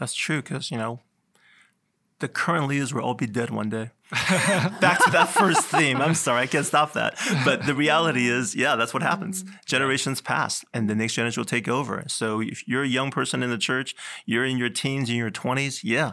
That's 0.00 0.14
true 0.14 0.42
because 0.42 0.72
you 0.72 0.78
know 0.78 0.98
the 2.18 2.28
current 2.28 2.66
leaders 2.66 2.92
will 2.92 3.02
all 3.02 3.14
be 3.14 3.26
dead 3.26 3.50
one 3.50 3.70
day. 3.70 3.90
Back 4.10 5.02
to 5.04 5.10
that 5.12 5.28
first 5.28 5.66
theme. 5.66 5.98
I'm 5.98 6.14
sorry 6.14 6.42
i 6.42 6.46
can't 6.46 6.66
stop 6.66 6.94
that. 6.94 7.16
But 7.44 7.64
the 7.64 7.74
reality 7.74 8.28
is 8.28 8.56
yeah 8.56 8.74
that's 8.74 8.92
what 8.92 9.02
happens. 9.02 9.44
Generations 9.66 10.20
pass 10.20 10.64
and 10.74 10.90
the 10.90 10.96
next 10.96 11.14
generation 11.14 11.40
will 11.40 11.46
take 11.46 11.68
over. 11.68 12.02
So 12.08 12.40
if 12.40 12.66
you're 12.66 12.82
a 12.82 12.88
young 12.88 13.12
person 13.12 13.42
in 13.42 13.50
the 13.50 13.58
church 13.58 13.94
you're 14.26 14.44
in 14.44 14.58
your 14.58 14.68
teens 14.70 15.08
in 15.08 15.16
your 15.16 15.30
20s 15.30 15.80
yeah 15.84 16.12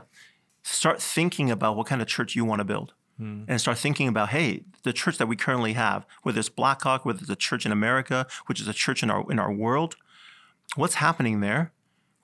start 0.64 1.02
thinking 1.02 1.50
about 1.50 1.76
what 1.76 1.88
kind 1.88 2.02
of 2.02 2.08
church 2.08 2.36
you 2.36 2.44
want 2.44 2.60
to 2.60 2.66
build 2.66 2.94
hmm. 3.18 3.44
and 3.48 3.60
start 3.60 3.78
thinking 3.78 4.08
about 4.08 4.30
hey 4.30 4.64
the 4.84 4.94
church 4.94 5.18
that 5.18 5.28
we 5.28 5.36
currently 5.36 5.74
have 5.74 6.06
whether 6.24 6.40
it's 6.40 6.50
blackhawk 6.50 7.06
whether 7.06 7.20
it's 7.20 7.30
a 7.30 7.36
church 7.36 7.66
in 7.66 7.72
america 7.72 8.28
which 8.48 8.60
is 8.60 8.68
a 8.68 8.74
church 8.74 9.02
in 9.02 9.10
our 9.10 9.30
in 9.32 9.40
our 9.40 9.52
world 9.52 9.96
what's 10.76 10.96
happening 10.96 11.40
there 11.40 11.72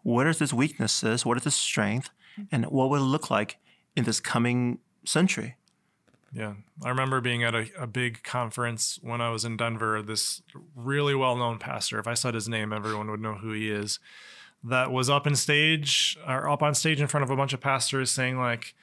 what 0.03 0.25
are 0.25 0.29
its 0.29 0.53
weaknesses 0.53 1.25
what 1.25 1.37
is 1.37 1.45
its 1.45 1.55
strength 1.55 2.09
and 2.51 2.65
what 2.67 2.89
will 2.89 2.97
it 2.97 3.05
look 3.05 3.29
like 3.31 3.57
in 3.95 4.03
this 4.03 4.19
coming 4.19 4.79
century 5.05 5.55
Yeah. 6.33 6.53
I 6.83 6.89
remember 6.89 7.21
being 7.21 7.43
at 7.43 7.53
a, 7.53 7.67
a 7.77 7.87
big 7.87 8.23
conference 8.23 8.99
when 9.03 9.21
I 9.21 9.29
was 9.29 9.45
in 9.45 9.55
Denver. 9.55 10.01
This 10.01 10.41
really 10.75 11.13
well 11.13 11.35
known 11.35 11.59
pastor, 11.59 11.99
if 11.99 12.07
I 12.07 12.15
said 12.15 12.33
his 12.33 12.49
name, 12.49 12.73
everyone 12.73 13.09
would 13.11 13.21
know 13.21 13.35
who 13.35 13.51
he 13.51 13.69
is, 13.69 13.99
that 14.63 14.91
was 14.91 15.09
up 15.09 15.27
in 15.27 15.35
stage 15.35 16.17
or 16.27 16.49
up 16.49 16.63
on 16.63 16.73
stage 16.73 16.99
in 16.99 17.07
front 17.07 17.23
of 17.23 17.29
a 17.29 17.35
bunch 17.35 17.53
of 17.53 17.61
pastors 17.61 18.09
saying, 18.09 18.39
like, 18.39 18.73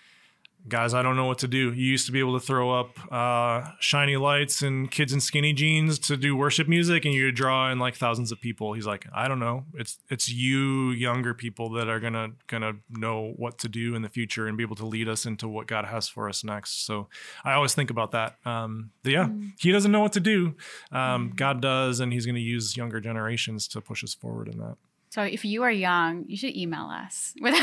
guys, 0.69 0.95
I 0.95 1.03
don't 1.03 1.17
know 1.17 1.27
what 1.27 1.39
to 1.39 1.49
do. 1.49 1.73
You 1.73 1.87
used 1.87 2.07
to 2.07 2.13
be 2.13 2.21
able 2.21 2.39
to 2.39 2.45
throw 2.45 2.79
up 2.79 2.99
uh, 3.13 3.71
shiny 3.81 4.17
lights 4.17 4.63
and 4.63 4.91
kids 4.91 5.13
in 5.13 5.21
skinny 5.21 5.53
jeans 5.53 5.99
to 6.01 6.17
do 6.17 6.37
worship 6.37 6.69
music, 6.69 7.05
and 7.05 7.15
you 7.15 7.31
draw 7.33 7.71
in 7.71 7.79
like 7.79 7.97
thousands 7.97 8.33
of 8.33 8.41
people. 8.41 8.73
He's 8.73 8.87
like, 8.87 9.07
I 9.15 9.29
don't 9.29 9.39
know. 9.39 9.65
It's 9.75 9.99
it's 10.09 10.31
you 10.31 10.91
younger 10.91 11.35
people 11.35 11.71
that 11.71 11.89
are 11.89 12.01
gonna 12.01 12.31
gonna 12.47 12.75
know 12.91 13.33
what 13.37 13.59
to 13.59 13.69
do 13.69 13.95
in 13.95 14.03
the 14.03 14.09
future 14.09 14.47
and 14.47 14.57
be 14.57 14.63
able 14.63 14.77
to 14.77 14.87
lead 14.87 15.09
us 15.09 15.27
into 15.27 15.49
what 15.49 15.67
God 15.67 15.85
has 15.87 16.09
for 16.09 16.29
us 16.29 16.45
next. 16.45 16.87
So 16.87 17.09
I 17.45 17.53
always 17.53 17.75
think 17.75 17.91
about 17.91 18.13
that. 18.13 18.37
Um, 18.45 18.91
but 19.03 19.13
yeah, 19.13 19.29
he 19.59 19.73
doesn't 19.73 19.91
know 19.91 20.01
what 20.01 20.13
to 20.13 20.21
do. 20.21 20.55
Um, 20.93 21.33
God 21.35 21.61
does, 21.61 22.01
and 22.01 22.13
He's 22.13 22.27
gonna 22.27 22.39
use 22.39 22.77
younger 22.77 23.01
generations 23.01 23.67
to 23.69 23.81
push 23.81 24.05
us 24.05 24.15
forward 24.15 24.49
in 24.49 24.59
that. 24.59 24.77
So 25.11 25.23
if 25.23 25.45
you 25.45 25.65
are 25.65 25.71
young, 25.71 26.25
you 26.29 26.37
should 26.37 26.57
email 26.57 26.85
us 26.85 27.35
with 27.41 27.55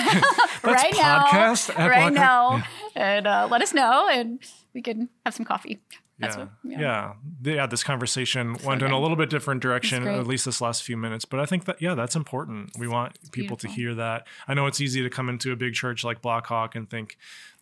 right 0.64 0.94
now, 0.94 1.56
right 1.78 2.14
now, 2.14 2.64
and 2.94 3.26
uh, 3.26 3.48
let 3.50 3.62
us 3.62 3.74
know, 3.74 4.08
and 4.10 4.40
we 4.74 4.82
can 4.82 5.10
have 5.26 5.34
some 5.34 5.46
coffee. 5.46 5.82
That's 6.20 6.36
yeah. 6.36 6.44
what, 6.44 6.80
yeah. 6.80 7.14
yeah. 7.44 7.68
This 7.68 7.84
conversation 7.84 8.58
went 8.66 8.82
in 8.82 8.92
a 8.92 9.00
little 9.00 9.16
bit 9.16 9.30
different 9.30 9.62
direction, 9.62 10.08
at 10.08 10.28
least 10.28 10.46
this 10.46 10.60
last 10.60 10.84
few 10.84 10.98
minutes. 10.98 11.26
But 11.26 11.40
I 11.40 11.46
think 11.46 11.66
that, 11.66 11.82
yeah, 11.82 11.94
that's 11.96 12.16
important. 12.16 12.72
We 12.78 12.88
want 12.88 13.32
people 13.32 13.56
to 13.58 13.68
hear 13.68 13.94
that. 13.96 14.28
I 14.48 14.54
know 14.54 14.66
it's 14.66 14.82
easy 14.82 15.04
to 15.04 15.10
come 15.10 15.30
into 15.30 15.52
a 15.52 15.56
big 15.56 15.74
church 15.74 16.04
like 16.04 16.22
Blackhawk 16.22 16.76
and 16.76 16.90
think, 16.90 17.18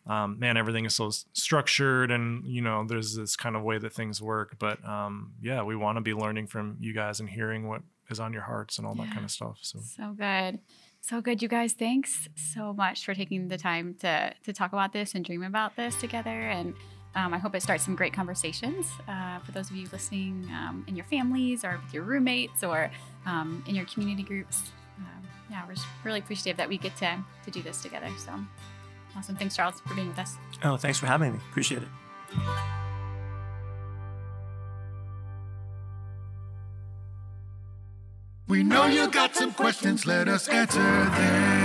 um, 0.08 0.40
man, 0.40 0.56
everything 0.56 0.86
is 0.86 0.96
so 0.96 1.12
structured 1.34 2.12
and, 2.12 2.46
you 2.46 2.62
know, 2.62 2.86
there's 2.88 3.16
this 3.16 3.36
kind 3.36 3.56
of 3.56 3.64
way 3.64 3.78
that 3.78 3.92
things 3.92 4.22
work. 4.22 4.56
But 4.58 4.84
um, 4.88 5.34
yeah, 5.42 5.64
we 5.64 5.76
want 5.76 5.98
to 5.98 6.02
be 6.02 6.14
learning 6.14 6.48
from 6.48 6.78
you 6.80 6.94
guys 6.94 7.20
and 7.20 7.30
hearing 7.30 7.68
what 7.68 7.82
is 8.10 8.20
on 8.20 8.34
your 8.34 8.44
hearts 8.44 8.78
and 8.78 8.88
all 8.88 8.96
that 8.96 9.12
kind 9.12 9.24
of 9.24 9.32
stuff. 9.32 9.58
So 9.62 9.80
So 9.80 10.14
good. 10.14 10.60
So 11.02 11.22
good, 11.22 11.42
you 11.42 11.48
guys. 11.48 11.74
Thanks 11.74 12.28
so 12.36 12.74
much 12.74 13.06
for 13.06 13.14
taking 13.14 13.48
the 13.48 13.58
time 13.58 13.96
to 14.00 14.34
to 14.44 14.54
talk 14.54 14.74
about 14.74 14.94
this 14.94 15.14
and 15.16 15.24
dream 15.24 15.44
about 15.44 15.76
this 15.76 15.96
together. 15.96 16.30
And 16.30 16.74
um, 17.16 17.34
I 17.34 17.38
hope 17.38 17.56
it 17.56 17.62
starts 17.62 17.86
some 17.86 17.96
great 17.96 18.12
conversations 18.12 18.88
uh, 19.08 19.40
for 19.40 19.52
those 19.52 19.70
of 19.70 19.76
you 19.76 19.88
listening 19.92 20.50
um, 20.52 20.84
in 20.88 20.96
your 20.96 21.06
families 21.06 21.64
or 21.64 21.80
with 21.84 21.94
your 21.94 22.04
roommates 22.04 22.64
or 22.64 22.92
um, 23.26 23.64
in 23.68 23.76
your 23.76 23.86
community 23.86 24.24
groups. 24.24 24.72
Um, 24.98 25.28
yeah, 25.50 25.64
we're 25.68 25.76
really 26.04 26.20
appreciative 26.20 26.58
that 26.58 26.68
we 26.68 26.78
get 26.78 26.96
to 26.98 27.24
to 27.46 27.52
do 27.52 27.62
this 27.62 27.82
together. 27.82 28.10
So 28.18 28.32
awesome. 29.16 29.36
Thanks, 29.36 29.56
Charles, 29.56 29.80
for 29.82 29.94
being 29.94 30.10
with 30.10 30.20
us. 30.20 30.38
oh 30.64 30.78
thanks 30.78 31.00
for 31.00 31.06
having 31.06 31.34
me 31.34 31.40
appreciate 31.52 31.84
it 31.84 31.90
We 38.48 38.64
know 38.64 38.86
you 38.86 39.10
got 39.10 39.36
some 39.36 39.54
questions, 39.54 40.06
let 40.06 40.28
us 40.28 40.48
answer 40.48 40.80
them. 40.80 41.56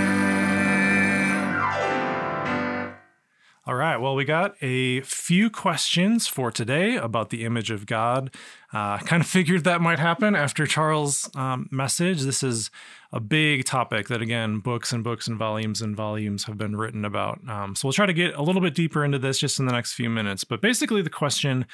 All 3.67 3.75
right. 3.75 3.97
Well, 3.97 4.15
we 4.15 4.25
got 4.25 4.55
a 4.61 5.01
few 5.01 5.51
questions 5.51 6.27
for 6.27 6.49
today 6.51 6.95
about 6.95 7.29
the 7.29 7.45
image 7.45 7.69
of 7.69 7.85
God. 7.85 8.35
uh, 8.73 8.97
kind 8.99 9.21
of 9.21 9.27
figured 9.27 9.65
that 9.65 9.81
might 9.81 9.99
happen 9.99 10.35
after 10.35 10.65
Charles' 10.65 11.29
um, 11.35 11.67
message. 11.71 12.21
This 12.21 12.41
is 12.41 12.71
a 13.11 13.19
big 13.19 13.65
topic 13.65 14.07
that, 14.07 14.21
again, 14.21 14.59
books 14.59 14.93
and 14.93 15.03
books 15.03 15.27
and 15.27 15.37
volumes 15.37 15.81
and 15.81 15.95
volumes 15.95 16.45
have 16.45 16.57
been 16.57 16.75
written 16.75 17.03
about. 17.03 17.39
Um, 17.47 17.75
so 17.75 17.87
we'll 17.87 17.93
try 17.93 18.05
to 18.05 18.13
get 18.13 18.33
a 18.35 18.41
little 18.41 18.61
bit 18.61 18.73
deeper 18.73 19.03
into 19.03 19.19
this 19.19 19.39
just 19.39 19.59
in 19.59 19.65
the 19.65 19.73
next 19.73 19.93
few 19.93 20.09
minutes. 20.09 20.43
But 20.43 20.61
basically, 20.61 21.01
the 21.01 21.09
question 21.09 21.65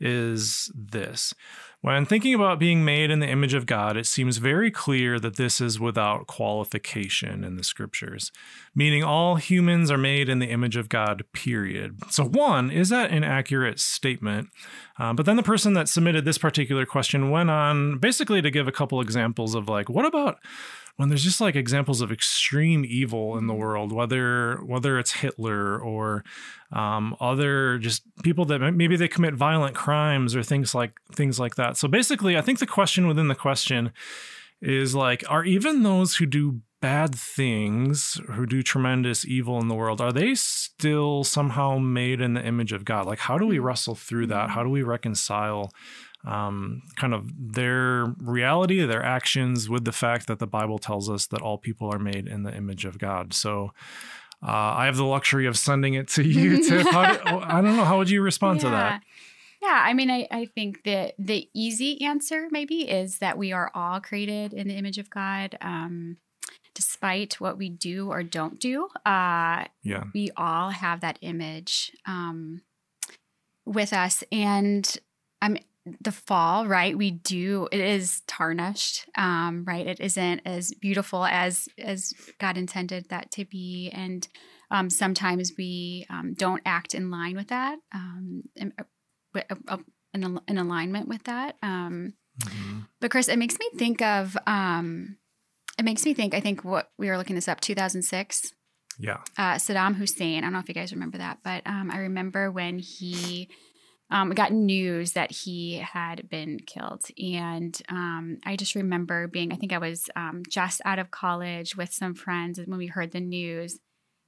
is 0.00 0.70
this 0.74 1.34
when 1.82 2.04
thinking 2.04 2.34
about 2.34 2.58
being 2.58 2.84
made 2.84 3.10
in 3.10 3.20
the 3.20 3.28
image 3.28 3.54
of 3.54 3.64
God, 3.64 3.96
it 3.96 4.06
seems 4.06 4.36
very 4.36 4.70
clear 4.70 5.18
that 5.18 5.36
this 5.36 5.60
is 5.60 5.80
without 5.80 6.26
qualification 6.26 7.42
in 7.42 7.56
the 7.56 7.64
scriptures, 7.64 8.30
meaning 8.74 9.02
all 9.02 9.36
humans 9.36 9.90
are 9.90 9.98
made 9.98 10.28
in 10.28 10.40
the 10.40 10.50
image 10.50 10.76
of 10.76 10.90
God, 10.90 11.24
period. 11.32 11.98
So, 12.10 12.24
one, 12.24 12.70
is 12.70 12.90
that 12.90 13.10
an 13.10 13.24
accurate 13.24 13.80
statement? 13.80 14.48
Uh, 14.98 15.14
but 15.14 15.24
then 15.24 15.36
the 15.36 15.42
person 15.42 15.72
that 15.72 15.88
submitted 15.88 16.26
this 16.26 16.38
particular 16.38 16.84
question 16.84 17.30
went 17.30 17.50
on 17.50 17.98
basically 17.98 18.42
to 18.42 18.50
give 18.50 18.68
a 18.68 18.72
couple 18.72 19.00
examples 19.00 19.54
of 19.54 19.68
like, 19.68 19.88
what 19.88 20.04
about 20.04 20.36
when 20.96 21.08
there's 21.08 21.24
just 21.24 21.40
like 21.40 21.56
examples 21.56 22.00
of 22.00 22.12
extreme 22.12 22.84
evil 22.86 23.36
in 23.36 23.46
the 23.46 23.54
mm. 23.54 23.58
world, 23.58 23.92
whether 23.92 24.56
whether 24.64 24.98
it's 24.98 25.12
Hitler 25.12 25.78
or 25.78 26.24
um, 26.72 27.16
other 27.20 27.78
just 27.78 28.02
people 28.22 28.44
that 28.46 28.60
maybe 28.60 28.96
they 28.96 29.08
commit 29.08 29.34
violent 29.34 29.74
crimes 29.74 30.36
or 30.36 30.42
things 30.42 30.74
like 30.74 30.92
things 31.14 31.40
like 31.40 31.56
that. 31.56 31.76
So 31.76 31.88
basically, 31.88 32.36
I 32.36 32.42
think 32.42 32.58
the 32.58 32.66
question 32.66 33.06
within 33.06 33.28
the 33.28 33.34
question 33.34 33.92
is 34.60 34.94
like, 34.94 35.24
are 35.28 35.44
even 35.44 35.82
those 35.82 36.16
who 36.16 36.26
do 36.26 36.60
bad 36.80 37.14
things, 37.14 38.20
who 38.32 38.46
do 38.46 38.62
tremendous 38.62 39.26
evil 39.26 39.58
in 39.58 39.68
the 39.68 39.74
world, 39.74 40.00
are 40.00 40.12
they 40.12 40.34
still 40.34 41.24
somehow 41.24 41.78
made 41.78 42.20
in 42.20 42.34
the 42.34 42.44
image 42.44 42.72
of 42.72 42.84
God? 42.84 43.06
Like, 43.06 43.18
how 43.18 43.38
do 43.38 43.46
we 43.46 43.58
mm. 43.58 43.64
wrestle 43.64 43.94
through 43.94 44.26
that? 44.28 44.48
Mm. 44.48 44.50
How 44.50 44.62
do 44.62 44.70
we 44.70 44.82
reconcile? 44.82 45.72
Um, 46.26 46.82
kind 46.96 47.14
of 47.14 47.30
their 47.54 48.06
reality, 48.18 48.84
their 48.84 49.02
actions 49.02 49.68
with 49.68 49.84
the 49.84 49.92
fact 49.92 50.26
that 50.26 50.38
the 50.38 50.46
Bible 50.46 50.78
tells 50.78 51.08
us 51.08 51.26
that 51.28 51.40
all 51.40 51.58
people 51.58 51.92
are 51.92 51.98
made 51.98 52.28
in 52.28 52.42
the 52.42 52.54
image 52.54 52.84
of 52.84 52.98
God. 52.98 53.32
So 53.32 53.72
uh, 54.42 54.46
I 54.76 54.86
have 54.86 54.96
the 54.96 55.04
luxury 55.04 55.46
of 55.46 55.56
sending 55.56 55.94
it 55.94 56.08
to 56.08 56.22
you, 56.22 56.62
Tiff. 56.68 56.84
Do, 56.90 56.98
I 56.98 57.60
don't 57.62 57.76
know. 57.76 57.84
How 57.84 57.98
would 57.98 58.10
you 58.10 58.22
respond 58.22 58.58
yeah. 58.58 58.64
to 58.64 58.70
that? 58.70 59.02
Yeah, 59.62 59.82
I 59.84 59.92
mean, 59.92 60.10
I, 60.10 60.26
I 60.30 60.46
think 60.46 60.84
that 60.84 61.14
the 61.18 61.48
easy 61.54 62.00
answer 62.02 62.48
maybe 62.50 62.88
is 62.88 63.18
that 63.18 63.36
we 63.36 63.52
are 63.52 63.70
all 63.74 64.00
created 64.00 64.54
in 64.54 64.68
the 64.68 64.74
image 64.74 64.96
of 64.96 65.10
God. 65.10 65.58
Um, 65.60 66.16
despite 66.74 67.34
what 67.40 67.58
we 67.58 67.68
do 67.68 68.08
or 68.08 68.22
don't 68.22 68.58
do, 68.58 68.88
uh, 69.04 69.64
yeah, 69.82 70.04
we 70.14 70.30
all 70.36 70.70
have 70.70 71.00
that 71.00 71.18
image 71.20 71.92
um, 72.06 72.62
with 73.66 73.92
us. 73.92 74.24
And 74.32 74.96
I'm 75.42 75.58
the 76.00 76.12
fall, 76.12 76.66
right? 76.66 76.96
We 76.96 77.10
do 77.10 77.68
it 77.72 77.80
is 77.80 78.22
tarnished, 78.26 79.08
um, 79.16 79.64
right? 79.66 79.86
It 79.86 80.00
isn't 80.00 80.42
as 80.44 80.72
beautiful 80.72 81.24
as 81.24 81.68
as 81.78 82.12
God 82.38 82.56
intended 82.56 83.08
that 83.08 83.30
to 83.32 83.44
be, 83.44 83.90
and 83.92 84.26
um, 84.70 84.90
sometimes 84.90 85.52
we 85.56 86.06
um, 86.10 86.34
don't 86.34 86.62
act 86.64 86.94
in 86.94 87.10
line 87.10 87.36
with 87.36 87.48
that, 87.48 87.78
um, 87.92 88.44
in, 88.56 88.72
uh, 88.78 89.42
uh, 89.68 89.78
in, 90.14 90.38
in, 90.46 90.58
alignment 90.58 91.08
with 91.08 91.24
that. 91.24 91.56
Um, 91.62 92.14
mm-hmm. 92.40 92.80
But 93.00 93.10
Chris, 93.10 93.28
it 93.28 93.38
makes 93.38 93.58
me 93.58 93.68
think 93.76 94.00
of 94.00 94.36
um, 94.46 95.16
it 95.78 95.84
makes 95.84 96.04
me 96.04 96.14
think. 96.14 96.34
I 96.34 96.40
think 96.40 96.64
what 96.64 96.90
we 96.98 97.08
were 97.08 97.18
looking 97.18 97.36
this 97.36 97.48
up, 97.48 97.60
two 97.60 97.74
thousand 97.74 98.02
six. 98.02 98.52
Yeah. 98.98 99.18
Uh, 99.38 99.54
Saddam 99.54 99.94
Hussein. 99.94 100.38
I 100.38 100.40
don't 100.42 100.52
know 100.52 100.58
if 100.58 100.68
you 100.68 100.74
guys 100.74 100.92
remember 100.92 101.18
that, 101.18 101.38
but 101.42 101.62
I 101.64 101.98
remember 101.98 102.50
when 102.50 102.78
he 102.78 103.48
um, 104.10 104.30
got 104.30 104.52
news 104.52 105.12
that 105.12 105.30
he 105.30 105.76
had 105.76 106.28
been 106.28 106.58
killed. 106.60 107.04
And 107.22 107.80
um, 107.88 108.38
I 108.44 108.56
just 108.56 108.74
remember 108.74 109.28
being, 109.28 109.52
I 109.52 109.56
think 109.56 109.72
I 109.72 109.78
was 109.78 110.08
um, 110.16 110.42
just 110.48 110.80
out 110.84 110.98
of 110.98 111.10
college 111.10 111.76
with 111.76 111.92
some 111.92 112.14
friends 112.14 112.58
when 112.58 112.78
we 112.78 112.86
heard 112.86 113.12
the 113.12 113.20
news 113.20 113.78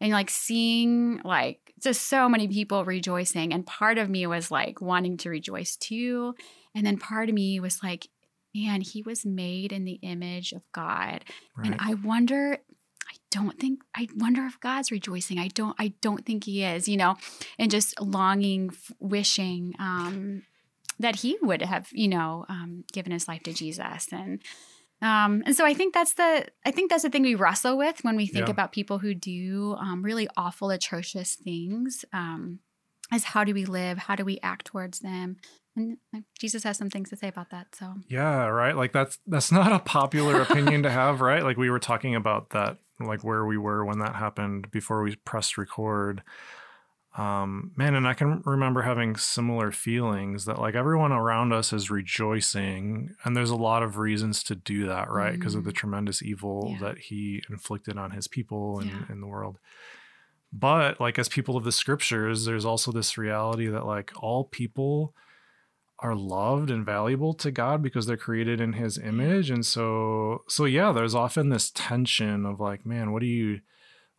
and 0.01 0.13
like 0.13 0.31
seeing 0.31 1.21
like 1.25 1.73
just 1.81 2.09
so 2.09 2.29
many 2.29 2.49
people 2.49 2.85
rejoicing. 2.85 3.53
And 3.53 3.67
part 3.67 3.99
of 3.99 4.09
me 4.09 4.27
was 4.27 4.51
like 4.51 4.81
wanting 4.81 5.17
to 5.19 5.31
rejoice 5.31 5.77
too. 5.77 6.35
And 6.75 6.87
then 6.87 6.97
part 6.97 7.29
of 7.29 7.35
me 7.35 7.61
was 7.61 7.83
like, 7.83 8.09
man, 8.55 8.83
he 8.83 9.03
was 9.03 9.25
made 9.25 9.73
in 9.73 9.85
the 9.85 9.99
image 10.03 10.53
of 10.53 10.63
God. 10.73 11.25
Right. 11.57 11.67
And 11.67 11.77
I 11.81 11.95
wonder 11.95 12.59
don't 13.33 13.59
think 13.59 13.81
I 13.95 14.09
wonder 14.17 14.45
if 14.45 14.61
God's 14.61 14.91
rejoicing. 14.91 15.39
I 15.39 15.49
don't 15.49 15.75
I 15.79 15.95
don't 16.01 16.25
think 16.25 16.45
he 16.45 16.63
is, 16.63 16.87
you 16.87 16.97
know, 16.97 17.17
and 17.59 17.71
just 17.71 18.01
longing, 18.01 18.71
wishing 19.01 19.75
um, 19.79 20.43
that 20.99 21.17
he 21.17 21.39
would 21.43 21.63
have, 21.63 21.89
you 21.93 22.09
know, 22.09 22.45
um, 22.49 22.85
given 22.93 23.11
his 23.11 23.27
life 23.27 23.43
to 23.45 23.53
Jesus 23.53 24.09
and 24.13 24.43
um, 25.01 25.43
and 25.47 25.57
so 25.57 25.67
I 25.67 25.75
think 25.75 25.95
that's 25.95 26.15
the 26.15 26.47
I 26.65 26.71
think 26.71 26.91
that's 26.91 27.03
the 27.03 27.11
thing 27.11 27.23
we 27.23 27.35
wrestle 27.35 27.77
with 27.77 28.05
when 28.05 28.17
we 28.17 28.27
think 28.27 28.47
yeah. 28.47 28.53
about 28.53 28.71
people 28.71 28.99
who 28.99 29.15
do 29.15 29.75
um, 29.81 30.03
really 30.03 30.29
awful, 30.37 30.71
atrocious 30.71 31.35
things. 31.35 32.05
Um, 32.13 32.61
is 33.13 33.25
how 33.25 33.45
do 33.45 33.53
we 33.53 33.65
live? 33.65 33.99
How 33.99 34.15
do 34.15 34.25
we 34.25 34.39
act 34.43 34.67
towards 34.67 35.01
them? 35.01 35.37
And 35.75 35.97
Jesus 36.39 36.65
has 36.65 36.77
some 36.77 36.91
things 36.91 37.11
to 37.11 37.17
say 37.17 37.29
about 37.29 37.51
that. 37.51 37.75
So 37.75 37.95
yeah, 38.09 38.47
right. 38.47 38.77
Like 38.77 38.93
that's 38.93 39.19
that's 39.27 39.51
not 39.51 39.73
a 39.73 39.79
popular 39.79 40.41
opinion 40.41 40.83
to 40.85 40.91
have, 40.91 41.21
right? 41.21 41.43
Like 41.43 41.57
we 41.57 41.71
were 41.71 41.81
talking 41.81 42.15
about 42.15 42.51
that 42.51 42.79
like 43.07 43.25
where 43.25 43.45
we 43.45 43.59
were 43.59 43.85
when 43.85 43.99
that 44.01 44.17
happened 44.17 44.71
before 44.71 45.03
we 45.03 45.17
pressed 45.17 45.59
record. 45.59 46.23
Um, 47.17 47.73
man, 47.77 47.95
and 47.95 48.09
I 48.09 48.15
can 48.15 48.43
remember 48.47 48.83
having 48.83 49.17
similar 49.17 49.71
feelings 49.71 50.47
that 50.47 50.59
like 50.59 50.75
everyone 50.75 51.13
around 51.13 51.53
us 51.53 51.73
is 51.73 51.91
rejoicing, 51.91 53.11
and 53.25 53.37
there's 53.37 53.51
a 53.51 53.57
lot 53.57 53.83
of 53.83 53.99
reasons 53.99 54.43
to 54.45 54.55
do 54.55 54.87
that, 54.87 55.11
right? 55.11 55.33
Because 55.35 55.55
mm. 55.55 55.59
of 55.59 55.65
the 55.65 55.73
mm. 55.73 55.77
tremendous 55.77 56.23
evil 56.23 56.71
yeah. 56.71 56.89
that 56.89 56.99
he 56.99 57.43
inflicted 57.51 57.99
on 57.99 58.13
his 58.13 58.29
people 58.29 58.79
and 58.79 58.91
yeah. 58.91 59.05
in 59.11 59.21
the 59.21 59.27
world. 59.27 59.59
But 60.53 61.01
like 61.01 61.19
as 61.19 61.29
people 61.29 61.57
of 61.57 61.65
the 61.65 61.73
scriptures, 61.73 62.45
there's 62.45 62.65
also 62.65 62.93
this 62.93 63.19
reality 63.19 63.69
that 63.69 63.87
like 63.87 64.13
all 64.23 64.45
people 64.45 65.15
are 66.03 66.15
loved 66.15 66.71
and 66.71 66.85
valuable 66.85 67.33
to 67.35 67.51
God 67.51 67.83
because 67.83 68.07
they're 68.07 68.17
created 68.17 68.61
in 68.61 68.75
his 68.75 68.99
image. 68.99 69.51
And 69.51 69.65
so 69.65 70.43
so 70.49 70.65
yeah 70.65 70.93
there's 70.93 71.15
often 71.15 71.49
this 71.49 71.71
tension 71.75 72.45
of 72.45 72.61
like 72.61 72.85
man 72.85 73.13
what 73.13 73.21
do 73.21 73.27
you 73.27 73.61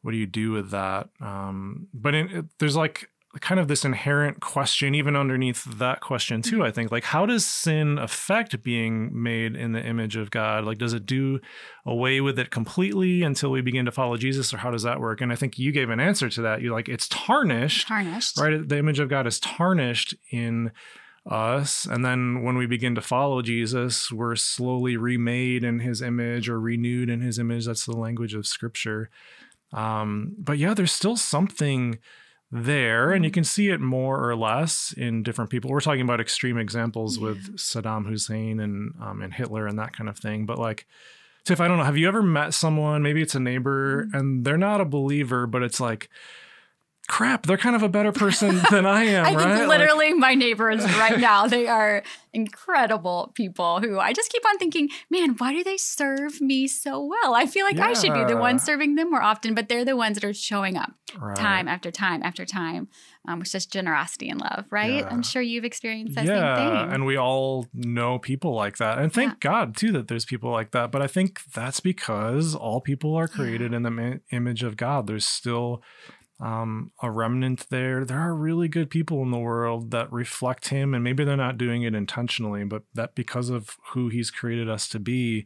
what 0.01 0.11
do 0.11 0.17
you 0.17 0.25
do 0.25 0.51
with 0.51 0.71
that? 0.71 1.09
Um 1.19 1.87
but 1.93 2.15
in, 2.15 2.29
it, 2.29 2.45
there's 2.59 2.75
like 2.75 3.09
kind 3.41 3.59
of 3.59 3.67
this 3.67 3.83
inherent 3.83 4.39
question 4.41 4.93
even 4.93 5.15
underneath 5.15 5.63
that 5.79 6.01
question 6.01 6.43
too 6.43 6.63
i 6.63 6.69
think 6.69 6.91
like 6.91 7.03
how 7.03 7.25
does 7.25 7.43
sin 7.43 7.97
affect 7.97 8.61
being 8.61 9.09
made 9.11 9.55
in 9.55 9.71
the 9.71 9.83
image 9.83 10.15
of 10.15 10.29
god? 10.29 10.63
Like 10.65 10.77
does 10.77 10.93
it 10.93 11.07
do 11.07 11.39
away 11.83 12.21
with 12.21 12.37
it 12.37 12.51
completely 12.51 13.23
until 13.23 13.49
we 13.49 13.61
begin 13.61 13.85
to 13.85 13.91
follow 13.91 14.17
jesus 14.17 14.53
or 14.53 14.57
how 14.57 14.69
does 14.69 14.83
that 14.83 14.99
work? 14.99 15.19
And 15.19 15.31
i 15.31 15.35
think 15.35 15.57
you 15.57 15.71
gave 15.71 15.89
an 15.89 15.99
answer 15.99 16.29
to 16.29 16.41
that. 16.43 16.61
You're 16.61 16.73
like 16.73 16.87
it's 16.87 17.07
tarnished 17.07 17.87
tarnished. 17.87 18.39
right? 18.39 18.67
The 18.69 18.77
image 18.77 18.99
of 18.99 19.09
god 19.09 19.25
is 19.25 19.39
tarnished 19.39 20.13
in 20.31 20.71
us. 21.25 21.85
And 21.85 22.03
then 22.03 22.43
when 22.43 22.57
we 22.57 22.65
begin 22.65 22.95
to 22.95 23.01
follow 23.01 23.41
Jesus, 23.41 24.11
we're 24.11 24.35
slowly 24.35 24.97
remade 24.97 25.63
in 25.63 25.79
his 25.79 26.01
image 26.01 26.49
or 26.49 26.59
renewed 26.59 27.09
in 27.09 27.21
his 27.21 27.39
image. 27.39 27.65
That's 27.65 27.85
the 27.85 27.97
language 27.97 28.33
of 28.33 28.45
scripture. 28.45 29.09
Um, 29.71 30.35
but 30.37 30.57
yeah, 30.57 30.73
there's 30.73 30.91
still 30.91 31.17
something 31.17 31.99
there, 32.51 33.11
and 33.11 33.25
you 33.25 33.31
can 33.31 33.43
see 33.43 33.69
it 33.69 33.81
more 33.81 34.29
or 34.29 34.35
less 34.35 34.93
in 34.95 35.23
different 35.23 35.49
people. 35.49 35.71
We're 35.71 35.81
talking 35.81 36.01
about 36.01 36.21
extreme 36.21 36.57
examples 36.57 37.17
yeah. 37.17 37.23
with 37.23 37.57
Saddam 37.57 38.05
Hussein 38.07 38.59
and 38.59 38.93
um, 39.01 39.21
and 39.23 39.33
Hitler 39.33 39.65
and 39.65 39.79
that 39.79 39.97
kind 39.97 40.07
of 40.07 40.17
thing. 40.17 40.45
But 40.45 40.59
like, 40.59 40.85
Tiff, 41.45 41.59
I 41.59 41.67
don't 41.67 41.77
know. 41.77 41.83
Have 41.83 41.97
you 41.97 42.07
ever 42.07 42.21
met 42.21 42.53
someone? 42.53 43.01
Maybe 43.01 43.23
it's 43.23 43.33
a 43.33 43.39
neighbor, 43.39 44.05
mm-hmm. 44.05 44.15
and 44.17 44.45
they're 44.45 44.57
not 44.57 44.81
a 44.81 44.85
believer, 44.85 45.47
but 45.47 45.63
it's 45.63 45.79
like 45.79 46.09
crap, 47.07 47.45
they're 47.45 47.57
kind 47.57 47.75
of 47.75 47.83
a 47.83 47.89
better 47.89 48.11
person 48.11 48.61
than 48.71 48.85
I 48.85 49.03
am, 49.03 49.25
I 49.25 49.35
right? 49.35 49.57
Think 49.57 49.67
literally 49.67 50.11
like, 50.11 50.19
my 50.19 50.35
neighbors 50.35 50.83
right 50.83 51.19
now, 51.19 51.47
they 51.47 51.67
are 51.67 52.03
incredible 52.33 53.31
people 53.35 53.79
who 53.79 53.99
I 53.99 54.13
just 54.13 54.31
keep 54.31 54.45
on 54.45 54.57
thinking, 54.57 54.89
man, 55.09 55.35
why 55.37 55.53
do 55.53 55.63
they 55.63 55.77
serve 55.77 56.41
me 56.41 56.67
so 56.67 57.03
well? 57.03 57.35
I 57.35 57.45
feel 57.45 57.65
like 57.65 57.77
yeah. 57.77 57.87
I 57.87 57.93
should 57.93 58.13
be 58.13 58.23
the 58.23 58.37
one 58.37 58.57
serving 58.57 58.95
them 58.95 59.11
more 59.11 59.21
often, 59.21 59.53
but 59.53 59.69
they're 59.69 59.85
the 59.85 59.95
ones 59.95 60.15
that 60.15 60.23
are 60.23 60.33
showing 60.33 60.77
up 60.77 60.93
right. 61.17 61.35
time 61.35 61.67
after 61.67 61.91
time 61.91 62.23
after 62.23 62.45
time, 62.45 62.87
um, 63.27 63.39
which 63.39 63.53
is 63.53 63.65
generosity 63.65 64.29
and 64.29 64.39
love, 64.39 64.65
right? 64.71 65.01
Yeah. 65.01 65.09
I'm 65.09 65.21
sure 65.21 65.41
you've 65.41 65.65
experienced 65.65 66.15
that 66.15 66.25
yeah, 66.25 66.55
same 66.55 66.69
thing. 66.69 66.93
And 66.93 67.05
we 67.05 67.17
all 67.17 67.67
know 67.73 68.17
people 68.17 68.55
like 68.55 68.77
that. 68.77 68.97
And 68.97 69.13
thank 69.13 69.39
God, 69.39 69.75
too, 69.75 69.91
that 69.91 70.07
there's 70.07 70.25
people 70.25 70.51
like 70.51 70.71
that. 70.71 70.91
But 70.91 71.01
I 71.01 71.07
think 71.07 71.41
that's 71.53 71.79
because 71.79 72.55
all 72.55 72.81
people 72.81 73.15
are 73.15 73.27
created 73.27 73.73
in 73.73 73.83
the 73.83 73.91
ma- 73.91 74.15
image 74.31 74.63
of 74.63 74.77
God. 74.77 75.07
There's 75.07 75.27
still 75.27 75.83
um, 76.39 76.91
a 77.01 77.09
remnant 77.09 77.67
there. 77.69 78.05
There 78.05 78.19
are 78.19 78.33
really 78.35 78.67
good 78.67 78.89
people 78.89 79.21
in 79.21 79.31
the 79.31 79.37
world 79.37 79.91
that 79.91 80.11
reflect 80.11 80.69
him, 80.69 80.93
and 80.93 81.03
maybe 81.03 81.23
they're 81.23 81.37
not 81.37 81.57
doing 81.57 81.83
it 81.83 81.95
intentionally, 81.95 82.63
but 82.63 82.83
that 82.93 83.15
because 83.15 83.49
of 83.49 83.77
who 83.93 84.09
he's 84.09 84.31
created 84.31 84.69
us 84.69 84.87
to 84.89 84.99
be, 84.99 85.45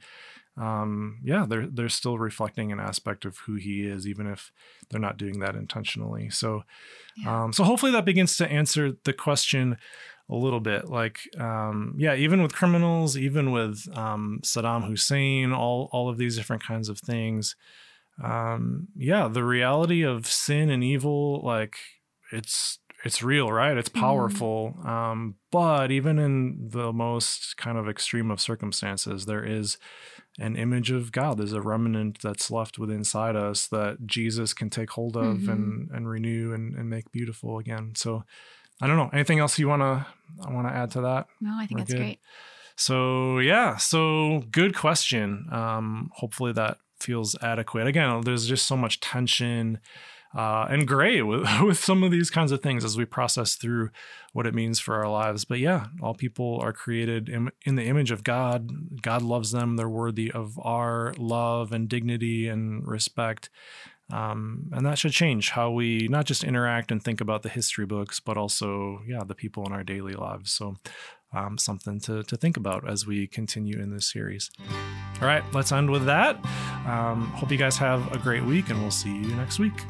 um, 0.57 1.19
yeah, 1.23 1.45
they're 1.47 1.67
they're 1.67 1.89
still 1.89 2.17
reflecting 2.17 2.71
an 2.71 2.79
aspect 2.79 3.25
of 3.25 3.37
who 3.39 3.55
he 3.55 3.85
is, 3.85 4.07
even 4.07 4.25
if 4.25 4.51
they're 4.89 4.99
not 4.99 5.17
doing 5.17 5.39
that 5.39 5.55
intentionally. 5.55 6.29
So, 6.29 6.63
yeah. 7.17 7.43
um, 7.43 7.53
so 7.53 7.63
hopefully 7.63 7.91
that 7.91 8.05
begins 8.05 8.37
to 8.37 8.51
answer 8.51 8.93
the 9.03 9.13
question 9.13 9.77
a 10.29 10.35
little 10.35 10.59
bit. 10.59 10.89
Like, 10.89 11.19
um, 11.39 11.93
yeah, 11.97 12.15
even 12.15 12.41
with 12.41 12.53
criminals, 12.53 13.15
even 13.15 13.51
with 13.51 13.87
um, 13.95 14.39
Saddam 14.43 14.87
Hussein, 14.87 15.53
all 15.53 15.89
all 15.91 16.09
of 16.09 16.17
these 16.17 16.35
different 16.35 16.63
kinds 16.63 16.89
of 16.89 16.99
things. 16.99 17.55
Um, 18.23 18.87
yeah, 18.95 19.27
the 19.27 19.43
reality 19.43 20.03
of 20.03 20.27
sin 20.27 20.69
and 20.69 20.83
evil, 20.83 21.41
like 21.43 21.77
it's 22.31 22.79
it's 23.03 23.21
real, 23.21 23.51
right? 23.51 23.77
It's 23.77 23.89
powerful. 23.89 24.73
Mm-hmm. 24.77 24.87
Um, 24.87 25.35
but 25.51 25.91
even 25.91 26.17
in 26.17 26.69
the 26.69 26.91
most 26.91 27.55
kind 27.57 27.77
of 27.77 27.87
extreme 27.87 28.31
of 28.31 28.41
circumstances, 28.41 29.25
there 29.25 29.45
is 29.45 29.77
an 30.39 30.55
image 30.55 30.91
of 30.91 31.11
God. 31.11 31.37
There's 31.37 31.53
a 31.53 31.61
remnant 31.61 32.19
that's 32.21 32.51
left 32.51 32.77
within 32.77 32.97
inside 32.97 33.35
us 33.35 33.67
that 33.67 34.05
Jesus 34.05 34.53
can 34.53 34.69
take 34.69 34.91
hold 34.91 35.15
of 35.15 35.37
mm-hmm. 35.37 35.49
and 35.49 35.89
and 35.91 36.09
renew 36.09 36.53
and, 36.53 36.75
and 36.75 36.89
make 36.89 37.11
beautiful 37.11 37.59
again. 37.59 37.93
So 37.95 38.23
I 38.81 38.87
don't 38.87 38.97
know. 38.97 39.09
Anything 39.13 39.39
else 39.39 39.57
you 39.57 39.67
wanna 39.67 40.07
I 40.45 40.51
wanna 40.51 40.69
add 40.69 40.91
to 40.91 41.01
that? 41.01 41.27
No, 41.39 41.51
I 41.53 41.65
think 41.65 41.71
We're 41.71 41.77
that's 41.79 41.93
good? 41.93 41.99
great. 41.99 42.19
So 42.75 43.39
yeah, 43.39 43.77
so 43.77 44.43
good 44.51 44.75
question. 44.75 45.47
Um, 45.51 46.11
hopefully 46.13 46.51
that 46.53 46.77
feels 46.99 47.35
adequate. 47.41 47.87
Again, 47.87 48.21
there's 48.21 48.47
just 48.47 48.67
so 48.67 48.77
much 48.77 48.99
tension 48.99 49.79
uh, 50.35 50.67
and 50.69 50.87
gray 50.87 51.21
with, 51.21 51.47
with 51.61 51.79
some 51.79 52.03
of 52.03 52.11
these 52.11 52.29
kinds 52.29 52.51
of 52.51 52.61
things 52.61 52.83
as 52.83 52.97
we 52.97 53.05
process 53.05 53.55
through 53.55 53.89
what 54.33 54.45
it 54.47 54.53
means 54.53 54.79
for 54.79 54.95
our 54.95 55.09
lives. 55.09 55.45
But 55.45 55.59
yeah, 55.59 55.87
all 56.01 56.13
people 56.13 56.59
are 56.61 56.73
created 56.73 57.29
in, 57.29 57.51
in 57.65 57.75
the 57.75 57.85
image 57.85 58.11
of 58.11 58.23
God. 58.23 59.01
God 59.01 59.21
loves 59.21 59.51
them. 59.51 59.75
They're 59.75 59.89
worthy 59.89 60.31
of 60.31 60.59
our 60.59 61.13
love 61.17 61.71
and 61.71 61.89
dignity 61.89 62.47
and 62.47 62.85
respect. 62.87 63.49
Um, 64.09 64.69
and 64.71 64.85
that 64.85 64.97
should 64.97 65.11
change 65.11 65.49
how 65.49 65.71
we 65.71 66.07
not 66.07 66.25
just 66.25 66.45
interact 66.45 66.91
and 66.91 67.03
think 67.03 67.19
about 67.19 67.43
the 67.43 67.49
history 67.49 67.85
books, 67.85 68.21
but 68.21 68.37
also, 68.37 69.01
yeah, 69.05 69.23
the 69.25 69.35
people 69.35 69.65
in 69.65 69.73
our 69.73 69.83
daily 69.83 70.13
lives. 70.13 70.51
So 70.51 70.77
um, 71.33 71.57
something 71.57 71.99
to, 72.01 72.23
to 72.23 72.37
think 72.37 72.57
about 72.57 72.89
as 72.89 73.05
we 73.05 73.27
continue 73.27 73.79
in 73.79 73.91
this 73.91 74.11
series. 74.11 74.49
All 75.21 75.27
right, 75.27 75.43
let's 75.53 75.71
end 75.71 75.89
with 75.89 76.05
that. 76.05 76.35
Um, 76.87 77.27
hope 77.35 77.51
you 77.51 77.57
guys 77.57 77.77
have 77.77 78.11
a 78.13 78.17
great 78.17 78.43
week, 78.43 78.69
and 78.69 78.81
we'll 78.81 78.91
see 78.91 79.15
you 79.15 79.35
next 79.35 79.59
week. 79.59 79.83